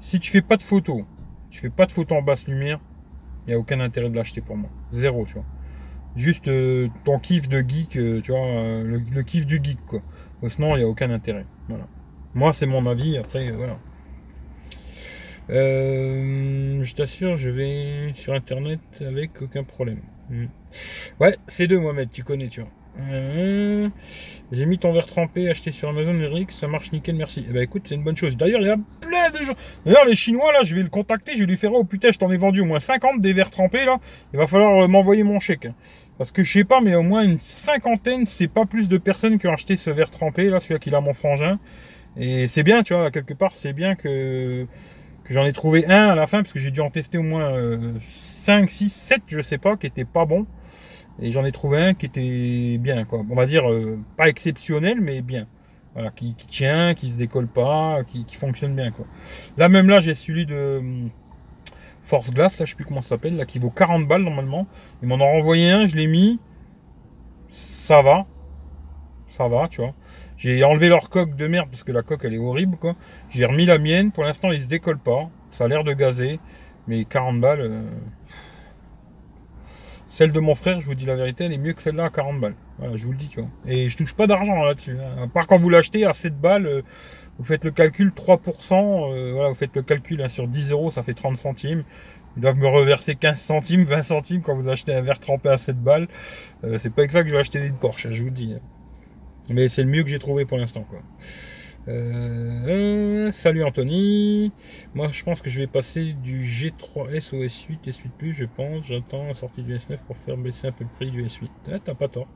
Si 0.00 0.20
tu 0.20 0.30
fais 0.30 0.42
pas 0.42 0.56
de 0.56 0.62
photos, 0.62 1.02
tu 1.50 1.60
fais 1.60 1.70
pas 1.70 1.86
de 1.86 1.92
photos 1.92 2.18
en 2.18 2.22
basse 2.22 2.46
lumière, 2.46 2.80
il 3.46 3.50
n'y 3.50 3.54
a 3.54 3.58
aucun 3.58 3.80
intérêt 3.80 4.08
de 4.08 4.16
l'acheter 4.16 4.40
pour 4.40 4.56
moi. 4.56 4.70
Zéro, 4.92 5.24
tu 5.26 5.34
vois. 5.34 5.44
Juste 6.18 6.48
euh, 6.48 6.88
ton 7.04 7.20
kiff 7.20 7.48
de 7.48 7.60
geek, 7.60 7.96
euh, 7.96 8.20
tu 8.20 8.32
vois, 8.32 8.44
euh, 8.44 9.00
le, 9.12 9.22
kiff 9.22 9.46
du 9.46 9.60
geek, 9.62 9.78
quoi. 9.86 10.02
Sinon, 10.48 10.74
il 10.74 10.80
n'y 10.80 10.84
a 10.84 10.88
aucun 10.88 11.10
intérêt. 11.10 11.46
Voilà. 11.68 11.86
Moi, 12.34 12.52
c'est 12.52 12.66
mon 12.66 12.84
avis. 12.86 13.16
Après, 13.16 13.52
voilà. 13.52 13.78
je 15.48 16.94
t'assure, 16.94 17.36
je 17.36 17.50
vais 17.50 18.12
sur 18.16 18.32
internet 18.34 18.80
avec 19.00 19.40
aucun 19.40 19.62
problème. 19.62 20.00
Hmm. 20.28 20.46
Ouais, 21.20 21.36
c'est 21.46 21.68
deux, 21.68 21.78
Mohamed, 21.78 22.10
tu 22.10 22.24
connais, 22.24 22.48
tu 22.48 22.62
vois. 22.62 22.70
J'ai 24.50 24.66
mis 24.66 24.78
ton 24.78 24.92
verre 24.92 25.06
trempé 25.06 25.48
acheté 25.48 25.70
sur 25.70 25.88
Amazon, 25.88 26.18
Eric, 26.18 26.50
ça 26.50 26.66
marche 26.66 26.90
nickel, 26.90 27.14
merci. 27.14 27.46
Eh 27.48 27.52
ben 27.52 27.62
écoute, 27.62 27.82
c'est 27.88 27.94
une 27.94 28.02
bonne 28.02 28.16
chose. 28.16 28.36
D'ailleurs, 28.36 28.60
il 28.60 28.66
y 28.66 28.70
a 28.70 28.76
plein 29.00 29.30
de 29.30 29.44
gens. 29.44 29.54
D'ailleurs, 29.86 30.04
les 30.04 30.16
Chinois, 30.16 30.52
là, 30.52 30.64
je 30.64 30.74
vais 30.74 30.82
le 30.82 30.88
contacter, 30.88 31.34
je 31.34 31.40
vais 31.40 31.46
lui 31.46 31.56
faire 31.56 31.72
Oh 31.72 31.84
putain, 31.84 32.10
je 32.10 32.18
t'en 32.18 32.30
ai 32.32 32.36
vendu 32.36 32.60
au 32.60 32.64
moins 32.64 32.80
50 32.80 33.20
des 33.20 33.32
verres 33.32 33.50
trempés, 33.50 33.84
là. 33.84 33.98
Il 34.32 34.38
va 34.38 34.48
falloir 34.48 34.88
m'envoyer 34.88 35.22
mon 35.22 35.38
chèque. 35.38 35.68
Parce 36.18 36.32
que 36.32 36.42
je 36.42 36.52
sais 36.52 36.64
pas, 36.64 36.80
mais 36.80 36.94
au 36.96 37.02
moins 37.02 37.22
une 37.22 37.38
cinquantaine, 37.38 38.26
c'est 38.26 38.48
pas 38.48 38.66
plus 38.66 38.88
de 38.88 38.98
personnes 38.98 39.38
qui 39.38 39.46
ont 39.46 39.52
acheté 39.52 39.76
ce 39.76 39.90
verre 39.90 40.10
trempé, 40.10 40.50
là, 40.50 40.58
celui-là 40.58 40.80
qui 40.80 40.94
a 40.94 41.00
mon 41.00 41.14
frangin. 41.14 41.58
Et 42.16 42.48
c'est 42.48 42.64
bien, 42.64 42.82
tu 42.82 42.92
vois, 42.92 43.10
quelque 43.12 43.34
part, 43.34 43.54
c'est 43.54 43.72
bien 43.72 43.94
que, 43.94 44.66
que 45.24 45.32
j'en 45.32 45.46
ai 45.46 45.52
trouvé 45.52 45.86
un 45.86 46.08
à 46.08 46.14
la 46.16 46.26
fin, 46.26 46.42
parce 46.42 46.52
que 46.52 46.58
j'ai 46.58 46.72
dû 46.72 46.80
en 46.80 46.90
tester 46.90 47.18
au 47.18 47.22
moins 47.22 47.52
5, 48.18 48.68
6, 48.68 48.90
7, 48.90 49.22
je 49.28 49.40
sais 49.40 49.58
pas, 49.58 49.76
qui 49.76 49.86
étaient 49.86 50.04
pas 50.04 50.24
bons. 50.24 50.46
Et 51.20 51.32
j'en 51.32 51.44
ai 51.44 51.52
trouvé 51.52 51.78
un 51.78 51.94
qui 51.94 52.06
était 52.06 52.78
bien, 52.78 53.04
quoi. 53.04 53.24
On 53.28 53.34
va 53.34 53.46
dire 53.46 53.70
euh, 53.70 53.98
pas 54.16 54.28
exceptionnel, 54.28 55.00
mais 55.00 55.20
bien. 55.20 55.46
Voilà, 55.94 56.10
qui, 56.10 56.34
tient, 56.46 56.94
qui 56.94 57.10
se 57.10 57.16
décolle 57.16 57.48
pas, 57.48 58.02
qui, 58.04 58.24
fonctionne 58.36 58.74
bien, 58.74 58.90
quoi. 58.90 59.06
Là, 59.56 59.68
même 59.68 59.88
là, 59.88 60.00
j'ai 60.00 60.14
celui 60.14 60.46
de 60.46 60.78
hum, 60.78 61.10
Force 62.08 62.30
Glass, 62.30 62.58
là, 62.58 62.64
je 62.64 62.70
sais 62.70 62.76
plus 62.76 62.86
comment 62.86 63.02
ça 63.02 63.10
s'appelle, 63.10 63.36
là, 63.36 63.44
qui 63.44 63.58
vaut 63.58 63.68
40 63.68 64.08
balles 64.08 64.22
normalement. 64.22 64.66
Ils 65.02 65.08
m'en 65.08 65.16
ont 65.16 65.30
renvoyé 65.30 65.70
un, 65.70 65.86
je 65.86 65.94
l'ai 65.94 66.06
mis. 66.06 66.40
Ça 67.50 68.00
va. 68.00 68.24
Ça 69.36 69.46
va, 69.46 69.68
tu 69.68 69.82
vois. 69.82 69.92
J'ai 70.38 70.64
enlevé 70.64 70.88
leur 70.88 71.10
coque 71.10 71.36
de 71.36 71.46
merde 71.46 71.68
parce 71.70 71.84
que 71.84 71.92
la 71.92 72.02
coque 72.02 72.24
elle 72.24 72.32
est 72.32 72.38
horrible 72.38 72.76
quoi. 72.76 72.94
J'ai 73.28 73.44
remis 73.44 73.66
la 73.66 73.76
mienne. 73.76 74.10
Pour 74.10 74.24
l'instant, 74.24 74.52
il 74.52 74.62
se 74.62 74.68
décolle 74.68 74.98
pas. 74.98 75.28
Ça 75.52 75.64
a 75.64 75.68
l'air 75.68 75.84
de 75.84 75.92
gazer. 75.92 76.40
Mais 76.86 77.04
40 77.04 77.40
balles. 77.40 77.60
Euh, 77.60 77.82
celle 80.08 80.32
de 80.32 80.40
mon 80.40 80.54
frère, 80.54 80.80
je 80.80 80.86
vous 80.86 80.94
dis 80.94 81.04
la 81.04 81.14
vérité, 81.14 81.44
elle 81.44 81.52
est 81.52 81.58
mieux 81.58 81.74
que 81.74 81.82
celle-là 81.82 82.06
à 82.06 82.10
40 82.10 82.40
balles. 82.40 82.54
Voilà, 82.78 82.96
je 82.96 83.04
vous 83.04 83.12
le 83.12 83.18
dis, 83.18 83.28
tu 83.28 83.40
vois. 83.40 83.50
Et 83.66 83.90
je 83.90 83.96
touche 83.98 84.14
pas 84.14 84.26
d'argent 84.26 84.62
là-dessus. 84.62 84.96
Hein. 84.98 85.24
À 85.24 85.26
part 85.28 85.46
quand 85.46 85.58
vous 85.58 85.68
l'achetez 85.68 86.06
à 86.06 86.14
7 86.14 86.40
balles, 86.40 86.66
euh, 86.66 86.82
vous 87.38 87.44
faites 87.44 87.64
le 87.64 87.70
calcul 87.70 88.10
3%, 88.10 89.12
euh, 89.12 89.32
voilà, 89.32 89.48
vous 89.48 89.54
faites 89.54 89.74
le 89.74 89.82
calcul 89.82 90.20
hein, 90.22 90.28
sur 90.28 90.48
10 90.48 90.72
euros, 90.72 90.90
ça 90.90 91.02
fait 91.02 91.14
30 91.14 91.36
centimes. 91.36 91.84
Ils 92.36 92.42
doivent 92.42 92.58
me 92.58 92.68
reverser 92.68 93.14
15 93.14 93.38
centimes, 93.38 93.84
20 93.84 94.02
centimes 94.02 94.42
quand 94.42 94.54
vous 94.54 94.68
achetez 94.68 94.94
un 94.94 95.00
verre 95.00 95.18
trempé 95.18 95.48
à 95.48 95.58
7 95.58 95.82
balles. 95.82 96.08
Euh, 96.64 96.78
c'est 96.80 96.92
pas 96.92 97.02
exact 97.02 97.22
que 97.22 97.28
je 97.28 97.34
vais 97.34 97.40
acheter 97.40 97.64
une 97.64 97.74
Porsche, 97.74 98.08
je 98.10 98.20
vous 98.20 98.28
le 98.28 98.34
dis. 98.34 98.54
Hein. 98.54 98.60
Mais 99.50 99.68
c'est 99.68 99.82
le 99.82 99.88
mieux 99.88 100.02
que 100.02 100.10
j'ai 100.10 100.18
trouvé 100.18 100.44
pour 100.44 100.58
l'instant, 100.58 100.84
quoi. 100.88 101.00
Euh, 101.88 103.32
salut 103.32 103.64
Anthony. 103.64 104.52
Moi, 104.94 105.08
je 105.10 105.24
pense 105.24 105.40
que 105.40 105.48
je 105.48 105.60
vais 105.60 105.66
passer 105.66 106.12
du 106.12 106.42
G3S 106.42 107.34
au 107.34 107.42
S8, 107.42 107.78
S8 107.86 108.10
Plus, 108.18 108.34
je 108.34 108.44
pense. 108.44 108.84
J'attends 108.86 109.28
la 109.28 109.34
sortie 109.34 109.62
du 109.62 109.74
S9 109.74 109.96
pour 110.06 110.16
faire 110.18 110.36
baisser 110.36 110.66
un 110.66 110.72
peu 110.72 110.84
le 110.84 110.90
prix 110.96 111.10
du 111.10 111.24
S8. 111.24 111.48
Ah, 111.72 111.78
t'as 111.82 111.94
pas 111.94 112.08
tort. 112.08 112.28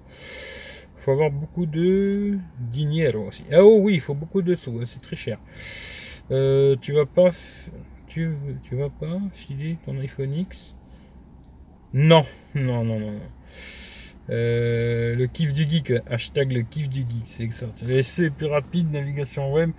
Faut 1.03 1.11
avoir 1.11 1.33
beaucoup 1.33 1.67
de 1.67 2.39
dinero 2.61 3.27
aussi. 3.27 3.43
Ah 3.51 3.65
oh 3.65 3.81
oui, 3.83 3.95
il 3.95 4.01
faut 4.01 4.15
beaucoup 4.15 4.41
de 4.41 4.55
sous, 4.55 4.79
hein, 4.81 4.85
c'est 4.87 5.03
très 5.03 5.17
cher. 5.17 5.39
Euh, 6.31 6.77
tu 6.81 6.93
vas 6.93 7.07
pas 7.07 7.31
tu, 8.07 8.37
tu 8.63 8.77
vas 8.77 8.89
pas 8.89 9.21
filer 9.35 9.79
ton 9.85 9.99
iPhone 9.99 10.33
X? 10.33 10.75
Non, 11.93 12.25
non, 12.55 12.85
non, 12.85 13.01
non. 13.01 13.15
Euh, 14.31 15.17
le 15.17 15.27
kiff 15.27 15.53
du 15.53 15.69
geek, 15.69 15.93
hashtag 16.09 16.53
le 16.53 16.63
kiff 16.63 16.89
du 16.89 17.01
geek, 17.01 17.27
c'est 17.27 17.43
exact. 17.43 17.83
Le 17.83 18.29
plus 18.31 18.47
rapide, 18.47 18.93
navigation 18.93 19.53
web 19.53 19.73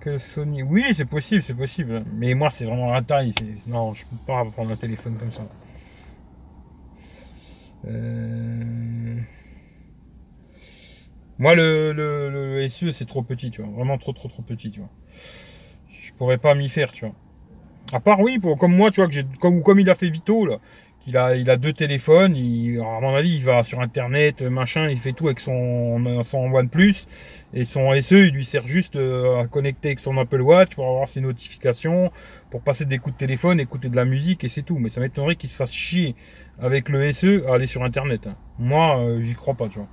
que 0.00 0.16
Sony. 0.16 0.62
Oui, 0.62 0.84
c'est 0.96 1.04
possible, 1.04 1.42
c'est 1.46 1.54
possible. 1.54 2.02
Mais 2.14 2.32
moi, 2.32 2.48
c'est 2.50 2.64
vraiment 2.64 2.90
la 2.90 3.02
taille. 3.02 3.34
Non, 3.66 3.92
je 3.92 4.06
peux 4.06 4.16
pas 4.26 4.42
prendre 4.46 4.70
un 4.70 4.76
téléphone 4.76 5.16
comme 5.18 5.32
ça. 5.32 5.46
Euh, 7.88 9.20
moi, 11.42 11.56
le, 11.56 11.92
le, 11.92 12.68
SE, 12.68 12.92
c'est 12.92 13.04
trop 13.04 13.22
petit, 13.22 13.50
tu 13.50 13.62
vois. 13.62 13.70
Vraiment 13.72 13.98
trop, 13.98 14.12
trop, 14.12 14.28
trop 14.28 14.42
petit, 14.42 14.70
tu 14.70 14.78
vois. 14.78 14.90
Je 16.00 16.12
pourrais 16.12 16.38
pas 16.38 16.54
m'y 16.54 16.68
faire, 16.68 16.92
tu 16.92 17.04
vois. 17.04 17.16
À 17.92 17.98
part, 17.98 18.20
oui, 18.20 18.38
pour, 18.38 18.56
comme 18.56 18.76
moi, 18.76 18.92
tu 18.92 19.00
vois, 19.00 19.08
que 19.08 19.12
j'ai, 19.12 19.24
comme, 19.40 19.60
comme 19.60 19.80
il 19.80 19.90
a 19.90 19.96
fait 19.96 20.08
Vito, 20.08 20.46
là. 20.46 20.58
Il 21.08 21.16
a, 21.16 21.34
il 21.34 21.50
a 21.50 21.56
deux 21.56 21.72
téléphones, 21.72 22.36
il, 22.36 22.78
à 22.78 23.00
mon 23.00 23.16
avis, 23.16 23.34
il 23.34 23.42
va 23.42 23.64
sur 23.64 23.80
internet, 23.80 24.40
machin, 24.40 24.88
il 24.88 24.98
fait 24.98 25.14
tout 25.14 25.26
avec 25.26 25.40
son, 25.40 26.22
son 26.22 26.38
OnePlus. 26.52 27.08
Et 27.54 27.64
son 27.64 27.90
SE, 28.00 28.14
il 28.14 28.34
lui 28.34 28.44
sert 28.44 28.68
juste 28.68 28.94
euh, 28.94 29.40
à 29.40 29.48
connecter 29.48 29.88
avec 29.88 29.98
son 29.98 30.16
Apple 30.18 30.42
Watch 30.42 30.76
pour 30.76 30.86
avoir 30.86 31.08
ses 31.08 31.20
notifications, 31.20 32.12
pour 32.50 32.62
passer 32.62 32.84
des 32.84 32.98
coups 32.98 33.16
de 33.16 33.18
téléphone, 33.18 33.58
écouter 33.58 33.88
de 33.88 33.96
la 33.96 34.04
musique 34.04 34.44
et 34.44 34.48
c'est 34.48 34.62
tout. 34.62 34.78
Mais 34.78 34.90
ça 34.90 35.00
m'étonnerait 35.00 35.34
qu'il 35.34 35.50
se 35.50 35.56
fasse 35.56 35.72
chier 35.72 36.14
avec 36.60 36.88
le 36.88 37.10
SE 37.12 37.44
à 37.48 37.54
aller 37.54 37.66
sur 37.66 37.82
internet. 37.82 38.28
Hein. 38.28 38.36
Moi, 38.60 39.00
euh, 39.00 39.24
j'y 39.24 39.34
crois 39.34 39.54
pas, 39.54 39.68
tu 39.68 39.78
vois. 39.80 39.88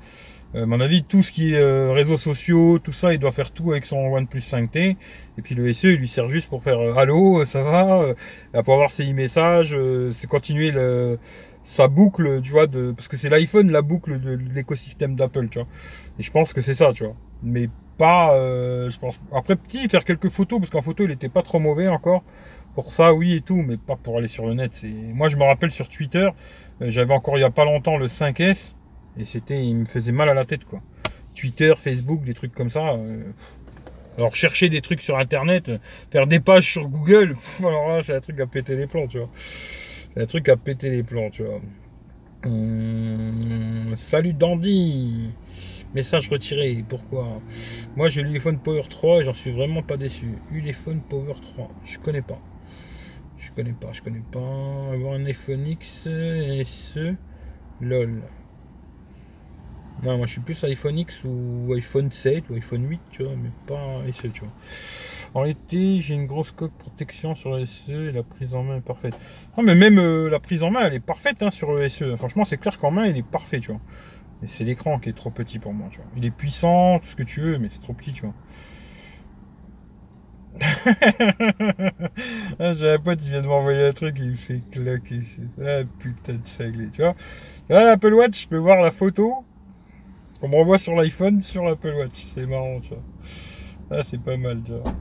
Euh, 0.55 0.63
à 0.63 0.65
mon 0.65 0.79
avis, 0.79 1.03
tout 1.03 1.21
ce 1.21 1.31
qui 1.31 1.53
est 1.53 1.59
euh, 1.59 1.91
réseaux 1.91 2.17
sociaux, 2.17 2.79
tout 2.79 2.91
ça, 2.91 3.13
il 3.13 3.19
doit 3.19 3.31
faire 3.31 3.51
tout 3.51 3.71
avec 3.71 3.85
son 3.85 3.97
OnePlus 3.97 4.39
5T. 4.39 4.97
Et 5.38 5.41
puis 5.41 5.55
le 5.55 5.71
SE, 5.73 5.88
il 5.88 5.99
lui 5.99 6.07
sert 6.07 6.27
juste 6.29 6.49
pour 6.49 6.63
faire 6.63 6.79
euh, 6.79 6.95
Allô, 6.95 7.45
ça 7.45 7.63
va 7.63 8.13
Pour 8.63 8.73
avoir 8.73 8.91
ses 8.91 9.09
e-messages, 9.12 9.75
c'est 10.13 10.27
continuer 10.27 10.71
le, 10.71 11.19
sa 11.63 11.88
boucle, 11.88 12.41
tu 12.41 12.51
vois, 12.51 12.67
de, 12.67 12.91
parce 12.91 13.07
que 13.07 13.17
c'est 13.17 13.29
l'iPhone, 13.29 13.71
la 13.71 13.81
boucle 13.81 14.19
de, 14.19 14.39
l'écosystème 14.53 15.15
d'Apple, 15.15 15.49
tu 15.49 15.59
vois. 15.59 15.67
Et 16.19 16.23
je 16.23 16.31
pense 16.31 16.53
que 16.53 16.62
c'est 16.62 16.73
ça, 16.73 16.91
tu 16.93 17.03
vois. 17.03 17.15
Mais 17.43 17.69
pas, 17.97 18.33
je 18.35 18.97
pense. 18.97 19.21
Après, 19.33 19.55
petit, 19.55 19.88
faire 19.88 20.03
quelques 20.03 20.29
photos, 20.29 20.59
parce 20.59 20.71
qu'en 20.71 20.81
photo, 20.81 21.03
il 21.05 21.12
était 21.12 21.29
pas 21.29 21.43
trop 21.43 21.59
mauvais 21.59 21.88
encore. 21.88 22.23
Pour 22.75 22.91
ça, 22.91 23.13
oui 23.13 23.35
et 23.35 23.41
tout, 23.41 23.62
mais 23.62 23.77
pas 23.77 23.95
pour 23.95 24.17
aller 24.17 24.27
sur 24.27 24.45
le 24.47 24.53
net. 24.53 24.83
Moi, 25.13 25.29
je 25.29 25.38
me 25.38 25.43
rappelle 25.43 25.71
sur 25.71 25.89
Twitter, 25.89 26.29
j'avais 26.81 27.13
encore 27.13 27.38
il 27.38 27.41
y 27.41 27.45
a 27.45 27.49
pas 27.49 27.65
longtemps 27.65 27.97
le 27.97 28.07
5S. 28.07 28.73
Et 29.19 29.25
c'était, 29.25 29.65
il 29.65 29.75
me 29.75 29.86
faisait 29.86 30.12
mal 30.12 30.29
à 30.29 30.34
la 30.34 30.45
tête, 30.45 30.63
quoi. 30.63 30.82
Twitter, 31.36 31.73
Facebook, 31.75 32.23
des 32.23 32.34
trucs 32.34 32.53
comme 32.53 32.69
ça. 32.69 32.93
Euh. 32.93 33.32
Alors 34.17 34.36
chercher 34.36 34.69
des 34.69 34.82
trucs 34.82 35.01
sur 35.01 35.17
Internet, 35.17 35.71
faire 36.12 36.27
des 36.27 36.39
pages 36.39 36.69
sur 36.71 36.88
Google, 36.89 37.38
alors 37.60 37.89
là, 37.89 38.03
c'est 38.03 38.15
un 38.15 38.19
truc 38.19 38.39
à 38.39 38.47
péter 38.47 38.75
les 38.75 38.88
plans, 38.88 39.08
tu 39.08 39.19
vois. 39.19 39.29
C'est 40.13 40.21
un 40.21 40.25
truc 40.25 40.49
à 40.49 40.58
péter 40.58 40.89
les 40.89 41.03
plans, 41.03 41.29
tu 41.29 41.43
vois. 41.43 41.62
Hum, 42.45 43.93
salut 43.97 44.32
Dandy 44.32 45.32
Message 45.93 46.29
retiré, 46.29 46.86
pourquoi? 46.88 47.41
Moi 47.97 48.08
j'ai 48.10 48.23
l'iPhone 48.23 48.60
Power 48.60 48.84
3 48.89 49.21
et 49.21 49.25
j'en 49.25 49.34
suis 49.34 49.51
vraiment 49.51 49.82
pas 49.82 49.97
déçu. 49.97 50.27
Ulephone 50.51 51.01
Power 51.01 51.34
3, 51.55 51.69
je 51.84 51.99
connais 51.99 52.21
pas. 52.21 52.39
Je 53.38 53.51
connais 53.51 53.73
pas, 53.73 53.91
je 53.91 54.02
connais 54.02 54.23
pas. 54.31 54.94
Avoir 54.94 55.13
un 55.15 55.25
iPhone 55.25 55.65
X, 55.65 56.04
SE, 56.04 57.15
lol. 57.81 58.21
Non, 60.04 60.17
moi 60.17 60.27
je 60.27 60.31
suis 60.33 60.41
plus 60.41 60.63
iPhone 60.63 60.97
X 60.97 61.23
ou 61.25 61.73
iPhone 61.73 62.10
7 62.10 62.50
ou 62.50 62.56
iPhone 62.56 62.87
8, 62.87 63.02
tu 63.12 63.23
vois, 63.23 63.33
mais 63.35 63.50
pas 63.67 64.02
SE, 64.13 64.27
tu 64.29 64.41
vois. 64.41 64.54
En 65.33 65.43
été, 65.43 66.00
j'ai 66.00 66.13
une 66.15 66.25
grosse 66.25 66.52
coque 66.52 66.71
protection 66.73 67.35
sur 67.35 67.56
le 67.56 67.65
SE 67.65 67.91
et 67.91 68.12
la 68.12 68.23
prise 68.23 68.56
en 68.56 68.63
main 68.63 68.77
est 68.77 68.81
parfaite. 68.81 69.13
Non, 69.58 69.63
mais 69.63 69.75
même 69.75 70.00
euh, 70.00 70.29
la 70.29 70.39
prise 70.39 70.63
en 70.63 70.71
main, 70.71 70.81
elle 70.85 70.93
est 70.93 71.00
parfaite 71.00 71.43
hein, 71.43 71.52
sur 71.52 71.73
le 71.73 71.87
SE. 71.89 72.15
Franchement, 72.15 72.45
c'est 72.45 72.58
clair 72.58 72.79
qu'en 72.79 72.91
main, 72.91 73.06
il 73.08 73.17
est 73.17 73.23
parfait, 73.23 73.60
tu 73.60 73.71
vois. 73.71 73.81
Mais 74.41 74.47
c'est 74.47 74.63
l'écran 74.63 75.00
qui 75.00 75.10
est 75.10 75.13
trop 75.13 75.31
petit 75.31 75.60
pour 75.60 75.73
moi, 75.73 75.89
tu 75.91 75.97
vois. 75.97 76.08
Il 76.15 76.25
est 76.25 76.31
puissant, 76.31 77.00
tout 77.00 77.08
ce 77.08 77.15
que 77.15 77.23
tu 77.23 77.41
veux, 77.41 77.58
mais 77.58 77.67
c'est 77.69 77.81
trop 77.81 77.93
petit, 77.93 78.13
tu 78.13 78.23
vois. 78.23 78.33
ah, 82.60 82.73
j'ai 82.73 82.91
un 82.91 83.00
pote 83.00 83.19
qui 83.19 83.29
vient 83.29 83.41
de 83.41 83.47
m'envoyer 83.47 83.85
un 83.85 83.93
truc, 83.93 84.15
il 84.17 84.31
me 84.31 84.35
fait 84.35 84.62
claquer. 84.71 85.21
Ah 85.62 85.83
putain 86.00 86.33
de 86.33 86.47
cinglé, 86.47 86.89
tu 86.89 87.02
vois. 87.02 87.15
Là, 87.69 87.85
l'Apple 87.85 88.13
Watch, 88.13 88.43
je 88.43 88.47
peux 88.47 88.58
voir 88.58 88.81
la 88.81 88.91
photo 88.91 89.45
qu'on 90.40 90.48
me 90.50 90.56
renvoie 90.56 90.77
sur 90.77 90.96
l'iPhone 90.96 91.42
sur 91.42 91.65
l'Apple 91.65 91.94
Watch. 91.96 92.23
C'est 92.33 92.46
marrant, 92.46 92.79
tu 92.79 92.90
vois. 92.90 93.04
Ah, 93.92 94.04
c'est 94.06 94.21
pas 94.21 94.37
mal, 94.37 94.62
tu 94.63 94.71
vois. 94.71 94.94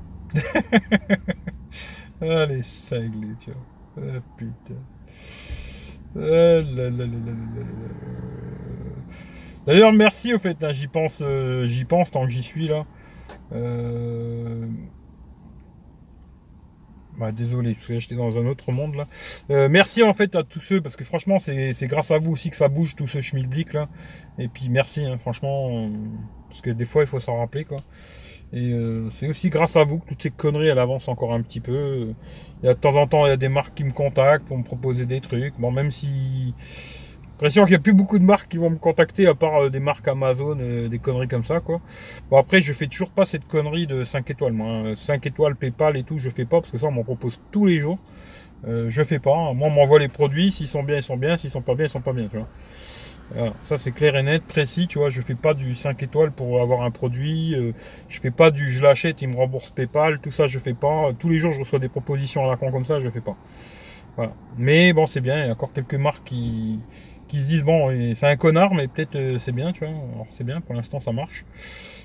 ah, 2.20 2.46
les 2.46 2.62
tu 2.62 3.50
vois. 3.50 4.20
Putain. 4.36 4.74
D'ailleurs, 9.66 9.92
merci 9.92 10.32
au 10.32 10.38
fait, 10.38 10.56
j'y 10.70 10.86
pense, 10.86 11.20
euh, 11.22 11.66
j'y 11.66 11.84
pense 11.84 12.10
tant 12.10 12.24
que 12.24 12.30
j'y 12.30 12.42
suis 12.42 12.68
là. 12.68 12.86
Euh, 13.52 14.66
bah, 17.18 17.32
désolé, 17.32 17.76
j'étais 17.86 18.14
dans 18.14 18.38
un 18.38 18.46
autre 18.46 18.72
monde 18.72 18.94
là. 18.94 19.06
Euh, 19.50 19.68
merci 19.68 20.02
en 20.02 20.14
fait 20.14 20.34
à 20.36 20.44
tous 20.44 20.60
ceux, 20.60 20.80
parce 20.80 20.96
que 20.96 21.04
franchement, 21.04 21.38
c'est 21.38 21.74
grâce 21.82 22.10
à 22.10 22.18
vous 22.18 22.32
aussi 22.32 22.50
que 22.50 22.56
ça 22.56 22.68
bouge 22.68 22.94
tout 22.96 23.08
ce 23.08 23.20
schmilblick 23.20 23.74
là. 23.74 23.88
Et 24.38 24.48
puis 24.48 24.68
merci, 24.68 25.04
hein, 25.04 25.18
franchement, 25.18 25.88
parce 26.48 26.60
que 26.60 26.70
des 26.70 26.84
fois 26.84 27.02
il 27.02 27.08
faut 27.08 27.20
s'en 27.20 27.38
rappeler 27.38 27.64
quoi. 27.64 27.78
Et 28.52 28.72
euh, 28.72 29.10
c'est 29.10 29.28
aussi 29.28 29.50
grâce 29.50 29.76
à 29.76 29.84
vous 29.84 29.98
que 29.98 30.08
toutes 30.08 30.22
ces 30.22 30.30
conneries 30.30 30.68
elles 30.68 30.78
avancent 30.78 31.08
encore 31.08 31.34
un 31.34 31.42
petit 31.42 31.60
peu. 31.60 32.14
Il 32.62 32.66
y 32.66 32.68
a 32.68 32.74
de 32.74 32.78
temps 32.78 32.96
en 32.96 33.06
temps, 33.06 33.26
il 33.26 33.30
y 33.30 33.32
a 33.32 33.36
des 33.36 33.48
marques 33.48 33.74
qui 33.74 33.84
me 33.84 33.92
contactent 33.92 34.46
pour 34.46 34.56
me 34.56 34.64
proposer 34.64 35.04
des 35.06 35.20
trucs. 35.20 35.58
Bon, 35.58 35.70
même 35.70 35.90
si 35.90 36.54
l'impression 37.32 37.64
qu'il 37.64 37.72
n'y 37.72 37.76
a 37.76 37.80
plus 37.80 37.92
beaucoup 37.92 38.18
de 38.18 38.24
marques 38.24 38.50
qui 38.50 38.56
vont 38.56 38.70
me 38.70 38.78
contacter 38.78 39.26
à 39.26 39.34
part 39.34 39.64
euh, 39.64 39.70
des 39.70 39.78
marques 39.78 40.08
Amazon, 40.08 40.56
euh, 40.60 40.88
des 40.88 40.98
conneries 40.98 41.28
comme 41.28 41.44
ça 41.44 41.60
quoi. 41.60 41.80
Bon 42.30 42.38
après 42.38 42.60
je 42.62 42.72
fais 42.72 42.86
toujours 42.86 43.10
pas 43.10 43.26
cette 43.26 43.46
connerie 43.46 43.86
de 43.86 44.02
5 44.02 44.28
étoiles 44.30 44.54
moi. 44.54 44.96
5 44.96 45.12
hein. 45.12 45.20
étoiles 45.24 45.54
PayPal 45.54 45.96
et 45.96 46.02
tout, 46.02 46.18
je 46.18 46.30
fais 46.30 46.44
pas 46.44 46.60
parce 46.60 46.70
que 46.70 46.78
ça 46.78 46.86
on 46.86 46.92
m'en 46.92 47.04
propose 47.04 47.38
tous 47.52 47.66
les 47.66 47.78
jours. 47.78 47.98
Euh, 48.66 48.86
je 48.88 49.04
fais 49.04 49.20
pas. 49.20 49.36
Hein. 49.36 49.54
Moi 49.54 49.68
on 49.68 49.70
m'envoie 49.70 50.00
les 50.00 50.08
produits, 50.08 50.50
s'ils 50.50 50.66
sont 50.66 50.82
bien 50.82 50.96
ils 50.96 51.02
sont 51.02 51.16
bien, 51.16 51.36
s'ils 51.36 51.50
sont 51.50 51.62
pas 51.62 51.74
bien 51.74 51.86
ils 51.86 51.90
sont 51.90 52.00
pas 52.00 52.12
bien, 52.12 52.26
tu 52.28 52.38
vois. 52.38 52.48
Ça 53.64 53.78
c'est 53.78 53.92
clair 53.92 54.16
et 54.16 54.22
net, 54.22 54.42
précis, 54.42 54.86
tu 54.86 54.98
vois, 54.98 55.10
je 55.10 55.20
fais 55.20 55.34
pas 55.34 55.54
du 55.54 55.74
5 55.74 56.02
étoiles 56.02 56.32
pour 56.32 56.62
avoir 56.62 56.82
un 56.82 56.90
produit, 56.90 57.54
je 58.08 58.20
fais 58.20 58.30
pas 58.30 58.50
du 58.50 58.70
je 58.70 58.82
l'achète, 58.82 59.22
il 59.22 59.28
me 59.28 59.36
rembourse 59.36 59.70
PayPal, 59.70 60.18
tout 60.20 60.30
ça 60.30 60.46
je 60.46 60.58
fais 60.58 60.74
pas. 60.74 61.12
Tous 61.18 61.28
les 61.28 61.38
jours 61.38 61.52
je 61.52 61.60
reçois 61.60 61.78
des 61.78 61.88
propositions 61.88 62.44
à 62.44 62.50
la 62.50 62.56
con 62.56 62.70
comme 62.70 62.84
ça, 62.86 63.00
je 63.00 63.08
fais 63.10 63.20
pas. 63.20 63.36
Voilà. 64.16 64.32
Mais 64.56 64.92
bon 64.92 65.06
c'est 65.06 65.20
bien, 65.20 65.42
il 65.42 65.46
y 65.46 65.48
a 65.48 65.52
encore 65.52 65.72
quelques 65.72 65.94
marques 65.94 66.24
qui, 66.24 66.80
qui 67.28 67.42
se 67.42 67.48
disent 67.48 67.64
bon, 67.64 68.14
c'est 68.14 68.26
un 68.26 68.36
connard, 68.36 68.74
mais 68.74 68.88
peut-être 68.88 69.14
euh, 69.14 69.38
c'est 69.38 69.52
bien, 69.52 69.72
tu 69.72 69.80
vois. 69.84 69.88
Alors 69.90 70.26
c'est 70.36 70.44
bien, 70.44 70.60
pour 70.60 70.74
l'instant 70.74 71.00
ça 71.00 71.12
marche. 71.12 71.44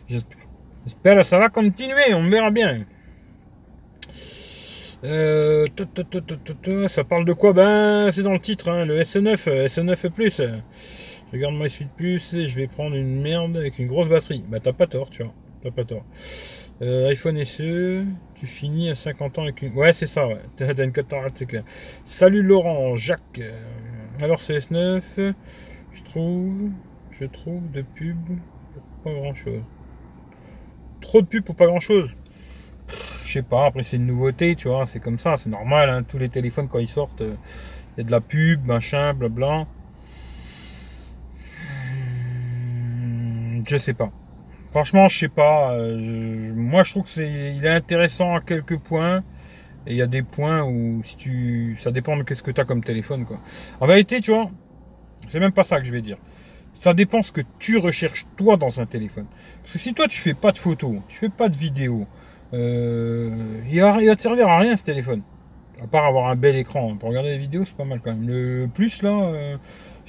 J'espère 0.07 1.17
que 1.17 1.23
ça 1.23 1.39
va 1.39 1.49
continuer, 1.49 2.13
on 2.13 2.27
verra 2.29 2.51
bien. 2.51 2.85
Euh, 5.03 5.65
ça 6.87 7.03
parle 7.03 7.25
de 7.25 7.33
quoi? 7.33 7.53
Ben, 7.53 8.09
c'est 8.11 8.23
dans 8.23 8.31
le 8.31 8.39
titre, 8.39 8.69
hein, 8.69 8.85
le 8.85 9.01
SE9, 9.01 9.67
SE9 9.67 10.09
Plus. 10.09 10.37
Je 10.37 10.59
regarde 11.33 11.55
ma 11.55 11.67
suite 11.67 11.89
plus 11.95 12.33
et 12.33 12.47
je 12.47 12.55
vais 12.55 12.67
prendre 12.67 12.95
une 12.95 13.21
merde 13.21 13.57
avec 13.57 13.79
une 13.79 13.87
grosse 13.87 14.07
batterie. 14.07 14.43
Bah, 14.47 14.59
t'as 14.61 14.73
pas 14.73 14.87
tort, 14.87 15.09
tu 15.09 15.23
vois. 15.23 15.33
T'as 15.63 15.71
pas 15.71 15.83
tort. 15.83 16.05
Euh, 16.81 17.09
iPhone 17.09 17.43
SE, 17.43 18.05
tu 18.35 18.45
finis 18.47 18.89
à 18.89 18.95
50 18.95 19.39
ans 19.39 19.43
avec 19.43 19.61
une. 19.61 19.73
Ouais, 19.73 19.93
c'est 19.93 20.05
ça, 20.05 20.27
ouais. 20.27 20.39
T'as 20.57 20.83
une 20.83 20.91
cataracte, 20.91 21.37
c'est 21.37 21.45
clair. 21.45 21.63
Salut 22.05 22.43
Laurent, 22.43 22.95
Jacques. 22.95 23.41
Alors 24.21 24.39
CS9, 24.39 25.01
je 25.17 26.03
trouve, 26.03 26.69
je 27.11 27.25
trouve 27.25 27.71
de 27.71 27.81
pub 27.81 28.17
pour 28.73 28.83
pas 29.03 29.19
grand 29.19 29.33
chose. 29.33 29.61
Trop 31.01 31.21
de 31.21 31.27
pub 31.27 31.43
pour 31.43 31.55
pas 31.55 31.65
grand 31.65 31.79
chose. 31.79 32.09
Je 33.23 33.31
sais 33.31 33.43
pas, 33.43 33.65
après 33.65 33.83
c'est 33.83 33.97
une 33.97 34.05
nouveauté, 34.05 34.55
tu 34.55 34.67
vois, 34.67 34.85
c'est 34.85 34.99
comme 34.99 35.17
ça, 35.17 35.37
c'est 35.37 35.49
normal, 35.49 35.89
hein. 35.89 36.03
tous 36.03 36.17
les 36.17 36.29
téléphones 36.29 36.67
quand 36.67 36.79
ils 36.79 36.89
sortent, 36.89 37.21
il 37.21 37.37
y 37.97 38.01
a 38.01 38.03
de 38.03 38.11
la 38.11 38.19
pub, 38.21 38.65
machin, 38.65 39.13
blabla. 39.13 39.65
Je 43.67 43.77
sais 43.77 43.93
pas. 43.93 44.11
Franchement, 44.71 45.07
je 45.07 45.19
sais 45.19 45.27
pas. 45.27 45.73
Euh, 45.73 46.51
moi, 46.55 46.83
je 46.83 46.91
trouve 46.91 47.03
que 47.03 47.09
c'est, 47.09 47.53
il 47.55 47.65
est 47.65 47.69
intéressant 47.69 48.35
à 48.35 48.41
quelques 48.41 48.79
points. 48.79 49.23
Et 49.85 49.91
il 49.91 49.97
y 49.97 50.01
a 50.01 50.07
des 50.07 50.23
points 50.23 50.63
où 50.63 51.03
si 51.03 51.15
tu. 51.15 51.77
Ça 51.81 51.91
dépend 51.91 52.17
de 52.17 52.23
qu'est-ce 52.23 52.41
que 52.41 52.51
tu 52.51 52.61
as 52.61 52.65
comme 52.65 52.83
téléphone. 52.83 53.25
Quoi. 53.25 53.39
En 53.81 53.85
vérité, 53.85 54.21
tu 54.21 54.31
vois, 54.31 54.49
c'est 55.27 55.39
même 55.39 55.51
pas 55.51 55.63
ça 55.63 55.79
que 55.79 55.85
je 55.85 55.91
vais 55.91 56.01
dire. 56.01 56.17
Ça 56.73 56.93
dépend 56.93 57.21
ce 57.21 57.31
que 57.31 57.41
tu 57.59 57.77
recherches 57.77 58.25
toi 58.35 58.57
dans 58.57 58.79
un 58.79 58.85
téléphone. 58.85 59.25
Parce 59.61 59.73
que 59.73 59.79
si 59.79 59.93
toi 59.93 60.07
tu 60.07 60.19
fais 60.19 60.33
pas 60.33 60.51
de 60.51 60.57
photos, 60.57 60.95
tu 61.07 61.17
fais 61.17 61.29
pas 61.29 61.49
de 61.49 61.55
vidéos, 61.55 62.07
euh, 62.53 63.61
il, 63.69 63.81
va, 63.81 64.15
te 64.15 64.21
servir 64.21 64.47
à 64.47 64.59
rien 64.59 64.75
ce 64.75 64.83
téléphone. 64.83 65.21
À 65.81 65.87
part 65.87 66.05
avoir 66.05 66.27
un 66.27 66.35
bel 66.35 66.55
écran. 66.55 66.95
Pour 66.95 67.09
regarder 67.09 67.29
les 67.29 67.37
vidéos, 67.37 67.65
c'est 67.65 67.75
pas 67.75 67.85
mal 67.85 67.99
quand 68.03 68.11
même. 68.11 68.27
Le 68.27 68.67
plus 68.73 69.01
là, 69.01 69.11
euh, 69.11 69.57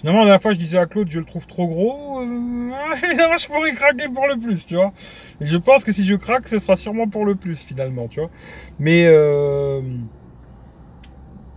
Finalement, 0.04 0.24
la 0.24 0.26
dernière 0.26 0.42
fois, 0.42 0.52
je 0.52 0.58
disais 0.58 0.76
à 0.76 0.84
Claude, 0.84 1.08
je 1.10 1.18
le 1.18 1.24
trouve 1.24 1.46
trop 1.46 1.66
gros. 1.66 2.20
Euh, 2.20 2.24
je 3.38 3.46
pourrais 3.46 3.72
craquer 3.72 4.06
pour 4.10 4.26
le 4.26 4.36
plus, 4.36 4.66
tu 4.66 4.74
vois. 4.74 4.92
Et 5.40 5.46
je 5.46 5.56
pense 5.56 5.82
que 5.82 5.94
si 5.94 6.04
je 6.04 6.14
craque, 6.14 6.46
ce 6.46 6.58
sera 6.58 6.76
sûrement 6.76 7.08
pour 7.08 7.24
le 7.24 7.36
plus, 7.36 7.56
finalement, 7.56 8.06
tu 8.06 8.20
vois. 8.20 8.28
Mais 8.78 9.06
euh, 9.06 9.80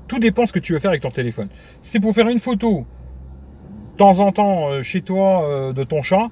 tout 0.07 0.17
dépend 0.19 0.45
ce 0.45 0.53
que 0.53 0.59
tu 0.59 0.71
veux 0.71 0.79
faire 0.79 0.91
avec 0.91 1.01
ton 1.01 1.11
téléphone. 1.11 1.49
Si 1.81 1.91
c'est 1.91 1.99
pour 1.99 2.13
faire 2.13 2.29
une 2.29 2.39
photo, 2.39 2.85
de 3.91 3.97
temps 3.97 4.19
en 4.19 4.31
temps, 4.31 4.69
euh, 4.69 4.81
chez 4.81 5.01
toi, 5.01 5.73
de 5.73 5.83
ton 5.83 6.01
chat, 6.01 6.29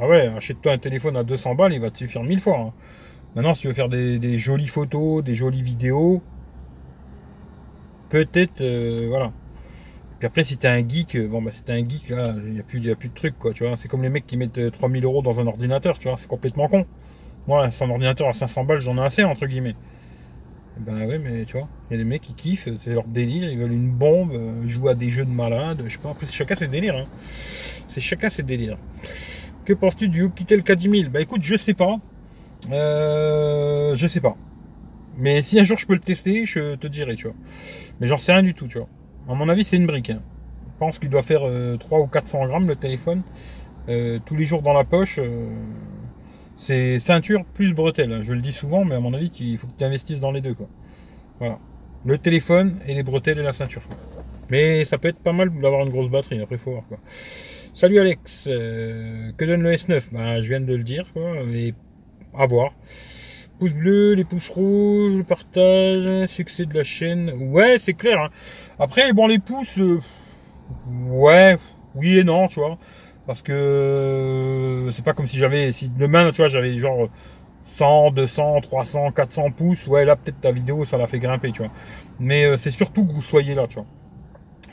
ah 0.00 0.08
ouais, 0.08 0.32
achète-toi 0.36 0.72
un 0.72 0.78
téléphone 0.78 1.16
à 1.16 1.22
200 1.22 1.54
balles, 1.54 1.74
il 1.74 1.80
va 1.80 1.92
te 1.92 1.98
suffire 1.98 2.24
mille 2.24 2.40
fois. 2.40 2.58
Hein. 2.58 2.72
Maintenant, 3.36 3.54
si 3.54 3.60
tu 3.60 3.68
veux 3.68 3.74
faire 3.74 3.88
des, 3.88 4.36
jolies 4.36 4.66
photos, 4.66 5.22
des 5.22 5.36
jolies 5.36 5.62
vidéos, 5.62 6.22
peut-être, 8.08 8.64
voilà 9.06 9.30
après, 10.26 10.44
si 10.44 10.56
t'es 10.56 10.68
un 10.68 10.86
geek, 10.86 11.16
euh, 11.16 11.28
bon, 11.28 11.42
bah, 11.42 11.50
si 11.52 11.62
t'es 11.62 11.72
un 11.72 11.88
geek, 11.88 12.08
là, 12.10 12.34
il 12.44 12.52
n'y 12.52 12.60
a, 12.60 12.62
plus, 12.62 12.90
a 12.90 12.94
plus 12.94 13.08
de 13.08 13.14
trucs, 13.14 13.38
quoi, 13.38 13.52
tu 13.52 13.66
vois. 13.66 13.76
C'est 13.76 13.88
comme 13.88 14.02
les 14.02 14.08
mecs 14.08 14.26
qui 14.26 14.36
mettent 14.36 14.72
3000 14.72 15.04
euh, 15.04 15.08
euros 15.08 15.22
dans 15.22 15.40
un 15.40 15.46
ordinateur, 15.46 15.98
tu 15.98 16.08
vois, 16.08 16.16
c'est 16.16 16.28
complètement 16.28 16.68
con. 16.68 16.86
Moi, 17.48 17.66
un 17.66 17.90
ordinateur 17.90 18.28
à 18.28 18.32
500 18.32 18.64
balles, 18.64 18.80
j'en 18.80 18.96
ai 18.98 19.04
assez, 19.04 19.24
entre 19.24 19.46
guillemets. 19.46 19.74
Ben 20.78 21.06
ouais, 21.06 21.18
mais 21.18 21.44
tu 21.44 21.58
vois, 21.58 21.68
il 21.90 21.94
y 21.94 22.00
a 22.00 22.02
des 22.02 22.08
mecs 22.08 22.22
qui 22.22 22.34
kiffent, 22.34 22.68
c'est 22.78 22.94
leur 22.94 23.04
délire, 23.04 23.50
ils 23.50 23.58
veulent 23.58 23.72
une 23.72 23.90
bombe, 23.90 24.32
euh, 24.32 24.66
jouer 24.68 24.92
à 24.92 24.94
des 24.94 25.10
jeux 25.10 25.24
de 25.24 25.30
malade, 25.30 25.82
je 25.86 25.92
sais 25.92 25.98
pas, 25.98 26.10
après, 26.10 26.26
chacun 26.26 26.54
ses 26.54 26.68
délires, 26.68 26.96
hein. 26.96 27.06
C'est 27.88 28.00
chacun 28.00 28.30
ses 28.30 28.42
délires. 28.42 28.78
Que 29.66 29.74
penses-tu 29.74 30.08
du 30.08 30.22
le 30.22 30.28
K10000 30.28 31.10
Bah 31.10 31.20
écoute, 31.20 31.42
je 31.42 31.56
sais 31.56 31.74
pas. 31.74 31.96
Euh, 32.70 33.94
je 33.94 34.06
sais 34.06 34.20
pas. 34.20 34.36
Mais 35.18 35.42
si 35.42 35.60
un 35.60 35.64
jour 35.64 35.78
je 35.78 35.86
peux 35.86 35.92
le 35.94 36.00
tester, 36.00 36.46
je 36.46 36.74
te 36.76 36.86
dirai, 36.86 37.16
tu 37.16 37.24
vois. 37.24 37.36
Mais 38.00 38.06
j'en 38.06 38.18
sais 38.18 38.32
rien 38.32 38.42
du 38.42 38.54
tout, 38.54 38.66
tu 38.66 38.78
vois. 38.78 38.88
À 39.28 39.34
mon 39.34 39.48
avis, 39.48 39.64
c'est 39.64 39.76
une 39.76 39.86
brique. 39.86 40.10
Hein. 40.10 40.20
Je 40.66 40.78
pense 40.78 40.98
qu'il 40.98 41.10
doit 41.10 41.22
faire 41.22 41.40
3 41.40 41.48
euh, 41.50 42.02
ou 42.02 42.06
400 42.06 42.46
grammes 42.46 42.66
le 42.66 42.76
téléphone. 42.76 43.22
Euh, 43.88 44.18
tous 44.24 44.34
les 44.34 44.44
jours 44.44 44.62
dans 44.62 44.72
la 44.72 44.84
poche. 44.84 45.18
Euh, 45.18 45.48
c'est 46.56 46.98
ceinture 46.98 47.44
plus 47.54 47.72
bretelle. 47.72 48.12
Hein. 48.12 48.22
Je 48.22 48.32
le 48.32 48.40
dis 48.40 48.52
souvent, 48.52 48.84
mais 48.84 48.94
à 48.94 49.00
mon 49.00 49.14
avis, 49.14 49.30
il 49.40 49.58
faut 49.58 49.66
que 49.66 49.78
tu 49.78 49.84
investisses 49.84 50.20
dans 50.20 50.32
les 50.32 50.40
deux. 50.40 50.54
Quoi. 50.54 50.68
Voilà. 51.38 51.58
Le 52.04 52.18
téléphone 52.18 52.78
et 52.86 52.94
les 52.94 53.02
bretelles 53.02 53.38
et 53.38 53.42
la 53.42 53.52
ceinture. 53.52 53.82
Mais 54.50 54.84
ça 54.84 54.98
peut 54.98 55.08
être 55.08 55.18
pas 55.18 55.32
mal 55.32 55.50
d'avoir 55.60 55.82
une 55.82 55.90
grosse 55.90 56.10
batterie. 56.10 56.40
Après, 56.40 56.56
il 56.56 56.60
faut 56.60 56.72
voir. 56.72 56.84
Salut 57.74 58.00
Alex. 58.00 58.44
que 58.44 59.44
donne 59.44 59.62
le 59.62 59.72
S9 59.72 60.12
bah, 60.12 60.40
Je 60.40 60.48
viens 60.48 60.60
de 60.60 60.74
le 60.74 60.82
dire. 60.82 61.06
Mais 61.46 61.74
à 62.34 62.46
voir 62.46 62.72
pouces 63.58 63.72
bleus, 63.72 64.14
les 64.14 64.24
pouces 64.24 64.48
rouges, 64.48 65.22
partage, 65.22 66.28
succès 66.28 66.66
de 66.66 66.74
la 66.74 66.84
chaîne. 66.84 67.32
Ouais, 67.38 67.78
c'est 67.78 67.94
clair. 67.94 68.20
Hein. 68.20 68.30
Après, 68.78 69.12
bon, 69.12 69.26
les 69.26 69.38
pouces, 69.38 69.78
euh, 69.78 70.00
ouais, 71.08 71.56
oui 71.94 72.18
et 72.18 72.24
non, 72.24 72.48
tu 72.48 72.60
vois. 72.60 72.78
Parce 73.26 73.42
que 73.42 73.52
euh, 73.52 74.90
c'est 74.90 75.04
pas 75.04 75.12
comme 75.12 75.26
si 75.26 75.38
j'avais, 75.38 75.70
si 75.72 75.88
demain, 75.88 76.30
tu 76.30 76.38
vois, 76.38 76.48
j'avais 76.48 76.76
genre 76.78 77.08
100, 77.76 78.10
200, 78.12 78.60
300, 78.62 79.12
400 79.12 79.50
pouces. 79.52 79.86
Ouais, 79.86 80.04
là, 80.04 80.16
peut-être 80.16 80.40
ta 80.40 80.50
vidéo, 80.52 80.84
ça 80.84 80.96
la 80.98 81.06
fait 81.06 81.18
grimper, 81.18 81.52
tu 81.52 81.62
vois. 81.62 81.70
Mais 82.18 82.44
euh, 82.44 82.56
c'est 82.56 82.70
surtout 82.70 83.06
que 83.06 83.12
vous 83.12 83.22
soyez 83.22 83.54
là, 83.54 83.66
tu 83.68 83.76
vois. 83.76 83.86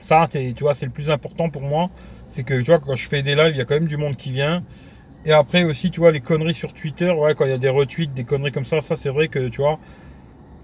Ça, 0.02 0.28
tu 0.32 0.54
vois, 0.62 0.74
c'est 0.74 0.86
le 0.86 0.92
plus 0.92 1.10
important 1.10 1.50
pour 1.50 1.62
moi. 1.62 1.90
C'est 2.30 2.44
que, 2.44 2.56
tu 2.56 2.66
vois, 2.66 2.80
quand 2.80 2.96
je 2.96 3.08
fais 3.08 3.22
des 3.22 3.36
lives, 3.36 3.52
il 3.52 3.58
y 3.58 3.62
a 3.62 3.66
quand 3.66 3.76
même 3.76 3.88
du 3.88 3.98
monde 3.98 4.16
qui 4.16 4.32
vient. 4.32 4.64
Et 5.30 5.32
après 5.32 5.64
aussi, 5.64 5.92
tu 5.92 6.00
vois, 6.00 6.12
les 6.12 6.22
conneries 6.22 6.56
sur 6.56 6.74
Twitter, 6.74 7.12
ouais, 7.12 7.36
quand 7.36 7.46
il 7.46 7.52
y 7.52 7.54
a 7.54 7.60
des 7.60 7.70
retweets, 7.70 8.12
des 8.16 8.24
conneries 8.24 8.52
comme 8.52 8.66
ça, 8.66 8.82
ça 8.82 8.96
c'est 8.96 9.10
vrai 9.10 9.28
que, 9.28 9.48
tu 9.48 9.62
vois, 9.62 9.78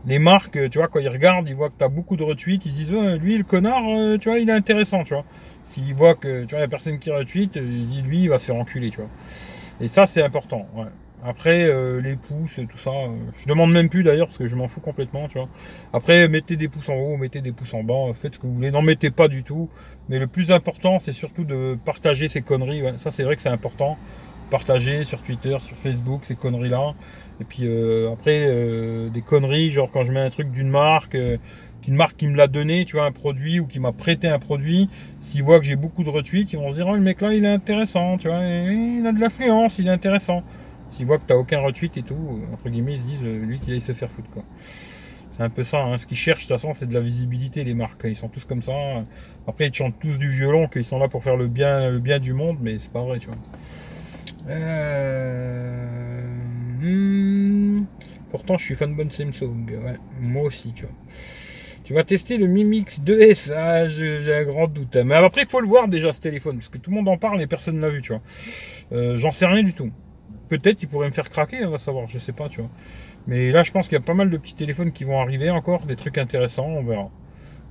les 0.07 0.17
marques, 0.17 0.57
tu 0.71 0.79
vois, 0.79 0.87
quand 0.87 0.99
ils 0.99 1.07
regardent, 1.07 1.47
ils 1.47 1.53
voient 1.53 1.69
que 1.69 1.77
tu 1.77 1.83
as 1.83 1.87
beaucoup 1.87 2.15
de 2.15 2.23
retweets, 2.23 2.65
ils 2.65 2.71
se 2.71 2.77
disent, 2.77 2.93
lui, 3.21 3.37
le 3.37 3.43
connard, 3.43 3.83
euh, 3.87 4.17
tu 4.17 4.27
vois, 4.27 4.39
il 4.39 4.49
est 4.49 4.53
intéressant, 4.53 5.03
tu 5.03 5.13
vois. 5.13 5.23
S'ils 5.65 5.93
voient 5.93 6.15
que, 6.15 6.45
tu 6.45 6.49
vois, 6.49 6.57
il 6.57 6.61
n'y 6.61 6.65
a 6.65 6.67
personne 6.67 6.97
qui 6.97 7.11
retweet, 7.11 7.57
euh, 7.57 7.61
ils 7.63 7.87
disent, 7.87 8.05
lui, 8.05 8.23
il 8.23 8.29
va 8.29 8.39
se 8.39 8.45
faire 8.45 8.55
enculer, 8.55 8.89
tu 8.89 8.97
vois. 8.97 9.09
Et 9.81 9.87
ça, 9.87 10.07
c'est 10.07 10.23
important, 10.23 10.67
ouais. 10.73 10.85
Après, 11.23 11.65
euh, 11.65 12.01
les 12.01 12.15
pouces 12.15 12.57
et 12.57 12.65
tout 12.65 12.79
ça, 12.79 12.91
je 13.39 13.47
demande 13.47 13.71
même 13.71 13.89
plus 13.89 14.01
d'ailleurs 14.01 14.27
parce 14.27 14.39
que 14.39 14.47
je 14.47 14.55
m'en 14.55 14.67
fous 14.67 14.81
complètement, 14.81 15.27
tu 15.27 15.37
vois. 15.37 15.47
Après, 15.93 16.27
mettez 16.27 16.55
des 16.55 16.69
pouces 16.69 16.89
en 16.89 16.95
haut, 16.95 17.17
mettez 17.17 17.41
des 17.41 17.51
pouces 17.51 17.73
en 17.75 17.83
bas, 17.83 18.13
faites 18.19 18.35
ce 18.35 18.39
que 18.39 18.47
vous 18.47 18.55
voulez. 18.55 18.71
N'en 18.71 18.81
mettez 18.81 19.11
pas 19.11 19.27
du 19.27 19.43
tout. 19.43 19.69
Mais 20.09 20.17
le 20.17 20.27
plus 20.27 20.51
important, 20.51 20.99
c'est 20.99 21.13
surtout 21.13 21.43
de 21.43 21.77
partager 21.85 22.29
ces 22.29 22.41
conneries. 22.41 22.83
Ça, 22.97 23.11
c'est 23.11 23.23
vrai 23.23 23.35
que 23.35 23.43
c'est 23.43 23.49
important 23.49 23.97
partager 24.49 25.03
sur 25.03 25.21
Twitter, 25.21 25.57
sur 25.61 25.75
Facebook, 25.77 26.21
ces 26.23 26.35
conneries-là. 26.35 26.93
Et 27.41 27.43
puis 27.43 27.63
euh, 27.63 28.11
après, 28.13 28.45
euh, 28.47 29.09
des 29.09 29.21
conneries, 29.21 29.71
genre 29.71 29.89
quand 29.91 30.05
je 30.05 30.11
mets 30.11 30.21
un 30.21 30.29
truc 30.29 30.51
d'une 30.51 30.69
marque, 30.69 31.15
euh, 31.15 31.37
marque 31.87 32.17
qui 32.17 32.27
me 32.27 32.35
l'a 32.35 32.47
donné, 32.47 32.85
tu 32.85 32.95
vois, 32.95 33.05
un 33.05 33.11
produit 33.11 33.59
ou 33.59 33.67
qui 33.67 33.79
m'a 33.79 33.91
prêté 33.91 34.27
un 34.27 34.39
produit, 34.39 34.89
s'ils 35.21 35.43
voient 35.43 35.59
que 35.59 35.65
j'ai 35.65 35.75
beaucoup 35.75 36.03
de 36.03 36.09
retweets, 36.09 36.51
ils 36.53 36.57
vont 36.57 36.71
se 36.71 36.75
dire, 36.75 36.87
oh, 36.87 36.95
le 36.95 37.01
mec 37.01 37.21
là, 37.21 37.33
il 37.33 37.45
est 37.45 37.53
intéressant, 37.53 38.17
tu 38.17 38.27
vois, 38.27 38.39
il 38.39 39.05
a 39.05 39.11
de 39.11 39.19
l'influence, 39.19 39.77
il 39.77 39.87
est 39.87 39.91
intéressant. 39.91 40.43
S'ils 40.89 41.05
voient 41.05 41.17
que 41.17 41.27
tu 41.27 41.33
n'as 41.33 41.39
aucun 41.39 41.59
retweet 41.59 41.97
et 41.97 42.03
tout, 42.03 42.41
entre 42.53 42.69
guillemets, 42.69 42.95
ils 42.95 43.01
se 43.01 43.07
disent, 43.07 43.23
lui, 43.23 43.59
qu'il 43.59 43.73
aille 43.73 43.81
se 43.81 43.91
faire 43.91 44.09
foutre, 44.09 44.29
quoi. 44.31 44.43
C'est 45.35 45.43
un 45.43 45.49
peu 45.49 45.65
ça. 45.65 45.81
Hein. 45.81 45.97
Ce 45.97 46.07
qu'ils 46.07 46.17
cherchent, 46.17 46.47
de 46.47 46.53
toute 46.53 46.61
façon, 46.61 46.73
c'est 46.73 46.87
de 46.87 46.93
la 46.93 47.01
visibilité, 47.01 47.65
les 47.65 47.73
marques. 47.73 48.01
Ils 48.05 48.15
sont 48.15 48.29
tous 48.29 48.45
comme 48.45 48.61
ça. 48.61 48.71
Après, 49.45 49.67
ils 49.67 49.73
chantent 49.73 49.99
tous 49.99 50.17
du 50.17 50.29
violon, 50.29 50.67
qu'ils 50.67 50.85
sont 50.85 50.97
là 50.97 51.09
pour 51.09 51.23
faire 51.23 51.35
le 51.35 51.47
bien, 51.47 51.91
le 51.91 51.99
bien 51.99 52.19
du 52.19 52.31
monde, 52.31 52.57
mais 52.61 52.79
c'est 52.79 52.91
pas 52.91 53.03
vrai, 53.03 53.19
tu 53.19 53.27
vois. 53.27 53.35
Euh, 54.47 56.21
hmm. 56.81 57.85
Pourtant, 58.31 58.57
je 58.57 58.65
suis 58.65 58.75
fan 58.75 58.95
de 58.95 59.11
Samsung. 59.11 59.65
Ouais, 59.69 59.95
moi 60.19 60.43
aussi, 60.43 60.73
tu 60.73 60.83
vois. 60.83 60.93
Tu 61.85 61.93
vas 61.93 62.03
tester 62.03 62.37
le 62.37 62.47
Mi 62.47 62.65
Mix 62.65 62.99
2S. 62.99 63.51
Ah, 63.55 63.87
j'ai 63.87 64.33
un 64.33 64.43
grand 64.43 64.67
doute. 64.67 64.95
Hein. 64.95 65.03
Mais 65.05 65.15
après, 65.15 65.43
il 65.43 65.47
faut 65.47 65.61
le 65.61 65.67
voir 65.67 65.87
déjà 65.87 66.11
ce 66.13 66.19
téléphone, 66.19 66.57
parce 66.57 66.69
que 66.69 66.79
tout 66.79 66.89
le 66.89 66.95
monde 66.95 67.07
en 67.07 67.17
parle 67.17 67.41
et 67.41 67.47
personne 67.47 67.79
n'a 67.79 67.89
vu, 67.89 68.01
tu 68.01 68.11
vois. 68.11 68.21
Euh, 68.91 69.17
j'en 69.19 69.31
sais 69.31 69.45
rien 69.45 69.61
du 69.61 69.73
tout. 69.73 69.91
Peut-être 70.49 70.77
qu'il 70.77 70.89
pourrait 70.89 71.07
me 71.07 71.13
faire 71.13 71.29
craquer, 71.29 71.63
on 71.63 71.69
va 71.69 71.77
savoir, 71.77 72.07
je 72.07 72.17
sais 72.17 72.31
pas, 72.31 72.49
tu 72.49 72.61
vois. 72.61 72.71
Mais 73.27 73.51
là, 73.51 73.61
je 73.63 73.71
pense 73.71 73.87
qu'il 73.87 73.97
y 73.97 74.01
a 74.01 74.03
pas 74.03 74.15
mal 74.15 74.31
de 74.31 74.37
petits 74.37 74.55
téléphones 74.55 74.91
qui 74.91 75.03
vont 75.03 75.19
arriver 75.19 75.51
encore, 75.51 75.85
des 75.85 75.95
trucs 75.95 76.17
intéressants, 76.17 76.67
on 76.67 76.83
verra. 76.83 77.09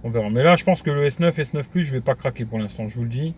On 0.05 0.11
verra. 0.11 0.31
Mais 0.31 0.45
là, 0.45 0.55
je 0.55 0.65
pense 0.65 0.83
que 0.83 0.91
le 0.91 1.09
S9, 1.09 1.33
S9 1.33 1.65
Plus, 1.65 1.85
je 1.85 1.93
vais 1.93 2.01
pas 2.01 2.15
craquer 2.15 2.45
pour 2.45 2.59
l'instant, 2.59 2.89
je 2.89 2.97
vous 2.97 3.03
le 3.03 3.09
dis. 3.09 3.35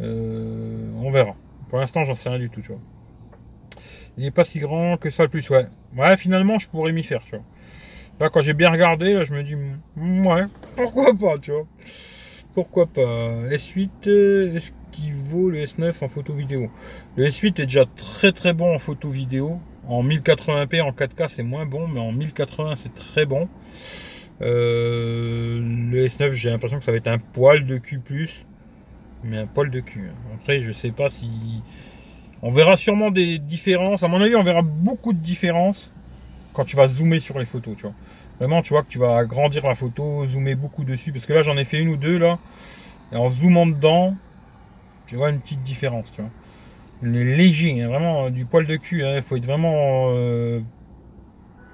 Euh, 0.00 0.90
on 1.02 1.10
verra. 1.10 1.36
Pour 1.70 1.78
l'instant, 1.78 2.04
j'en 2.04 2.16
sais 2.16 2.28
rien 2.28 2.40
du 2.40 2.50
tout, 2.50 2.60
tu 2.60 2.72
vois. 2.72 2.80
Il 4.18 4.24
n'est 4.24 4.32
pas 4.32 4.44
si 4.44 4.58
grand 4.58 4.96
que 4.96 5.08
ça 5.08 5.22
le 5.22 5.28
plus, 5.28 5.48
ouais. 5.50 5.66
Ouais, 5.96 6.16
finalement, 6.16 6.58
je 6.58 6.68
pourrais 6.68 6.92
m'y 6.92 7.04
faire, 7.04 7.22
tu 7.24 7.36
vois. 7.36 7.44
Là, 8.18 8.28
quand 8.28 8.42
j'ai 8.42 8.54
bien 8.54 8.70
regardé, 8.70 9.14
là, 9.14 9.24
je 9.24 9.32
me 9.32 9.42
dis, 9.44 9.54
ouais, 9.54 10.44
pourquoi 10.76 11.14
pas, 11.14 11.38
tu 11.38 11.52
vois. 11.52 11.66
Pourquoi 12.54 12.86
pas. 12.86 13.00
S8, 13.50 13.88
euh, 14.08 14.56
est-ce 14.56 14.72
qu'il 14.90 15.14
vaut 15.14 15.48
le 15.48 15.64
S9 15.64 15.94
en 16.04 16.08
photo 16.08 16.34
vidéo 16.34 16.70
Le 17.16 17.26
S8 17.26 17.62
est 17.62 17.66
déjà 17.66 17.84
très 17.96 18.32
très 18.32 18.52
bon 18.52 18.74
en 18.74 18.80
photo 18.80 19.08
vidéo. 19.08 19.60
En 19.86 20.02
1080p, 20.02 20.82
en 20.82 20.90
4K, 20.90 21.28
c'est 21.28 21.42
moins 21.44 21.66
bon, 21.66 21.86
mais 21.86 22.00
en 22.00 22.10
1080, 22.10 22.74
c'est 22.76 22.94
très 22.94 23.26
bon. 23.26 23.48
Euh, 24.42 25.60
le 25.60 26.06
S9, 26.06 26.32
j'ai 26.32 26.50
l'impression 26.50 26.78
que 26.78 26.84
ça 26.84 26.90
va 26.90 26.98
être 26.98 27.06
un 27.06 27.18
poil 27.18 27.64
de 27.64 27.78
plus, 27.78 28.44
mais 29.24 29.38
un 29.38 29.46
poil 29.46 29.70
de 29.70 29.80
cul. 29.80 30.10
Après, 30.34 30.62
je 30.62 30.72
sais 30.72 30.90
pas 30.90 31.08
si. 31.08 31.28
On 32.42 32.50
verra 32.50 32.76
sûrement 32.76 33.10
des 33.10 33.38
différences. 33.38 34.02
À 34.02 34.08
mon 34.08 34.20
avis, 34.20 34.34
on 34.34 34.42
verra 34.42 34.62
beaucoup 34.62 35.12
de 35.12 35.18
différences 35.18 35.92
quand 36.54 36.64
tu 36.64 36.76
vas 36.76 36.88
zoomer 36.88 37.20
sur 37.20 37.38
les 37.38 37.44
photos, 37.44 37.76
tu 37.76 37.82
vois. 37.82 37.94
Vraiment, 38.38 38.62
tu 38.62 38.72
vois 38.72 38.82
que 38.82 38.88
tu 38.88 38.98
vas 38.98 39.18
agrandir 39.18 39.66
la 39.66 39.74
photo, 39.74 40.24
zoomer 40.26 40.54
beaucoup 40.54 40.84
dessus. 40.84 41.12
Parce 41.12 41.26
que 41.26 41.34
là, 41.34 41.42
j'en 41.42 41.58
ai 41.58 41.64
fait 41.64 41.78
une 41.80 41.90
ou 41.90 41.96
deux, 41.96 42.18
là. 42.18 42.38
Et 43.12 43.16
en 43.16 43.28
zoomant 43.28 43.66
dedans, 43.66 44.16
tu 45.06 45.16
vois 45.16 45.30
une 45.30 45.40
petite 45.40 45.62
différence, 45.62 46.10
tu 46.12 46.22
vois. 46.22 46.30
Il 47.02 47.16
est 47.16 47.36
léger, 47.36 47.82
hein, 47.82 47.88
vraiment 47.88 48.30
du 48.30 48.44
poil 48.44 48.66
de 48.66 48.76
cul. 48.76 49.04
Hein. 49.04 49.16
Il 49.16 49.22
faut 49.22 49.36
être 49.36 49.46
vraiment. 49.46 50.12
Euh, 50.14 50.60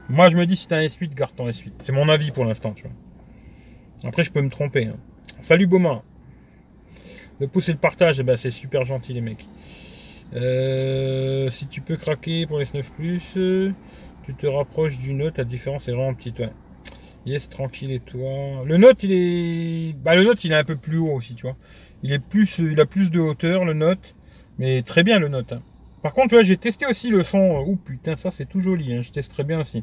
moi, 0.09 0.29
je 0.29 0.37
me 0.37 0.47
dis 0.47 0.57
si 0.57 0.67
t'as 0.67 0.79
un 0.79 0.83
S8, 0.83 1.15
garde 1.15 1.35
ton 1.35 1.49
S8. 1.49 1.73
C'est 1.83 1.93
mon 1.93 2.09
avis 2.09 2.31
pour 2.31 2.45
l'instant, 2.45 2.73
tu 2.73 2.85
vois. 2.85 4.09
Après, 4.09 4.23
je 4.23 4.31
peux 4.31 4.41
me 4.41 4.51
tromper. 4.51 4.87
Hein. 4.87 4.97
Salut 5.41 5.67
Boma. 5.67 6.03
Le 7.41 7.49
pouce 7.49 7.69
et 7.69 7.73
le 7.73 7.79
partage, 7.79 8.21
eh 8.21 8.23
ben, 8.23 8.37
c'est 8.37 8.51
super 8.51 8.85
gentil, 8.85 9.13
les 9.13 9.21
mecs. 9.21 9.47
Euh, 10.35 11.51
si 11.51 11.67
tu 11.67 11.81
peux 11.81 11.97
craquer 11.97 12.47
pour 12.47 12.59
les 12.59 12.67
9 12.73 12.91
Plus, 12.93 13.23
tu 14.25 14.35
te 14.35 14.47
rapproches 14.47 14.99
du 14.99 15.15
Note. 15.15 15.39
La 15.39 15.45
différence 15.45 15.89
est 15.89 15.93
vraiment 15.93 16.15
petite. 16.15 16.43
Yes, 17.27 17.49
tranquille 17.49 17.93
et 17.93 18.01
toi? 18.01 18.65
Le 18.65 18.77
Note, 18.77 19.03
il 19.03 19.13
est. 19.13 19.93
Bah, 19.95 20.15
le 20.15 20.25
Note, 20.25 20.45
il 20.45 20.53
est 20.53 20.57
un 20.57 20.65
peu 20.65 20.77
plus 20.77 20.99
haut 20.99 21.13
aussi, 21.13 21.35
tu 21.35 21.43
vois. 21.43 21.57
Il 22.03 22.13
est 22.13 22.19
plus, 22.19 22.59
il 22.59 22.81
a 22.81 22.87
plus 22.87 23.11
de 23.11 23.21
hauteur, 23.21 23.65
le 23.65 23.75
Note. 23.75 24.15
Mais 24.59 24.83
très 24.83 25.03
bien 25.03 25.19
le 25.19 25.29
note. 25.29 25.53
Hein. 25.53 25.63
Par 26.03 26.13
contre, 26.13 26.41
j'ai 26.43 26.57
testé 26.57 26.87
aussi 26.87 27.09
le 27.09 27.25
son. 27.25 27.65
Oh 27.67 27.77
putain, 27.77 28.17
ça 28.17 28.31
c'est 28.31 28.47
tout 28.47 28.61
joli. 28.61 28.95
Hein. 28.95 29.03
Je 29.03 29.11
teste 29.11 29.31
très 29.31 29.45
bien 29.45 29.61
aussi. 29.61 29.83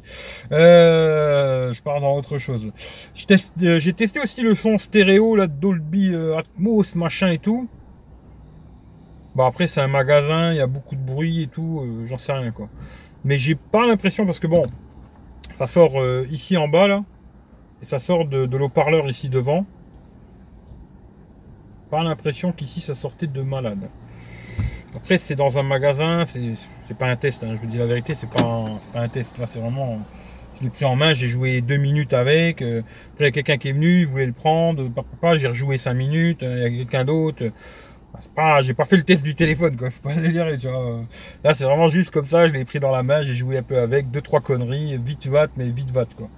Euh, 0.51 1.74
je 1.74 1.82
pars 1.82 1.99
dans 1.99 2.16
autre 2.16 2.38
chose. 2.38 2.72
Euh, 3.61 3.80
j'ai 3.80 3.93
testé 3.93 4.20
aussi 4.20 4.41
le 4.41 4.55
son 4.55 4.78
stéréo, 4.78 5.36
là, 5.36 5.47
Dolby 5.47 6.14
euh, 6.14 6.38
Atmos, 6.38 6.95
machin 6.95 7.30
et 7.30 7.39
tout. 7.39 7.68
Bon, 9.36 9.45
après, 9.45 9.68
c'est 9.68 9.82
un 9.82 9.88
magasin, 9.88 10.51
il 10.51 10.57
y 10.57 10.61
a 10.61 10.68
beaucoup 10.68 10.95
de 10.95 11.01
bruit 11.01 11.43
et 11.43 11.47
tout. 11.47 11.84
J'en 12.05 12.20
sais 12.20 12.34
rien, 12.34 12.51
quoi. 12.51 12.70
Mais 13.26 13.38
j'ai 13.38 13.55
pas 13.55 13.88
l'impression, 13.88 14.26
parce 14.26 14.39
que 14.39 14.47
bon, 14.47 14.64
ça 15.55 15.66
sort 15.66 15.93
ici 16.30 16.55
en 16.55 16.68
bas, 16.68 16.88
là. 16.88 17.03
Et 17.82 17.86
ça 17.86 17.97
sort 17.97 18.26
de, 18.26 18.45
de 18.45 18.57
l'eau-parleur 18.57 19.09
ici 19.09 19.30
devant. 19.30 19.66
Pas 21.89 22.03
l'impression 22.03 22.51
qu'ici 22.51 22.80
ça 22.80 22.95
sortait 22.95 23.28
de 23.28 23.41
malade. 23.41 23.89
Après, 24.96 25.18
c'est 25.18 25.36
dans 25.36 25.58
un 25.58 25.64
magasin, 25.64 26.24
c'est 26.26 26.98
pas 26.98 27.08
un 27.08 27.16
test, 27.16 27.44
hein, 27.44 27.56
je 27.56 27.60
vous 27.60 27.66
dis 27.66 27.78
la 27.78 27.88
vérité, 27.88 28.14
c'est 28.16 28.30
pas, 28.30 28.44
un, 28.44 28.80
pas 28.94 29.00
un 29.00 29.08
test. 29.08 29.38
Là, 29.38 29.48
c'est 29.48 29.60
vraiment. 29.60 30.00
Je 30.58 30.66
l'ai 30.66 30.70
pris 30.70 30.86
en 30.86 30.96
main, 30.96 31.14
j'ai 31.14 31.30
joué 31.30 31.62
deux 31.62 31.78
minutes 31.78 32.14
avec. 32.14 32.62
Euh, 32.62 32.82
après, 33.14 33.26
il 33.26 33.26
y 33.26 33.28
a 33.28 33.32
quelqu'un 33.32 33.58
qui 33.58 33.70
est 33.70 33.74
venu, 33.74 34.02
il 34.02 34.08
voulait 34.08 34.28
le 34.28 34.34
prendre. 34.34 34.88
Papa, 34.89 35.38
j'ai 35.38 35.48
rejoué 35.48 35.78
cinq 35.80 35.96
minutes. 35.96 36.44
Euh, 36.44 36.68
il 36.68 36.74
y 36.74 36.76
a 36.76 36.84
quelqu'un 36.84 37.06
d'autre. 37.06 37.44
C'est 38.20 38.32
pas, 38.32 38.62
j'ai 38.62 38.76
pas 38.76 38.86
fait 38.86 38.98
le 38.98 39.04
test 39.04 39.24
du 39.24 39.34
téléphone, 39.34 39.76
quoi. 39.76 39.89
Faut 39.91 40.08
pas 40.08 40.14
délirer, 40.14 40.58
tu 40.58 40.68
vois. 40.68 41.02
Là, 41.44 41.56
c'est 41.56 41.64
vraiment 41.64 41.88
juste 41.88 42.12
comme 42.12 42.28
ça. 42.28 42.46
Je 42.46 42.54
l'ai 42.54 42.66
pris 42.66 42.80
dans 42.80 42.91
la 42.91 43.02
main, 43.02 43.24
j'ai 43.24 43.34
joué 43.34 43.58
un 43.58 43.64
peu 43.64 43.80
avec, 43.80 44.12
deux 44.12 44.22
trois 44.22 44.41
conneries, 44.41 44.98
vite 44.98 45.26
vat, 45.26 45.48
mais 45.58 45.66
vite 45.72 45.89
vat, 45.89 46.06
quoi. 46.16 46.30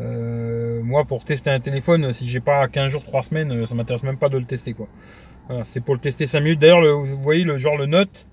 Euh, 0.00 0.82
moi, 0.82 1.04
pour 1.04 1.24
tester 1.24 1.50
un 1.50 1.60
téléphone, 1.60 2.12
si 2.12 2.28
j'ai 2.28 2.40
pas 2.40 2.66
15 2.66 2.88
jours, 2.88 3.04
3 3.04 3.22
semaines, 3.22 3.64
ça 3.68 3.76
m'intéresse 3.76 4.02
même 4.02 4.16
pas 4.16 4.28
de 4.28 4.38
le 4.38 4.44
tester, 4.44 4.72
quoi 4.74 4.88
c'est 5.64 5.84
pour 5.84 5.94
le 5.94 6.00
tester 6.00 6.26
5 6.26 6.40
minutes. 6.40 6.60
D'ailleurs, 6.60 6.82
vous 6.82 7.20
voyez 7.22 7.44
le 7.44 7.58
genre 7.58 7.76
le 7.76 7.86
note. 7.86 8.26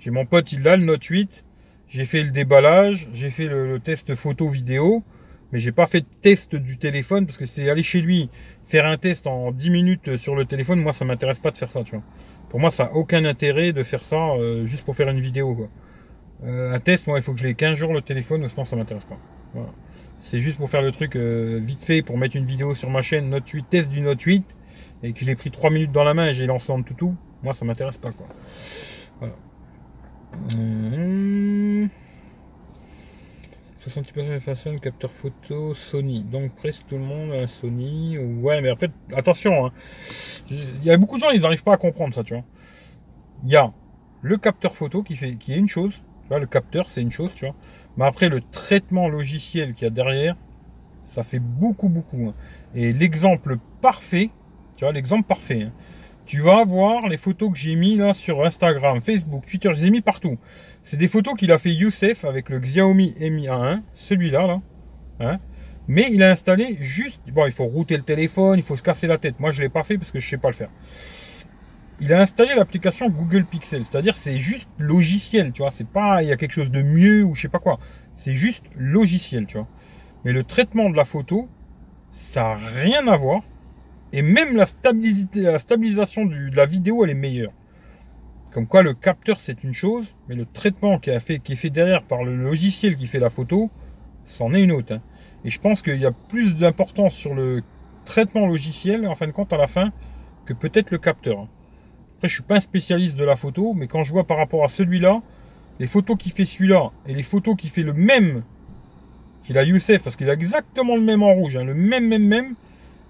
J'ai 0.00 0.10
mon 0.10 0.26
pote, 0.26 0.52
il 0.52 0.66
a 0.68 0.76
le 0.76 0.84
note 0.84 1.04
8. 1.04 1.44
J'ai 1.88 2.04
fait 2.04 2.22
le 2.22 2.30
déballage, 2.30 3.08
j'ai 3.12 3.30
fait 3.30 3.46
le, 3.46 3.78
test 3.80 4.14
photo 4.14 4.48
vidéo, 4.48 5.04
mais 5.52 5.60
j'ai 5.60 5.72
pas 5.72 5.86
fait 5.86 6.00
de 6.00 6.06
test 6.20 6.56
du 6.56 6.78
téléphone 6.78 7.26
parce 7.26 7.38
que 7.38 7.46
c'est 7.46 7.70
aller 7.70 7.84
chez 7.84 8.00
lui 8.00 8.28
faire 8.64 8.86
un 8.86 8.96
test 8.96 9.26
en 9.26 9.52
10 9.52 9.70
minutes 9.70 10.16
sur 10.16 10.34
le 10.34 10.44
téléphone. 10.44 10.80
Moi, 10.80 10.92
ça 10.92 11.04
m'intéresse 11.04 11.38
pas 11.38 11.52
de 11.52 11.58
faire 11.58 11.70
ça, 11.70 11.84
tu 11.84 11.92
vois. 11.92 12.02
Pour 12.48 12.60
moi, 12.60 12.70
ça 12.70 12.84
n'a 12.84 12.94
aucun 12.94 13.24
intérêt 13.24 13.72
de 13.72 13.82
faire 13.82 14.04
ça 14.04 14.16
euh, 14.16 14.66
juste 14.66 14.84
pour 14.84 14.96
faire 14.96 15.08
une 15.08 15.20
vidéo. 15.20 15.68
Euh, 16.44 16.74
un 16.74 16.78
test, 16.78 17.06
moi, 17.06 17.18
il 17.18 17.22
faut 17.22 17.32
que 17.32 17.38
je 17.38 17.44
l'ai 17.44 17.54
15 17.54 17.76
jours 17.76 17.92
le 17.92 18.02
téléphone, 18.02 18.48
sinon 18.48 18.64
ça 18.64 18.76
m'intéresse 18.76 19.04
pas. 19.04 19.18
C'est 20.18 20.40
juste 20.40 20.58
pour 20.58 20.70
faire 20.70 20.82
le 20.82 20.92
truc 20.92 21.16
euh, 21.16 21.60
vite 21.62 21.82
fait 21.82 22.02
pour 22.02 22.18
mettre 22.18 22.36
une 22.36 22.46
vidéo 22.46 22.74
sur 22.74 22.90
ma 22.90 23.02
chaîne 23.02 23.30
Note 23.30 23.48
8, 23.48 23.66
test 23.70 23.90
du 23.90 24.00
Note 24.00 24.20
8 24.20 24.44
et 25.02 25.12
que 25.12 25.20
je 25.20 25.26
l'ai 25.26 25.36
pris 25.36 25.50
3 25.50 25.70
minutes 25.70 25.92
dans 25.92 26.04
la 26.04 26.14
main 26.14 26.28
et 26.28 26.34
j'ai 26.34 26.46
lancé 26.46 26.72
en 26.72 26.82
tout 26.82 26.94
tout, 26.94 27.14
moi 27.42 27.52
ça 27.52 27.64
m'intéresse 27.64 27.98
pas 27.98 28.12
quoi. 28.12 28.26
Voilà. 29.20 29.34
Mmh. 30.54 31.88
60% 33.88 34.34
de 34.34 34.38
façon 34.40 34.76
capteur 34.78 35.12
photo 35.12 35.74
Sony. 35.74 36.24
Donc 36.24 36.54
presque 36.56 36.84
tout 36.88 36.96
le 36.96 37.04
monde 37.04 37.32
a 37.32 37.46
Sony. 37.46 38.18
Ouais, 38.18 38.60
mais 38.60 38.68
après, 38.68 38.90
attention, 39.14 39.66
hein. 39.66 39.72
il 40.50 40.84
y 40.84 40.90
a 40.90 40.96
beaucoup 40.96 41.16
de 41.16 41.20
gens, 41.20 41.30
ils 41.30 41.40
n'arrivent 41.40 41.62
pas 41.62 41.74
à 41.74 41.76
comprendre 41.76 42.14
ça, 42.14 42.24
tu 42.24 42.34
vois. 42.34 42.44
Il 43.44 43.50
y 43.50 43.56
a 43.56 43.72
le 44.22 44.36
capteur 44.38 44.74
photo 44.74 45.02
qui, 45.02 45.14
fait, 45.16 45.36
qui 45.36 45.52
est 45.52 45.58
une 45.58 45.68
chose. 45.68 45.92
Tu 46.22 46.28
vois, 46.28 46.38
le 46.40 46.46
capteur, 46.46 46.88
c'est 46.88 47.00
une 47.00 47.12
chose, 47.12 47.32
tu 47.34 47.44
vois. 47.46 47.54
Mais 47.96 48.04
après, 48.04 48.28
le 48.28 48.40
traitement 48.40 49.08
logiciel 49.08 49.74
qu'il 49.74 49.84
y 49.84 49.86
a 49.86 49.90
derrière, 49.90 50.36
ça 51.06 51.22
fait 51.22 51.38
beaucoup, 51.38 51.88
beaucoup. 51.88 52.28
Hein. 52.28 52.34
Et 52.74 52.92
l'exemple 52.92 53.58
parfait, 53.80 54.30
tu 54.76 54.84
vois, 54.84 54.92
l'exemple 54.92 55.26
parfait. 55.26 55.62
Hein. 55.62 55.72
Tu 56.26 56.40
vas 56.40 56.64
voir 56.64 57.08
les 57.08 57.18
photos 57.18 57.52
que 57.52 57.58
j'ai 57.58 57.76
mis 57.76 57.96
là 57.96 58.12
sur 58.12 58.44
Instagram, 58.44 59.00
Facebook, 59.00 59.46
Twitter, 59.46 59.70
je 59.72 59.80
les 59.80 59.86
ai 59.86 59.90
mis 59.90 60.00
partout. 60.00 60.38
C'est 60.82 60.96
des 60.96 61.08
photos 61.08 61.34
qu'il 61.34 61.52
a 61.52 61.58
fait 61.58 61.72
Youssef 61.72 62.24
avec 62.24 62.48
le 62.48 62.58
Xiaomi 62.58 63.14
Mi 63.20 63.46
A1, 63.46 63.82
celui-là, 63.94 64.46
là. 64.46 64.60
Hein. 65.20 65.38
Mais 65.88 66.08
il 66.10 66.22
a 66.22 66.30
installé 66.30 66.76
juste. 66.80 67.22
Bon, 67.30 67.46
il 67.46 67.52
faut 67.52 67.64
router 67.64 67.96
le 67.96 68.02
téléphone, 68.02 68.58
il 68.58 68.64
faut 68.64 68.76
se 68.76 68.82
casser 68.82 69.06
la 69.06 69.18
tête. 69.18 69.38
Moi, 69.38 69.52
je 69.52 69.58
ne 69.58 69.62
l'ai 69.62 69.68
pas 69.68 69.84
fait 69.84 69.98
parce 69.98 70.10
que 70.10 70.18
je 70.18 70.26
ne 70.26 70.30
sais 70.30 70.36
pas 70.36 70.48
le 70.48 70.54
faire. 70.54 70.70
Il 72.00 72.12
a 72.12 72.20
installé 72.20 72.54
l'application 72.54 73.08
Google 73.08 73.44
Pixel, 73.44 73.84
c'est-à-dire 73.84 74.16
c'est 74.16 74.38
juste 74.38 74.68
logiciel, 74.78 75.52
tu 75.52 75.62
vois. 75.62 75.70
C'est 75.70 75.86
pas 75.86 76.22
il 76.22 76.28
y 76.28 76.32
a 76.32 76.36
quelque 76.36 76.52
chose 76.52 76.70
de 76.70 76.82
mieux 76.82 77.22
ou 77.22 77.34
je 77.34 77.42
sais 77.42 77.48
pas 77.48 77.58
quoi. 77.60 77.78
C'est 78.14 78.34
juste 78.34 78.64
logiciel, 78.76 79.46
tu 79.46 79.58
vois. 79.58 79.68
Mais 80.24 80.32
le 80.32 80.42
traitement 80.42 80.90
de 80.90 80.96
la 80.96 81.04
photo, 81.04 81.48
ça 82.10 82.42
n'a 82.42 82.80
rien 82.82 83.06
à 83.06 83.16
voir 83.16 83.42
et 84.12 84.22
même 84.22 84.56
la, 84.56 84.66
stabilisation 84.66 86.26
de 86.26 86.56
la 86.56 86.66
vidéo, 86.66 87.04
elle 87.04 87.10
est 87.10 87.14
meilleure. 87.14 87.52
Comme 88.52 88.66
quoi, 88.66 88.82
le 88.82 88.94
capteur, 88.94 89.40
c'est 89.40 89.64
une 89.64 89.74
chose, 89.74 90.06
mais 90.28 90.34
le 90.34 90.46
traitement 90.46 90.98
qui, 90.98 91.10
qui 91.44 91.52
est 91.52 91.56
fait 91.56 91.70
derrière 91.70 92.02
par 92.02 92.24
le 92.24 92.34
logiciel 92.36 92.96
qui 92.96 93.06
fait 93.06 93.18
la 93.18 93.30
photo, 93.30 93.70
c'en 94.24 94.54
est 94.54 94.62
une 94.62 94.72
autre. 94.72 94.94
Hein. 94.94 95.02
Et 95.44 95.50
je 95.50 95.60
pense 95.60 95.82
qu'il 95.82 95.98
y 95.98 96.06
a 96.06 96.12
plus 96.12 96.56
d'importance 96.56 97.14
sur 97.14 97.34
le 97.34 97.62
traitement 98.06 98.46
logiciel, 98.46 99.06
en 99.06 99.14
fin 99.14 99.26
de 99.26 99.32
compte, 99.32 99.52
à 99.52 99.58
la 99.58 99.66
fin, 99.66 99.92
que 100.46 100.54
peut-être 100.54 100.90
le 100.90 100.98
capteur. 100.98 101.40
Hein. 101.40 101.48
Après, 102.16 102.28
je 102.28 102.34
suis 102.34 102.42
pas 102.42 102.56
un 102.56 102.60
spécialiste 102.60 103.18
de 103.18 103.24
la 103.24 103.36
photo, 103.36 103.74
mais 103.74 103.88
quand 103.88 104.04
je 104.04 104.12
vois 104.12 104.24
par 104.24 104.38
rapport 104.38 104.64
à 104.64 104.68
celui-là, 104.68 105.20
les 105.78 105.86
photos 105.86 106.16
qu'il 106.16 106.32
fait 106.32 106.46
celui-là 106.46 106.90
et 107.06 107.14
les 107.14 107.22
photos 107.22 107.56
qu'il 107.56 107.68
fait 107.68 107.82
le 107.82 107.92
même 107.92 108.42
qu'il 109.44 109.58
a 109.58 109.62
Youssef, 109.62 110.02
parce 110.02 110.16
qu'il 110.16 110.28
a 110.30 110.32
exactement 110.32 110.96
le 110.96 111.02
même 111.02 111.22
en 111.22 111.32
rouge, 111.32 111.56
hein, 111.56 111.64
le 111.64 111.74
même, 111.74 112.08
même, 112.08 112.26
même, 112.26 112.54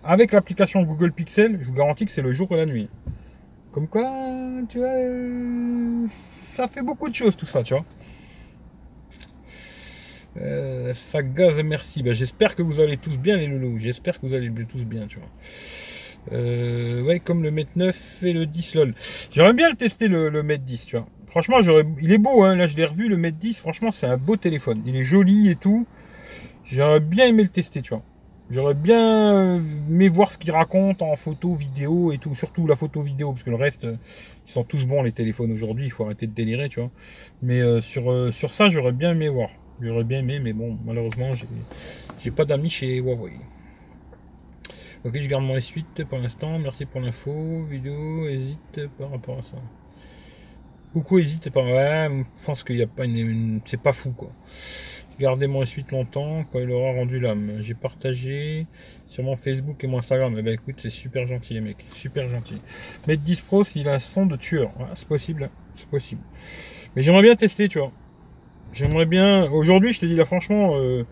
avec 0.07 0.33
l'application 0.33 0.83
Google 0.83 1.13
Pixel, 1.13 1.59
je 1.61 1.67
vous 1.67 1.73
garantis 1.75 2.07
que 2.07 2.13
c'est 2.13 2.23
le 2.23 2.33
jour 2.33 2.49
et 2.53 2.57
la 2.57 2.67
nuit. 2.67 2.89
Comme 3.73 3.89
quoi, 3.89 4.11
tu 4.69 4.79
vois, 4.79 4.89
euh, 4.89 6.07
ça 6.53 6.69
fait 6.69 6.83
beaucoup 6.83 7.09
de 7.09 7.15
choses 7.15 7.37
tout 7.37 7.47
ça, 7.47 7.63
tu 7.63 7.75
vois. 7.75 7.85
Euh, 10.39 10.95
ça 10.95 11.23
gaze, 11.23 11.61
merci. 11.63 12.03
Ben, 12.03 12.15
j'espère 12.15 12.55
que 12.55 12.63
vous 12.63 12.81
allez 12.81 12.97
tous 12.97 13.19
bien, 13.19 13.37
les 13.37 13.47
loulous. 13.47 13.79
J'espère 13.79 14.21
que 14.21 14.27
vous 14.27 14.35
allez 14.35 14.51
tous 14.69 14.85
bien, 14.85 15.07
tu 15.07 15.19
vois. 15.19 15.29
Euh, 16.33 17.03
ouais, 17.03 17.21
comme 17.21 17.43
le 17.43 17.51
Mate 17.51 17.75
9 17.77 18.23
et 18.23 18.33
le 18.33 18.47
10 18.47 18.75
LOL. 18.75 18.95
J'aimerais 19.31 19.53
bien 19.53 19.69
le 19.71 19.77
tester, 19.77 20.09
le, 20.09 20.29
le 20.29 20.43
Mate 20.43 20.65
10, 20.65 20.87
tu 20.87 20.97
vois. 20.97 21.07
Franchement, 21.27 21.59
il 22.01 22.13
est 22.13 22.19
beau, 22.19 22.43
hein. 22.45 22.57
là 22.57 22.67
je 22.67 22.77
l'ai 22.77 22.87
revu, 22.87 23.09
le 23.09 23.17
Mate 23.17 23.37
10. 23.37 23.59
Franchement, 23.59 23.91
c'est 23.91 24.07
un 24.07 24.17
beau 24.17 24.37
téléphone. 24.37 24.83
Il 24.87 24.97
est 24.97 25.05
joli 25.05 25.51
et 25.51 25.57
tout. 25.57 25.87
J'aurais 26.65 27.01
bien 27.01 27.27
aimé 27.27 27.43
le 27.43 27.49
tester, 27.49 27.83
tu 27.83 27.91
vois. 27.91 28.03
J'aurais 28.49 28.75
bien 28.75 29.57
aimé 29.57 30.09
voir 30.09 30.31
ce 30.31 30.39
qu'il 30.39 30.53
raconte 30.53 31.03
en 31.03 31.17
photo, 31.17 31.55
vidéo 31.55 32.13
et 32.13 32.19
tout. 32.19 32.35
Surtout 32.37 32.67
la 32.69 32.77
photo 32.77 33.03
vidéo, 33.03 33.33
parce 33.33 33.43
que 33.43 33.51
le 33.51 33.57
reste, 33.57 33.85
ils 34.47 34.53
sont 34.53 34.63
tous 34.63 34.87
bons 34.87 35.03
les 35.03 35.11
téléphones 35.11 35.51
aujourd'hui. 35.51 35.87
Il 35.87 35.91
faut 35.91 36.05
arrêter 36.05 36.29
de 36.29 36.33
délirer, 36.33 36.69
tu 36.69 36.79
vois. 36.79 36.91
Mais 37.43 37.61
euh, 37.61 37.81
sur, 37.81 38.11
euh, 38.11 38.31
sur 38.31 38.53
ça, 38.53 38.69
j'aurais 38.69 38.93
bien 38.93 39.13
aimé 39.13 39.29
voir. 39.29 39.51
J'aurais 39.81 40.05
bien 40.05 40.21
aimé, 40.21 40.39
mais 40.39 40.53
bon, 40.53 40.79
malheureusement, 40.85 41.33
j'ai 42.21 42.31
pas 42.31 42.45
d'amis 42.45 42.71
chez 42.71 42.99
Huawei. 42.99 43.33
Ok, 45.05 45.19
je 45.21 45.29
garde 45.29 45.45
mon 45.45 45.57
S8 45.57 46.05
pour 46.05 46.19
l'instant. 46.19 46.59
Merci 46.59 46.87
pour 46.87 47.01
l'info. 47.01 47.65
Vidéo, 47.69 48.29
hésite 48.29 48.89
par 48.97 49.11
rapport 49.11 49.39
à 49.39 49.43
ça. 49.43 49.57
Beaucoup 50.97 51.19
hésitent 51.19 51.51
par. 51.51 51.67
Ouais, 51.67 52.09
je 52.11 52.47
pense 52.47 52.65
qu'il 52.65 52.77
n'y 52.77 52.83
a 52.83 52.87
pas 52.87 53.05
une. 53.05 53.61
c'est 53.67 53.79
pas 53.79 53.93
fou, 53.93 54.13
quoi. 54.13 54.31
Gardez 55.21 55.47
mon 55.47 55.63
S8 55.63 55.91
longtemps 55.93 56.47
quand 56.51 56.59
il 56.59 56.71
aura 56.71 56.93
rendu 56.93 57.21
l'âme. 57.21 57.59
J'ai 57.61 57.75
partagé 57.75 58.67
sur 59.07 59.23
mon 59.23 59.37
Facebook 59.37 59.85
et 59.85 59.89
mon 59.89 59.99
Instagram. 59.99 60.35
Eh 60.39 60.41
ben 60.41 60.55
écoute, 60.55 60.77
c'est 60.83 60.89
super 60.89 61.27
gentil 61.27 61.53
les 61.53 61.61
mecs, 61.61 61.85
super 61.91 62.31
gentil. 62.31 62.63
Mettre 63.07 63.21
10 63.25 63.43
Pro 63.43 63.63
s'il 63.63 63.87
a 63.91 63.93
un 63.93 63.99
son 63.99 64.25
de 64.25 64.37
tueur. 64.37 64.71
c'est 64.95 65.07
possible, 65.07 65.45
hein. 65.45 65.51
c'est 65.75 65.87
possible. 65.87 66.23
Mais 66.95 67.03
j'aimerais 67.03 67.25
bien 67.25 67.37
tester, 67.37 67.69
tu 67.69 67.79
vois. 67.79 67.93
J'aimerais 68.73 69.05
bien. 69.05 69.51
Aujourd'hui, 69.51 69.93
je 69.93 70.01
te 70.01 70.07
dis 70.07 70.17
là, 70.17 70.25
franchement, 70.25 70.79
euh, 70.79 71.05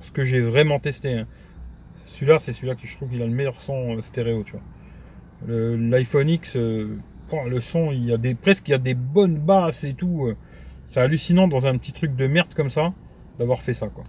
ce 0.00 0.10
que 0.12 0.24
j'ai 0.24 0.40
vraiment 0.40 0.78
testé. 0.78 1.12
Hein. 1.12 1.26
Celui-là, 2.06 2.38
c'est 2.38 2.54
celui-là 2.54 2.74
que 2.74 2.86
je 2.86 2.96
trouve 2.96 3.10
qu'il 3.10 3.20
a 3.20 3.26
le 3.26 3.32
meilleur 3.32 3.60
son 3.60 3.98
euh, 3.98 4.00
stéréo, 4.00 4.44
tu 4.44 4.52
vois. 4.52 4.62
L'iPhone 5.46 6.28
X, 6.30 6.56
euh, 6.56 6.96
le 7.46 7.60
son, 7.60 7.90
il 7.92 8.04
y 8.06 8.12
a 8.12 8.16
des 8.16 8.34
presque 8.34 8.68
il 8.68 8.72
y 8.72 8.74
a 8.74 8.78
des 8.78 8.94
bonnes 8.94 9.38
basses 9.38 9.84
et 9.84 9.94
tout. 9.94 10.32
c'est 10.86 11.00
hallucinant 11.00 11.48
dans 11.48 11.66
un 11.66 11.76
petit 11.78 11.92
truc 11.92 12.16
de 12.16 12.26
merde 12.26 12.52
comme 12.54 12.70
ça 12.70 12.92
d'avoir 13.38 13.62
fait 13.62 13.74
ça, 13.74 13.88
quoi. 13.88 14.04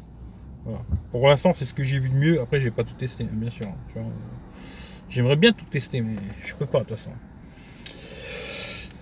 Pour 1.12 1.28
l'instant, 1.28 1.54
c'est 1.54 1.66
ce 1.66 1.74
que 1.74 1.84
j'ai 1.84 2.00
vu 2.00 2.10
de 2.10 2.16
mieux. 2.16 2.42
Après, 2.42 2.60
j'ai 2.60 2.70
pas 2.70 2.84
tout 2.84 2.94
testé, 2.94 3.24
bien 3.24 3.50
sûr. 3.50 3.68
Hein, 3.68 4.02
j'aimerais 5.10 5.36
bien 5.38 5.54
tout 5.54 5.66
tester, 5.66 6.02
mais 6.02 6.16
je 6.44 6.54
peux 6.54 6.66
pas 6.66 6.80
de 6.80 6.84
toute 6.86 6.98
façon. 6.98 7.12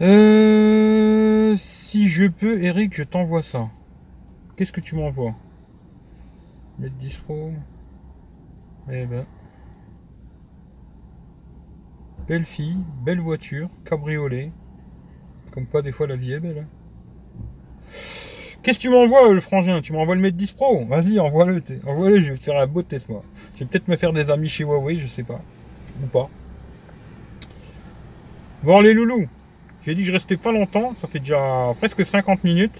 Euh, 0.02 1.56
si 1.58 2.08
je 2.08 2.26
peux, 2.26 2.64
Eric, 2.64 2.96
je 2.96 3.04
t'envoie 3.04 3.44
ça. 3.44 3.70
Qu'est-ce 4.56 4.72
que 4.72 4.82
tu 4.82 4.96
m'envoies? 4.96 5.36
Mettre 6.78 6.96
10 6.96 7.20
Eh 8.92 9.06
ben. 9.06 9.26
Belle 12.30 12.46
fille, 12.46 12.78
belle 13.04 13.20
voiture, 13.20 13.70
cabriolet. 13.86 14.52
Comme 15.52 15.66
pas 15.66 15.82
des 15.82 15.92
fois 15.92 16.06
la 16.06 16.16
vie 16.16 16.34
est 16.34 16.40
belle. 16.40 16.60
Hein. 16.60 17.92
Qu'est-ce 18.62 18.78
que 18.78 18.84
tu 18.84 18.90
m'envoies 18.90 19.34
le 19.34 19.40
frangin? 19.40 19.82
Tu 19.82 19.94
m'envoies 19.94 20.14
le 20.14 20.22
Mate 20.22 20.36
10 20.36 20.52
Pro? 20.52 20.86
Vas-y, 20.86 21.20
envoie-le. 21.20 21.60
Envoie-le, 21.88 22.22
je 22.22 22.34
vais 22.34 22.38
faire 22.38 22.60
un 22.60 22.68
beau 22.68 22.84
test 22.84 23.10
moi. 23.10 23.24
Je 23.56 23.62
vais 23.62 23.66
peut-être 23.66 23.88
me 23.88 23.96
faire 23.96 24.14
des 24.14 24.30
amis 24.30 24.48
chez 24.48 24.64
Huawei, 24.64 25.00
je 25.00 25.08
sais 25.08 25.24
pas. 25.24 25.42
Ou 26.04 26.06
pas. 26.06 26.30
Bon 28.62 28.80
les 28.80 28.94
loulous. 28.94 29.28
J'ai 29.82 29.96
dit 29.96 30.02
que 30.02 30.08
je 30.10 30.14
restais 30.14 30.38
pas 30.38 30.52
longtemps, 30.52 30.94
ça 31.02 31.08
fait 31.08 31.18
déjà 31.18 31.72
presque 31.80 32.06
50 32.06 32.44
minutes. 32.44 32.80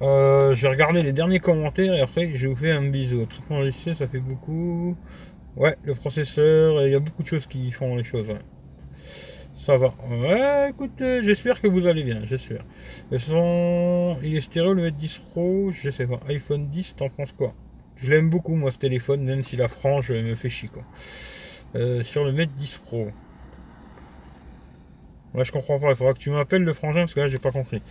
Euh, 0.00 0.52
je 0.52 0.66
vais 0.66 1.02
les 1.02 1.12
derniers 1.12 1.38
commentaires 1.38 1.94
et 1.94 2.00
après 2.00 2.32
je 2.34 2.48
vous 2.48 2.56
fais 2.56 2.72
un 2.72 2.82
bisou. 2.82 3.24
Traitement 3.26 3.60
logiciel, 3.60 3.94
ça 3.94 4.08
fait 4.08 4.18
beaucoup. 4.18 4.96
Ouais, 5.56 5.76
le 5.84 5.94
processeur, 5.94 6.86
il 6.86 6.92
y 6.92 6.94
a 6.94 7.00
beaucoup 7.00 7.22
de 7.22 7.28
choses 7.28 7.46
qui 7.46 7.70
font 7.72 7.96
les 7.96 8.04
choses. 8.04 8.28
Ça 9.54 9.76
va. 9.76 9.94
Ouais, 10.10 10.70
écoute, 10.70 11.00
euh, 11.02 11.22
j'espère 11.22 11.60
que 11.60 11.68
vous 11.68 11.86
allez 11.86 12.02
bien, 12.02 12.22
j'espère. 12.24 12.64
Il 13.10 14.36
est 14.36 14.40
stéréo, 14.40 14.72
le 14.74 14.90
M10 14.90 15.20
Pro, 15.30 15.70
je 15.72 15.90
sais 15.90 16.06
pas. 16.06 16.20
iPhone 16.28 16.68
10, 16.68 16.96
t'en 16.96 17.08
penses 17.10 17.32
quoi? 17.32 17.54
Je 17.96 18.10
l'aime 18.10 18.30
beaucoup, 18.30 18.54
moi, 18.54 18.70
ce 18.72 18.78
téléphone, 18.78 19.22
même 19.22 19.42
si 19.42 19.56
la 19.56 19.68
frange 19.68 20.10
me 20.10 20.34
fait 20.34 20.48
chier, 20.50 20.68
quoi. 20.68 20.82
Euh, 21.74 22.02
sur 22.02 22.24
le 22.24 22.30
m 22.30 22.46
10 22.56 22.78
Pro. 22.78 23.08
Ouais, 25.34 25.44
je 25.44 25.52
comprends 25.52 25.78
pas. 25.78 25.90
Il 25.90 25.96
faudra 25.96 26.14
que 26.14 26.18
tu 26.18 26.30
m'appelles 26.30 26.64
le 26.64 26.72
frangin 26.72 27.00
parce 27.00 27.14
que 27.14 27.20
là, 27.20 27.28
j'ai 27.28 27.38
pas 27.38 27.52
compris. 27.52 27.82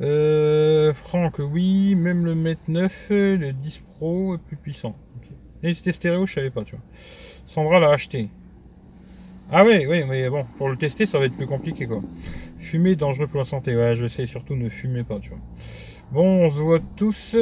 Euh, 0.00 0.92
Franck, 0.94 1.38
oui, 1.38 1.94
même 1.94 2.24
le 2.24 2.34
Mate 2.34 2.68
9, 2.68 3.06
le 3.10 3.52
10 3.52 3.80
Pro 3.96 4.34
est 4.34 4.38
plus 4.38 4.56
puissant. 4.56 4.96
Et 5.62 5.74
c'était 5.74 5.92
stéréo, 5.92 6.26
je 6.26 6.34
savais 6.34 6.50
pas, 6.50 6.64
tu 6.64 6.72
vois. 6.72 6.84
Sandra 7.46 7.78
l'a 7.78 7.90
acheté. 7.90 8.28
Ah 9.50 9.64
oui, 9.64 9.84
oui, 9.86 10.04
mais 10.08 10.28
bon, 10.30 10.44
pour 10.56 10.68
le 10.68 10.76
tester, 10.76 11.06
ça 11.06 11.18
va 11.18 11.26
être 11.26 11.36
plus 11.36 11.46
compliqué, 11.46 11.86
quoi. 11.86 12.00
Fumer, 12.58 12.96
dangereux 12.96 13.26
pour 13.26 13.38
la 13.38 13.44
santé. 13.44 13.76
Ouais, 13.76 13.94
je 13.94 14.08
sais, 14.08 14.26
surtout 14.26 14.56
ne 14.56 14.68
fumez 14.68 15.04
pas, 15.04 15.18
tu 15.20 15.30
vois. 15.30 15.38
Bon, 16.10 16.46
on 16.46 16.50
se 16.50 16.56
voit 16.56 16.80
tous. 16.96 17.36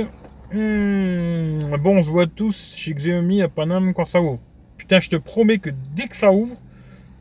Hmm, 0.52 1.76
bon, 1.76 1.98
on 1.98 2.02
se 2.02 2.10
voit 2.10 2.26
tous 2.26 2.74
chez 2.76 2.94
Xiaomi 2.94 3.42
à 3.42 3.48
Paname 3.48 3.94
quand 3.94 4.04
ça 4.04 4.20
ouvre. 4.20 4.40
Putain, 4.76 4.98
je 4.98 5.08
te 5.08 5.16
promets 5.16 5.58
que 5.58 5.70
dès 5.94 6.08
que 6.08 6.16
ça 6.16 6.32
ouvre, 6.32 6.56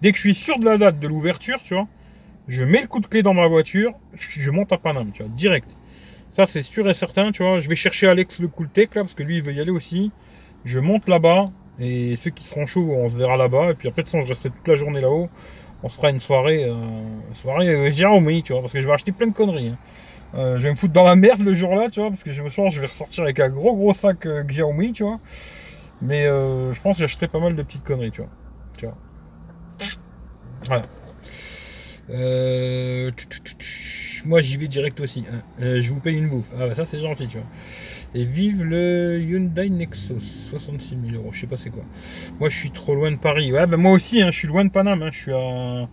dès 0.01 0.11
que 0.11 0.17
je 0.17 0.21
suis 0.21 0.33
sûr 0.33 0.57
de 0.57 0.65
la 0.65 0.77
date 0.77 0.99
de 0.99 1.07
l'ouverture, 1.07 1.61
tu 1.63 1.75
vois, 1.75 1.87
je 2.47 2.63
mets 2.63 2.81
le 2.81 2.87
coup 2.87 2.99
de 2.99 3.05
clé 3.05 3.21
dans 3.21 3.35
ma 3.35 3.47
voiture, 3.47 3.93
je 4.15 4.49
monte 4.49 4.71
à 4.73 4.77
Paname, 4.77 5.11
tu 5.11 5.21
vois, 5.21 5.31
direct. 5.31 5.69
Ça, 6.31 6.45
c'est 6.45 6.63
sûr 6.63 6.89
et 6.89 6.93
certain, 6.93 7.31
tu 7.31 7.43
vois. 7.43 7.59
Je 7.59 7.69
vais 7.69 7.75
chercher 7.75 8.07
Alex 8.07 8.39
le 8.39 8.47
Cooltech, 8.47 8.95
là, 8.95 9.03
parce 9.03 9.13
que 9.13 9.23
lui, 9.23 9.37
il 9.37 9.43
veut 9.43 9.53
y 9.53 9.59
aller 9.59 9.71
aussi. 9.71 10.11
Je 10.65 10.79
monte 10.79 11.07
là-bas, 11.07 11.49
et 11.79 12.15
ceux 12.15 12.31
qui 12.31 12.43
seront 12.43 12.65
chauds, 12.65 12.91
on 12.91 13.09
se 13.09 13.17
verra 13.17 13.37
là-bas. 13.37 13.71
Et 13.71 13.73
puis 13.73 13.87
après, 13.87 14.01
de 14.01 14.07
toute 14.07 14.11
façon, 14.11 14.25
je 14.25 14.29
resterai 14.29 14.49
toute 14.49 14.67
la 14.67 14.75
journée 14.75 15.01
là-haut. 15.01 15.29
On 15.81 15.89
se 15.89 15.95
fera 15.95 16.09
une 16.09 16.19
soirée, 16.19 16.65
euh, 16.65 16.75
soirée 17.33 17.69
euh, 17.69 17.89
Xiaomi, 17.89 18.43
tu 18.43 18.51
vois, 18.51 18.61
parce 18.61 18.73
que 18.73 18.81
je 18.81 18.87
vais 18.87 18.93
acheter 18.93 19.13
plein 19.13 19.27
de 19.27 19.33
conneries. 19.33 19.69
Hein. 19.69 19.77
Euh, 20.35 20.57
je 20.57 20.63
vais 20.63 20.71
me 20.71 20.75
foutre 20.75 20.93
dans 20.93 21.05
la 21.05 21.15
merde 21.15 21.41
le 21.41 21.53
jour-là, 21.53 21.89
tu 21.89 22.01
vois, 22.01 22.09
parce 22.09 22.23
que 22.23 22.33
je 22.33 22.43
me 22.43 22.49
sens, 22.49 22.73
je 22.73 22.81
vais 22.81 22.87
ressortir 22.87 23.23
avec 23.23 23.39
un 23.39 23.49
gros 23.49 23.75
gros 23.75 23.93
sac 23.93 24.25
euh, 24.25 24.43
Xiaomi, 24.43 24.91
tu 24.91 25.03
vois. 25.03 25.19
Mais 26.01 26.25
je 26.25 26.81
pense 26.81 26.95
que 26.95 27.01
j'achèterai 27.01 27.27
pas 27.27 27.39
mal 27.41 27.57
de 27.57 27.63
petites 27.63 27.83
conneries, 27.83 28.11
tu 28.11 28.21
vois. 28.21 28.29
Tu 28.77 28.85
vois. 28.85 28.95
Voilà. 30.65 30.85
Euh, 34.25 34.27
moi 34.27 34.41
j'y 34.41 34.57
vais 34.57 34.67
direct 34.67 34.99
aussi. 34.99 35.25
Hein. 35.31 35.41
Euh, 35.61 35.81
je 35.81 35.91
vous 35.91 35.99
paye 35.99 36.17
une 36.17 36.29
bouffe. 36.29 36.51
Ah 36.59 36.73
ça 36.75 36.85
c'est 36.85 36.99
gentil 36.99 37.27
tu 37.27 37.37
vois. 37.37 37.47
Et 38.15 38.25
vive 38.25 38.63
le 38.63 39.19
Hyundai 39.21 39.69
Nexus, 39.69 40.21
66 40.49 40.97
000 41.11 41.21
euros. 41.21 41.31
Je 41.31 41.41
sais 41.41 41.47
pas 41.47 41.57
c'est 41.57 41.69
quoi. 41.69 41.83
Moi 42.39 42.49
je 42.49 42.55
suis 42.55 42.71
trop 42.71 42.95
loin 42.95 43.11
de 43.11 43.17
Paris. 43.17 43.51
Ouais 43.51 43.65
ben 43.67 43.77
moi 43.77 43.91
aussi 43.91 44.21
hein, 44.21 44.31
je 44.31 44.37
suis 44.37 44.47
loin 44.47 44.65
de 44.65 44.71
Paname. 44.71 45.03
Hein. 45.03 45.09
Je 45.11 45.19
suis 45.19 45.33
à 45.33 45.87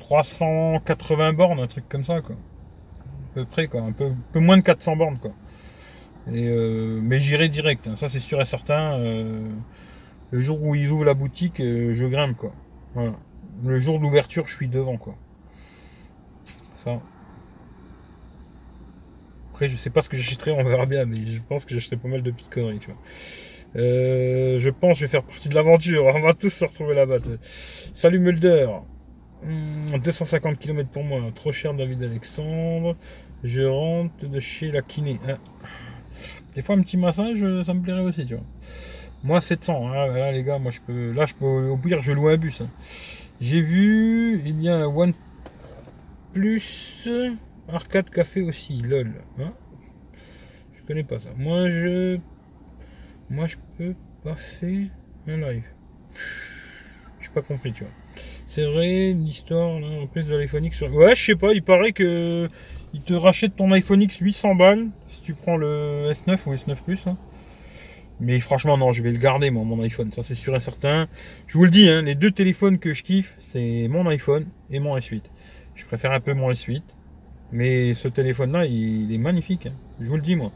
380 0.00 1.32
bornes, 1.32 1.60
un 1.60 1.66
truc 1.66 1.88
comme 1.88 2.04
ça 2.04 2.20
quoi. 2.20 2.36
À 2.36 3.34
peu 3.34 3.44
près 3.44 3.66
quoi. 3.68 3.82
Un 3.82 3.92
peu, 3.92 4.12
peu 4.32 4.40
moins 4.40 4.56
de 4.56 4.62
400 4.62 4.96
bornes 4.96 5.18
quoi. 5.18 5.32
Et 6.32 6.48
euh, 6.48 7.00
mais 7.02 7.18
j'irai 7.20 7.48
direct. 7.48 7.88
Ça 7.96 8.08
c'est 8.08 8.20
sûr 8.20 8.40
et 8.40 8.44
certain. 8.44 8.98
le 8.98 10.40
jour 10.40 10.62
où 10.62 10.74
ils 10.74 10.88
ouvrent 10.88 11.04
la 11.04 11.14
boutique, 11.14 11.58
je 11.58 12.04
grimpe 12.06 12.36
quoi. 12.36 12.52
Voilà 12.94 13.14
le 13.62 13.78
jour 13.78 14.00
d'ouverture, 14.00 14.46
je 14.46 14.54
suis 14.54 14.68
devant, 14.68 14.96
quoi. 14.96 15.14
Après, 19.50 19.68
je 19.68 19.76
sais 19.76 19.90
pas 19.90 20.02
ce 20.02 20.08
que 20.08 20.16
j'achèterai, 20.16 20.50
on 20.52 20.64
verra 20.64 20.86
bien, 20.86 21.04
mais 21.04 21.18
je 21.18 21.40
pense 21.48 21.64
que 21.64 21.74
j'achèterai 21.74 21.96
pas 21.96 22.08
mal 22.08 22.22
de 22.22 22.30
petites 22.30 22.50
conneries, 22.50 22.80
tu 22.80 22.86
vois. 22.86 22.98
Euh, 23.76 24.58
je 24.58 24.70
pense 24.70 24.94
que 24.94 25.00
je 25.00 25.04
vais 25.06 25.10
faire 25.10 25.22
partie 25.22 25.48
de 25.48 25.54
l'aventure. 25.54 26.04
On 26.06 26.20
va 26.20 26.32
tous 26.32 26.50
se 26.50 26.64
retrouver 26.64 26.94
là-bas. 26.94 27.16
Salut 27.94 28.20
Mulder. 28.20 28.68
250 29.42 30.52
hmm, 30.52 30.56
km 30.56 30.88
pour 30.90 31.04
moi. 31.04 31.20
Trop 31.34 31.52
cher 31.52 31.74
David 31.74 32.02
Alexandre. 32.02 32.96
Je 33.42 33.62
rentre 33.62 34.26
de 34.26 34.40
chez 34.40 34.70
la 34.70 34.82
kiné. 34.82 35.18
Hein. 35.28 35.38
Des 36.54 36.62
fois 36.62 36.76
un 36.76 36.82
petit 36.82 36.96
massage, 36.96 37.38
ça 37.66 37.74
me 37.74 37.82
plairait 37.82 38.00
aussi, 38.00 38.24
tu 38.26 38.34
vois. 38.34 38.44
Moi 39.24 39.40
700. 39.40 39.88
Hein. 39.88 40.06
Là 40.06 40.32
les 40.32 40.44
gars, 40.44 40.58
moi 40.58 40.70
je 40.70 40.80
peux. 40.80 41.12
Là 41.12 41.26
je 41.26 41.34
peux 41.34 41.68
au 41.68 41.76
pire 41.76 42.00
je 42.00 42.12
loue 42.12 42.28
un 42.28 42.36
bus. 42.36 42.60
Hein. 42.60 42.68
J'ai 43.40 43.60
vu, 43.60 44.40
il 44.46 44.62
y 44.62 44.68
a 44.68 44.76
un 44.76 44.86
OnePlus 46.34 47.38
Arcade 47.68 48.10
Café 48.10 48.42
aussi, 48.42 48.82
lol. 48.82 49.12
Hein 49.38 49.52
je 50.76 50.82
connais 50.86 51.04
pas 51.04 51.20
ça. 51.20 51.30
Moi 51.36 51.70
je. 51.70 52.18
Moi 53.30 53.46
je 53.46 53.56
peux 53.78 53.94
pas 54.22 54.34
faire 54.34 54.88
un 55.26 55.36
live. 55.36 55.64
J'ai 57.20 57.30
pas 57.30 57.42
compris, 57.42 57.72
tu 57.72 57.84
vois. 57.84 57.92
C'est 58.46 58.64
vrai, 58.66 59.12
l'histoire, 59.12 59.68
en 59.68 60.06
plus 60.06 60.24
de 60.24 60.36
l'iPhone 60.36 60.64
X. 60.64 60.82
Ouais, 60.82 61.16
je 61.16 61.24
sais 61.24 61.36
pas, 61.36 61.52
il 61.52 61.62
paraît 61.62 61.92
que 61.92 62.48
il 62.92 63.00
te 63.00 63.14
rachète 63.14 63.56
ton 63.56 63.72
iPhone 63.72 64.02
X 64.02 64.18
800 64.18 64.54
balles 64.54 64.88
si 65.08 65.22
tu 65.22 65.34
prends 65.34 65.56
le 65.56 66.10
S9 66.10 66.38
ou 66.46 66.54
S9 66.54 66.76
Plus. 66.84 67.06
Hein. 67.06 67.16
Mais 68.20 68.38
franchement, 68.38 68.76
non, 68.76 68.92
je 68.92 69.02
vais 69.02 69.10
le 69.10 69.18
garder, 69.18 69.50
moi, 69.50 69.64
mon 69.64 69.82
iPhone. 69.82 70.12
Ça, 70.12 70.22
c'est 70.22 70.36
sûr 70.36 70.54
et 70.54 70.60
certain. 70.60 71.08
Je 71.48 71.58
vous 71.58 71.64
le 71.64 71.70
dis, 71.70 71.88
hein, 71.88 72.02
les 72.02 72.14
deux 72.14 72.30
téléphones 72.30 72.78
que 72.78 72.94
je 72.94 73.02
kiffe, 73.02 73.36
c'est 73.50 73.88
mon 73.88 74.06
iPhone 74.06 74.46
et 74.70 74.78
mon 74.78 74.96
S8. 74.96 75.22
Je 75.74 75.84
préfère 75.86 76.12
un 76.12 76.20
peu 76.20 76.34
mon 76.34 76.50
S8. 76.50 76.82
Mais 77.52 77.94
ce 77.94 78.08
téléphone-là, 78.08 78.66
il, 78.66 79.12
est 79.12 79.18
magnifique. 79.18 79.66
Hein. 79.66 79.74
Je 80.00 80.06
vous 80.06 80.16
le 80.16 80.22
dis, 80.22 80.34
moi. 80.34 80.50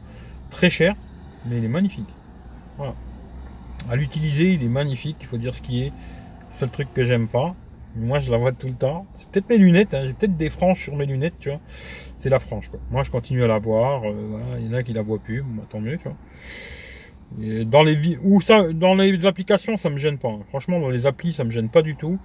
Très 0.49 0.69
cher, 0.69 0.95
mais 1.45 1.57
il 1.57 1.65
est 1.65 1.69
magnifique. 1.69 2.09
Voilà. 2.77 2.95
À 3.89 3.95
l'utiliser, 3.95 4.53
il 4.53 4.63
est 4.63 4.69
magnifique. 4.69 5.17
Il 5.21 5.27
faut 5.27 5.37
dire 5.37 5.55
ce 5.55 5.61
qui 5.61 5.83
est. 5.83 5.93
Seul 6.51 6.69
truc 6.69 6.87
que 6.93 7.05
j'aime 7.05 7.27
pas. 7.27 7.55
Moi, 7.95 8.19
je 8.19 8.31
la 8.31 8.37
vois 8.37 8.51
tout 8.51 8.67
le 8.67 8.73
temps. 8.73 9.05
C'est 9.17 9.29
peut-être 9.29 9.49
mes 9.49 9.57
lunettes. 9.57 9.93
Hein. 9.93 10.03
J'ai 10.05 10.13
peut-être 10.13 10.35
des 10.35 10.49
franges 10.49 10.83
sur 10.83 10.95
mes 10.95 11.05
lunettes, 11.05 11.35
tu 11.39 11.49
vois. 11.49 11.59
C'est 12.17 12.29
la 12.29 12.39
frange, 12.39 12.69
quoi. 12.69 12.79
Moi, 12.91 13.03
je 13.03 13.11
continue 13.11 13.43
à 13.43 13.47
la 13.47 13.59
voir. 13.59 14.03
Euh, 14.03 14.57
il 14.59 14.67
y 14.67 14.69
en 14.69 14.73
a 14.73 14.83
qui 14.83 14.93
la 14.93 15.03
voient 15.03 15.19
plus. 15.19 15.41
Bah, 15.41 15.63
tant 15.69 15.79
mieux, 15.79 15.97
tu 15.97 16.03
vois 16.03 16.17
dans 17.37 17.83
les 17.83 18.17
ou 18.23 18.41
ça, 18.41 18.73
dans 18.73 18.95
les 18.95 19.25
applications, 19.25 19.77
ça 19.77 19.89
me 19.89 19.97
gêne 19.97 20.17
pas. 20.17 20.29
Hein. 20.29 20.39
Franchement, 20.49 20.79
dans 20.79 20.89
les 20.89 21.05
applis, 21.05 21.33
ça 21.33 21.43
me 21.43 21.51
gêne 21.51 21.69
pas 21.69 21.81
du 21.81 21.95
tout. 21.95 22.19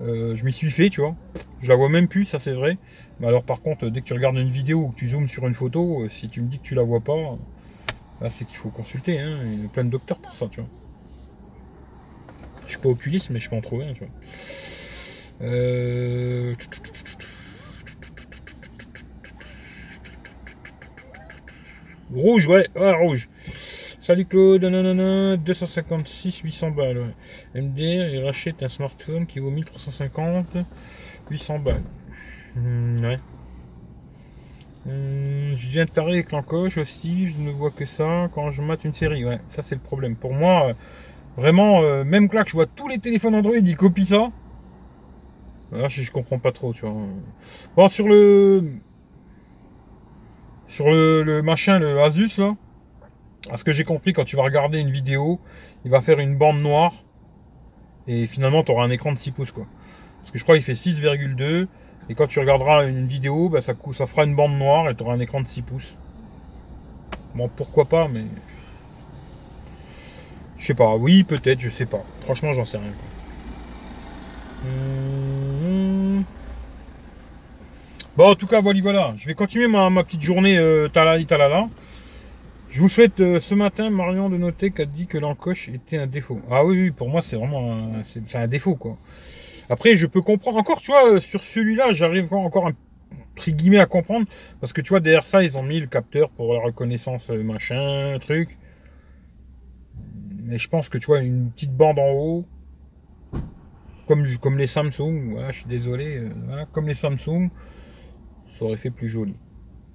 Euh, 0.00 0.36
je 0.36 0.44
m'y 0.44 0.52
suis 0.52 0.70
fait, 0.70 0.90
tu 0.90 1.00
vois. 1.00 1.14
Je 1.60 1.68
la 1.68 1.76
vois 1.76 1.88
même 1.88 2.08
plus, 2.08 2.24
ça 2.24 2.38
c'est 2.38 2.52
vrai. 2.52 2.78
Mais 3.20 3.26
alors 3.28 3.44
par 3.44 3.60
contre, 3.60 3.88
dès 3.88 4.00
que 4.00 4.06
tu 4.06 4.14
regardes 4.14 4.36
une 4.36 4.48
vidéo 4.48 4.80
ou 4.80 4.88
que 4.88 4.96
tu 4.96 5.08
zoomes 5.08 5.28
sur 5.28 5.46
une 5.46 5.54
photo, 5.54 6.02
euh, 6.02 6.08
si 6.08 6.28
tu 6.28 6.40
me 6.40 6.48
dis 6.48 6.58
que 6.58 6.64
tu 6.64 6.74
la 6.74 6.82
vois 6.82 7.00
pas, 7.00 7.38
là 8.20 8.30
c'est 8.30 8.44
qu'il 8.44 8.56
faut 8.56 8.70
consulter. 8.70 9.20
Hein. 9.20 9.38
Il 9.44 9.62
y 9.62 9.66
a 9.66 9.68
plein 9.68 9.84
de 9.84 9.90
docteurs 9.90 10.18
pour 10.18 10.36
ça, 10.36 10.46
tu 10.50 10.60
vois. 10.60 10.68
Je 12.66 12.70
suis 12.72 12.78
pas 12.78 12.88
oculiste, 12.88 13.30
mais 13.30 13.38
je 13.38 13.50
peux 13.50 13.56
en 13.56 13.60
trouver 13.60 13.86
un, 13.86 13.92
tu 13.92 14.00
vois. 14.00 14.08
Euh... 15.42 16.54
Rouge, 22.14 22.46
ouais, 22.46 22.68
ouais, 22.76 22.92
rouge. 22.92 23.28
Salut 24.02 24.24
Claude, 24.24 24.64
nanana, 24.64 25.36
256, 25.36 26.38
800 26.40 26.70
balles. 26.72 26.98
Ouais. 26.98 27.62
MDR, 27.62 28.12
il 28.12 28.24
rachète 28.24 28.60
un 28.64 28.68
smartphone 28.68 29.26
qui 29.26 29.38
vaut 29.38 29.50
1350, 29.50 30.56
800 31.30 31.60
balles. 31.60 31.84
Hmm, 32.56 32.96
ouais. 33.04 33.20
Hmm, 34.86 35.54
je 35.56 35.68
viens 35.68 35.84
de 35.84 35.90
taré 35.90 36.14
avec 36.14 36.32
l'encoche 36.32 36.78
aussi, 36.78 37.28
je 37.28 37.38
ne 37.38 37.52
vois 37.52 37.70
que 37.70 37.86
ça 37.86 38.28
quand 38.34 38.50
je 38.50 38.60
mate 38.60 38.82
une 38.84 38.92
série. 38.92 39.24
Ouais, 39.24 39.38
ça 39.50 39.62
c'est 39.62 39.76
le 39.76 39.80
problème. 39.80 40.16
Pour 40.16 40.34
moi, 40.34 40.70
euh, 40.70 40.74
vraiment, 41.36 41.82
euh, 41.82 42.02
même 42.02 42.28
que 42.28 42.34
là, 42.34 42.42
je 42.44 42.54
vois 42.54 42.66
tous 42.66 42.88
les 42.88 42.98
téléphones 42.98 43.36
Android, 43.36 43.54
ils 43.54 43.76
copient 43.76 44.04
ça. 44.04 44.32
Là, 45.70 45.86
je, 45.86 46.02
je 46.02 46.10
comprends 46.10 46.40
pas 46.40 46.50
trop, 46.50 46.72
tu 46.74 46.80
vois. 46.80 47.06
Bon, 47.76 47.88
sur 47.88 48.08
le. 48.08 48.64
Sur 50.66 50.90
le, 50.90 51.22
le 51.22 51.40
machin, 51.42 51.78
le 51.78 52.00
Asus 52.02 52.38
là. 52.38 52.56
À 53.50 53.56
ce 53.56 53.64
que 53.64 53.72
j'ai 53.72 53.84
compris, 53.84 54.12
quand 54.12 54.24
tu 54.24 54.36
vas 54.36 54.42
regarder 54.42 54.78
une 54.78 54.90
vidéo, 54.90 55.40
il 55.84 55.90
va 55.90 56.00
faire 56.00 56.18
une 56.20 56.36
bande 56.36 56.60
noire. 56.60 56.92
Et 58.06 58.26
finalement, 58.26 58.62
tu 58.62 58.72
auras 58.72 58.84
un 58.84 58.90
écran 58.90 59.12
de 59.12 59.18
6 59.18 59.32
pouces. 59.32 59.50
Quoi. 59.50 59.66
Parce 60.20 60.30
que 60.30 60.38
je 60.38 60.44
crois 60.44 60.56
qu'il 60.56 60.64
fait 60.64 60.74
6,2. 60.74 61.66
Et 62.08 62.14
quand 62.14 62.26
tu 62.26 62.40
regarderas 62.40 62.86
une 62.86 63.06
vidéo, 63.06 63.48
bah, 63.48 63.60
ça, 63.60 63.74
ça 63.94 64.06
fera 64.06 64.24
une 64.24 64.34
bande 64.34 64.58
noire 64.58 64.88
et 64.90 64.94
tu 64.94 65.02
auras 65.02 65.14
un 65.14 65.20
écran 65.20 65.40
de 65.40 65.46
6 65.46 65.62
pouces. 65.62 65.94
Bon, 67.34 67.48
pourquoi 67.48 67.86
pas, 67.86 68.08
mais. 68.08 68.24
Je 70.58 70.66
sais 70.66 70.74
pas. 70.74 70.94
Oui, 70.96 71.24
peut-être, 71.24 71.60
je 71.60 71.70
sais 71.70 71.86
pas. 71.86 72.02
Franchement, 72.22 72.52
j'en 72.52 72.64
sais 72.64 72.78
rien. 72.78 72.92
Hum. 74.64 76.24
Bon, 78.16 78.30
en 78.30 78.34
tout 78.34 78.46
cas, 78.46 78.60
voilà, 78.60 78.80
voilà. 78.82 79.14
Je 79.16 79.26
vais 79.26 79.34
continuer 79.34 79.68
ma, 79.68 79.90
petite 80.04 80.22
journée 80.22 80.58
euh, 80.58 80.88
talali 80.88 81.26
talala. 81.26 81.68
Je 82.72 82.80
vous 82.80 82.88
souhaite 82.88 83.20
euh, 83.20 83.38
ce 83.38 83.54
matin, 83.54 83.90
Marion 83.90 84.30
de 84.30 84.38
noter 84.38 84.70
qu'a 84.70 84.86
dit 84.86 85.06
que 85.06 85.18
l'encoche 85.18 85.68
était 85.68 85.98
un 85.98 86.06
défaut. 86.06 86.40
Ah 86.50 86.64
oui, 86.64 86.90
pour 86.90 87.10
moi 87.10 87.20
c'est 87.20 87.36
vraiment 87.36 87.92
un, 88.34 88.48
défaut 88.48 88.76
quoi. 88.76 88.96
Après 89.68 89.94
je 89.98 90.06
peux 90.06 90.22
comprendre. 90.22 90.56
Encore 90.56 90.80
tu 90.80 90.90
vois, 90.90 91.20
sur 91.20 91.42
celui-là, 91.42 91.92
j'arrive 91.92 92.32
encore 92.32 92.68
un 92.68 92.72
guillemets 93.46 93.78
à 93.78 93.84
comprendre. 93.84 94.26
Parce 94.58 94.72
que 94.72 94.80
tu 94.80 94.88
vois, 94.88 95.00
derrière 95.00 95.26
ça, 95.26 95.42
ils 95.42 95.58
ont 95.58 95.62
mis 95.62 95.80
le 95.80 95.86
capteur 95.86 96.30
pour 96.30 96.54
la 96.54 96.60
reconnaissance 96.60 97.28
euh, 97.28 97.42
machin, 97.44 98.18
truc. 98.22 98.56
Mais 100.42 100.56
je 100.56 100.66
pense 100.70 100.88
que 100.88 100.96
tu 100.96 101.08
vois, 101.08 101.20
une 101.20 101.50
petite 101.50 101.76
bande 101.76 101.98
en 101.98 102.10
haut. 102.12 102.46
Comme, 104.08 104.26
comme 104.38 104.56
les 104.56 104.66
Samsung, 104.66 105.36
je 105.48 105.52
suis 105.52 105.66
désolé, 105.66 106.20
euh, 106.20 106.64
comme 106.72 106.88
les 106.88 106.94
Samsung, 106.94 107.50
ça 108.46 108.64
aurait 108.64 108.78
fait 108.78 108.90
plus 108.90 109.10
joli. 109.10 109.34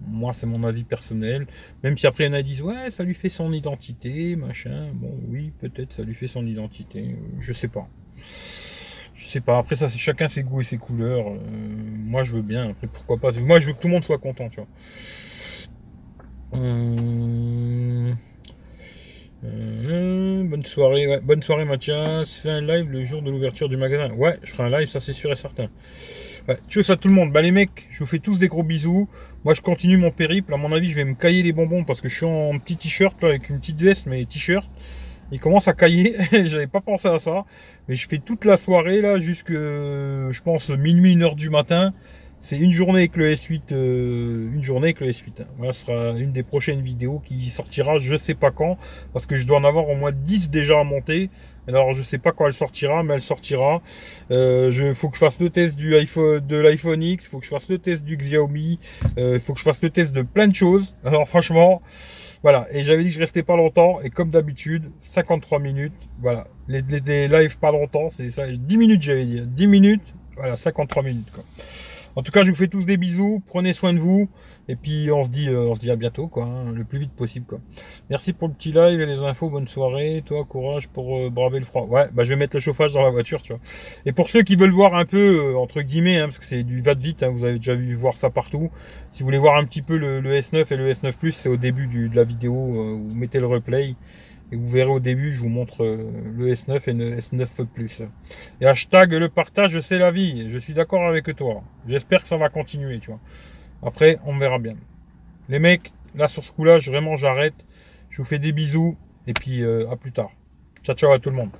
Moi, 0.01 0.33
c'est 0.33 0.45
mon 0.45 0.63
avis 0.63 0.83
personnel. 0.83 1.47
Même 1.83 1.97
si 1.97 2.07
après, 2.07 2.25
il 2.25 2.27
y 2.27 2.29
en 2.29 2.33
a 2.33 2.41
disent, 2.41 2.61
ouais, 2.61 2.91
ça 2.91 3.03
lui 3.03 3.13
fait 3.13 3.29
son 3.29 3.51
identité, 3.53 4.35
machin. 4.35 4.89
Bon, 4.93 5.11
oui, 5.27 5.51
peut-être, 5.59 5.93
ça 5.93 6.03
lui 6.03 6.13
fait 6.13 6.27
son 6.27 6.45
identité. 6.45 7.15
Je 7.41 7.53
sais 7.53 7.67
pas. 7.67 7.87
Je 9.15 9.25
sais 9.25 9.41
pas. 9.41 9.57
Après, 9.57 9.75
ça, 9.75 9.89
c'est 9.89 9.97
chacun 9.97 10.27
ses 10.27 10.43
goûts 10.43 10.61
et 10.61 10.63
ses 10.63 10.77
couleurs. 10.77 11.27
Euh, 11.27 11.37
moi, 11.39 12.23
je 12.23 12.35
veux 12.35 12.41
bien. 12.41 12.69
Après, 12.69 12.87
pourquoi 12.87 13.17
pas? 13.17 13.31
Moi, 13.31 13.59
je 13.59 13.67
veux 13.67 13.73
que 13.73 13.79
tout 13.79 13.87
le 13.87 13.93
monde 13.93 14.03
soit 14.03 14.19
content, 14.19 14.49
tu 14.49 14.57
vois. 14.57 14.67
Euh, 16.55 18.13
euh, 19.43 20.43
bonne 20.43 20.65
soirée, 20.65 21.19
bonne 21.23 21.41
soirée 21.43 21.65
Mathias. 21.65 22.31
Fais 22.31 22.49
un 22.49 22.61
live 22.61 22.89
le 22.89 23.03
jour 23.03 23.21
de 23.21 23.31
l'ouverture 23.31 23.69
du 23.69 23.77
magasin. 23.77 24.13
Ouais, 24.13 24.39
je 24.43 24.51
ferai 24.51 24.63
un 24.63 24.79
live, 24.79 24.87
ça 24.87 24.99
c'est 24.99 25.13
sûr 25.13 25.31
et 25.31 25.35
certain. 25.35 25.69
Ouais, 26.47 26.57
à 26.89 26.95
tout 26.95 27.09
le 27.09 27.13
monde. 27.13 27.33
Bah 27.33 27.41
les 27.41 27.51
mecs, 27.51 27.87
je 27.91 27.99
vous 27.99 28.05
fais 28.05 28.19
tous 28.19 28.39
des 28.39 28.47
gros 28.47 28.63
bisous. 28.63 29.09
Moi 29.43 29.53
je 29.53 29.59
continue 29.59 29.97
mon 29.97 30.11
périple. 30.11 30.53
À 30.53 30.57
mon 30.57 30.71
avis, 30.71 30.89
je 30.89 30.95
vais 30.95 31.03
me 31.03 31.13
cailler 31.13 31.43
les 31.43 31.51
bonbons 31.51 31.83
parce 31.83 31.99
que 31.99 32.07
je 32.07 32.15
suis 32.15 32.25
en 32.25 32.57
petit 32.57 32.77
t-shirt 32.77 33.21
avec 33.21 33.49
une 33.49 33.59
petite 33.59 33.81
veste, 33.81 34.05
mais 34.05 34.23
t-shirt. 34.23 34.65
Il 35.33 35.41
commence 35.41 35.67
à 35.67 35.73
cailler. 35.73 36.15
J'avais 36.31 36.67
pas 36.67 36.79
pensé 36.79 37.09
à 37.09 37.19
ça. 37.19 37.43
Mais 37.89 37.95
je 37.95 38.07
fais 38.07 38.19
toute 38.19 38.45
la 38.45 38.55
soirée 38.55 39.01
là, 39.01 39.19
jusque 39.19 39.51
je 39.51 40.41
pense 40.41 40.69
minuit, 40.69 41.11
une 41.11 41.23
heure 41.23 41.35
du 41.35 41.49
matin. 41.49 41.93
C'est 42.39 42.59
une 42.59 42.71
journée 42.71 42.99
avec 42.99 43.17
le 43.17 43.33
S8, 43.33 43.61
euh, 43.71 44.53
une 44.53 44.63
journée 44.63 44.87
avec 44.87 45.01
le 45.01 45.07
S8. 45.07 45.41
Hein. 45.41 45.45
Voilà, 45.57 45.73
ce 45.73 45.85
sera 45.85 46.11
une 46.17 46.31
des 46.31 46.43
prochaines 46.43 46.81
vidéos 46.81 47.19
qui 47.25 47.49
sortira, 47.49 47.97
je 47.97 48.15
sais 48.15 48.35
pas 48.35 48.51
quand, 48.51 48.77
parce 49.11 49.25
que 49.25 49.35
je 49.35 49.45
dois 49.45 49.57
en 49.57 49.63
avoir 49.63 49.89
au 49.89 49.95
moins 49.95 50.11
10 50.13 50.49
déjà 50.49 50.79
à 50.79 50.83
monter. 50.83 51.29
Alors 51.67 51.93
je 51.93 52.01
sais 52.03 52.17
pas 52.17 52.31
quand 52.31 52.47
elle 52.47 52.53
sortira, 52.53 53.03
mais 53.03 53.15
elle 53.15 53.21
sortira. 53.21 53.81
Euh, 54.31 54.71
je 54.71 54.93
faut 54.93 55.09
que 55.09 55.15
je 55.15 55.19
fasse 55.19 55.39
le 55.39 55.49
test 55.49 55.75
du 55.75 55.95
iPhone, 55.95 56.45
de 56.45 56.57
l'iPhone 56.57 57.03
X, 57.03 57.27
faut 57.27 57.39
que 57.39 57.45
je 57.45 57.49
fasse 57.49 57.67
le 57.69 57.77
test 57.77 58.03
du 58.03 58.15
Xiaomi, 58.17 58.79
euh, 59.17 59.39
faut 59.39 59.53
que 59.53 59.59
je 59.59 59.65
fasse 59.65 59.81
le 59.81 59.89
test 59.89 60.13
de 60.13 60.21
plein 60.21 60.47
de 60.47 60.55
choses. 60.55 60.93
Alors 61.03 61.27
franchement, 61.27 61.81
voilà. 62.43 62.67
Et 62.71 62.83
j'avais 62.83 63.03
dit 63.03 63.09
que 63.09 63.15
je 63.15 63.19
restais 63.19 63.43
pas 63.43 63.57
longtemps, 63.57 63.99
et 64.01 64.09
comme 64.09 64.29
d'habitude, 64.29 64.91
53 65.01 65.59
minutes. 65.59 65.93
Voilà, 66.21 66.47
les, 66.67 67.27
lives 67.27 67.57
pas 67.57 67.71
longtemps, 67.71 68.09
c'est 68.09 68.31
ça. 68.31 68.47
10 68.47 68.77
minutes 68.77 69.01
j'avais 69.01 69.25
dit, 69.25 69.41
10 69.41 69.67
minutes. 69.67 70.13
Voilà, 70.35 70.55
53 70.55 71.03
minutes. 71.03 71.31
En 72.15 72.23
tout 72.23 72.31
cas, 72.31 72.43
je 72.43 72.49
vous 72.49 72.55
fais 72.55 72.67
tous 72.67 72.85
des 72.85 72.97
bisous. 72.97 73.43
Prenez 73.47 73.73
soin 73.73 73.93
de 73.93 73.99
vous. 73.99 74.29
Et 74.69 74.75
puis, 74.75 75.11
on 75.11 75.23
se 75.23 75.29
dit, 75.29 75.49
euh, 75.49 75.67
on 75.69 75.75
se 75.75 75.79
dit 75.79 75.91
à 75.91 75.95
bientôt, 75.95 76.27
quoi. 76.27 76.45
Hein, 76.45 76.71
le 76.73 76.83
plus 76.83 76.99
vite 76.99 77.11
possible, 77.13 77.45
quoi. 77.45 77.59
Merci 78.09 78.33
pour 78.33 78.47
le 78.47 78.53
petit 78.53 78.71
live 78.71 78.99
et 78.99 79.05
les 79.05 79.17
infos. 79.17 79.49
Bonne 79.49 79.67
soirée. 79.67 80.23
Toi, 80.25 80.45
courage 80.45 80.89
pour 80.89 81.17
euh, 81.17 81.29
braver 81.29 81.59
le 81.59 81.65
froid. 81.65 81.83
Ouais, 81.83 82.07
bah, 82.11 82.23
je 82.23 82.29
vais 82.29 82.35
mettre 82.35 82.55
le 82.55 82.59
chauffage 82.59 82.93
dans 82.93 83.03
la 83.03 83.09
voiture, 83.09 83.41
tu 83.41 83.53
vois. 83.53 83.61
Et 84.05 84.11
pour 84.11 84.29
ceux 84.29 84.43
qui 84.43 84.55
veulent 84.55 84.71
voir 84.71 84.95
un 84.95 85.05
peu, 85.05 85.53
euh, 85.53 85.57
entre 85.57 85.81
guillemets, 85.81 86.19
hein, 86.19 86.25
parce 86.25 86.39
que 86.39 86.45
c'est 86.45 86.63
du 86.63 86.81
va 86.81 86.93
vite, 86.93 87.23
hein, 87.23 87.29
vous 87.29 87.45
avez 87.45 87.57
déjà 87.57 87.75
vu 87.75 87.95
voir 87.95 88.17
ça 88.17 88.29
partout. 88.29 88.69
Si 89.11 89.23
vous 89.23 89.27
voulez 89.27 89.37
voir 89.37 89.55
un 89.55 89.65
petit 89.65 89.81
peu 89.81 89.97
le, 89.97 90.21
S9 90.21 90.65
et 90.71 90.75
le 90.75 90.91
S9 90.91 91.13
Plus, 91.17 91.31
c'est 91.31 91.49
au 91.49 91.57
début 91.57 91.87
de 91.87 92.15
la 92.15 92.23
vidéo. 92.23 92.53
vous 92.53 93.15
mettez 93.15 93.39
le 93.39 93.47
replay. 93.47 93.95
Et 94.51 94.55
vous 94.55 94.67
verrez 94.67 94.89
au 94.89 94.99
début, 94.99 95.33
je 95.33 95.41
vous 95.41 95.49
montre 95.49 95.83
euh, 95.83 96.09
le 96.37 96.53
S9 96.53 96.81
et 96.87 96.93
le 96.93 97.17
S9 97.17 97.65
Plus. 97.65 98.01
Et 98.61 98.65
hashtag 98.65 99.13
le 99.13 99.27
partage, 99.27 99.79
c'est 99.81 99.97
la 99.97 100.11
vie. 100.11 100.49
Je 100.49 100.57
suis 100.57 100.73
d'accord 100.73 101.05
avec 101.05 101.35
toi. 101.35 101.63
J'espère 101.87 102.21
que 102.21 102.29
ça 102.29 102.37
va 102.37 102.47
continuer, 102.47 102.99
tu 102.99 103.07
vois. 103.07 103.19
Après, 103.83 104.19
on 104.25 104.37
verra 104.37 104.59
bien. 104.59 104.75
Les 105.49 105.59
mecs, 105.59 105.91
là 106.15 106.27
sur 106.27 106.43
ce 106.43 106.51
coup-là, 106.51 106.79
vraiment 106.79 107.15
j'arrête. 107.15 107.55
Je 108.09 108.17
vous 108.17 108.25
fais 108.25 108.39
des 108.39 108.51
bisous 108.51 108.97
et 109.27 109.33
puis 109.33 109.63
euh, 109.63 109.89
à 109.89 109.95
plus 109.95 110.11
tard. 110.11 110.31
Ciao 110.83 110.95
ciao 110.95 111.11
à 111.11 111.19
tout 111.19 111.29
le 111.29 111.35
monde. 111.35 111.51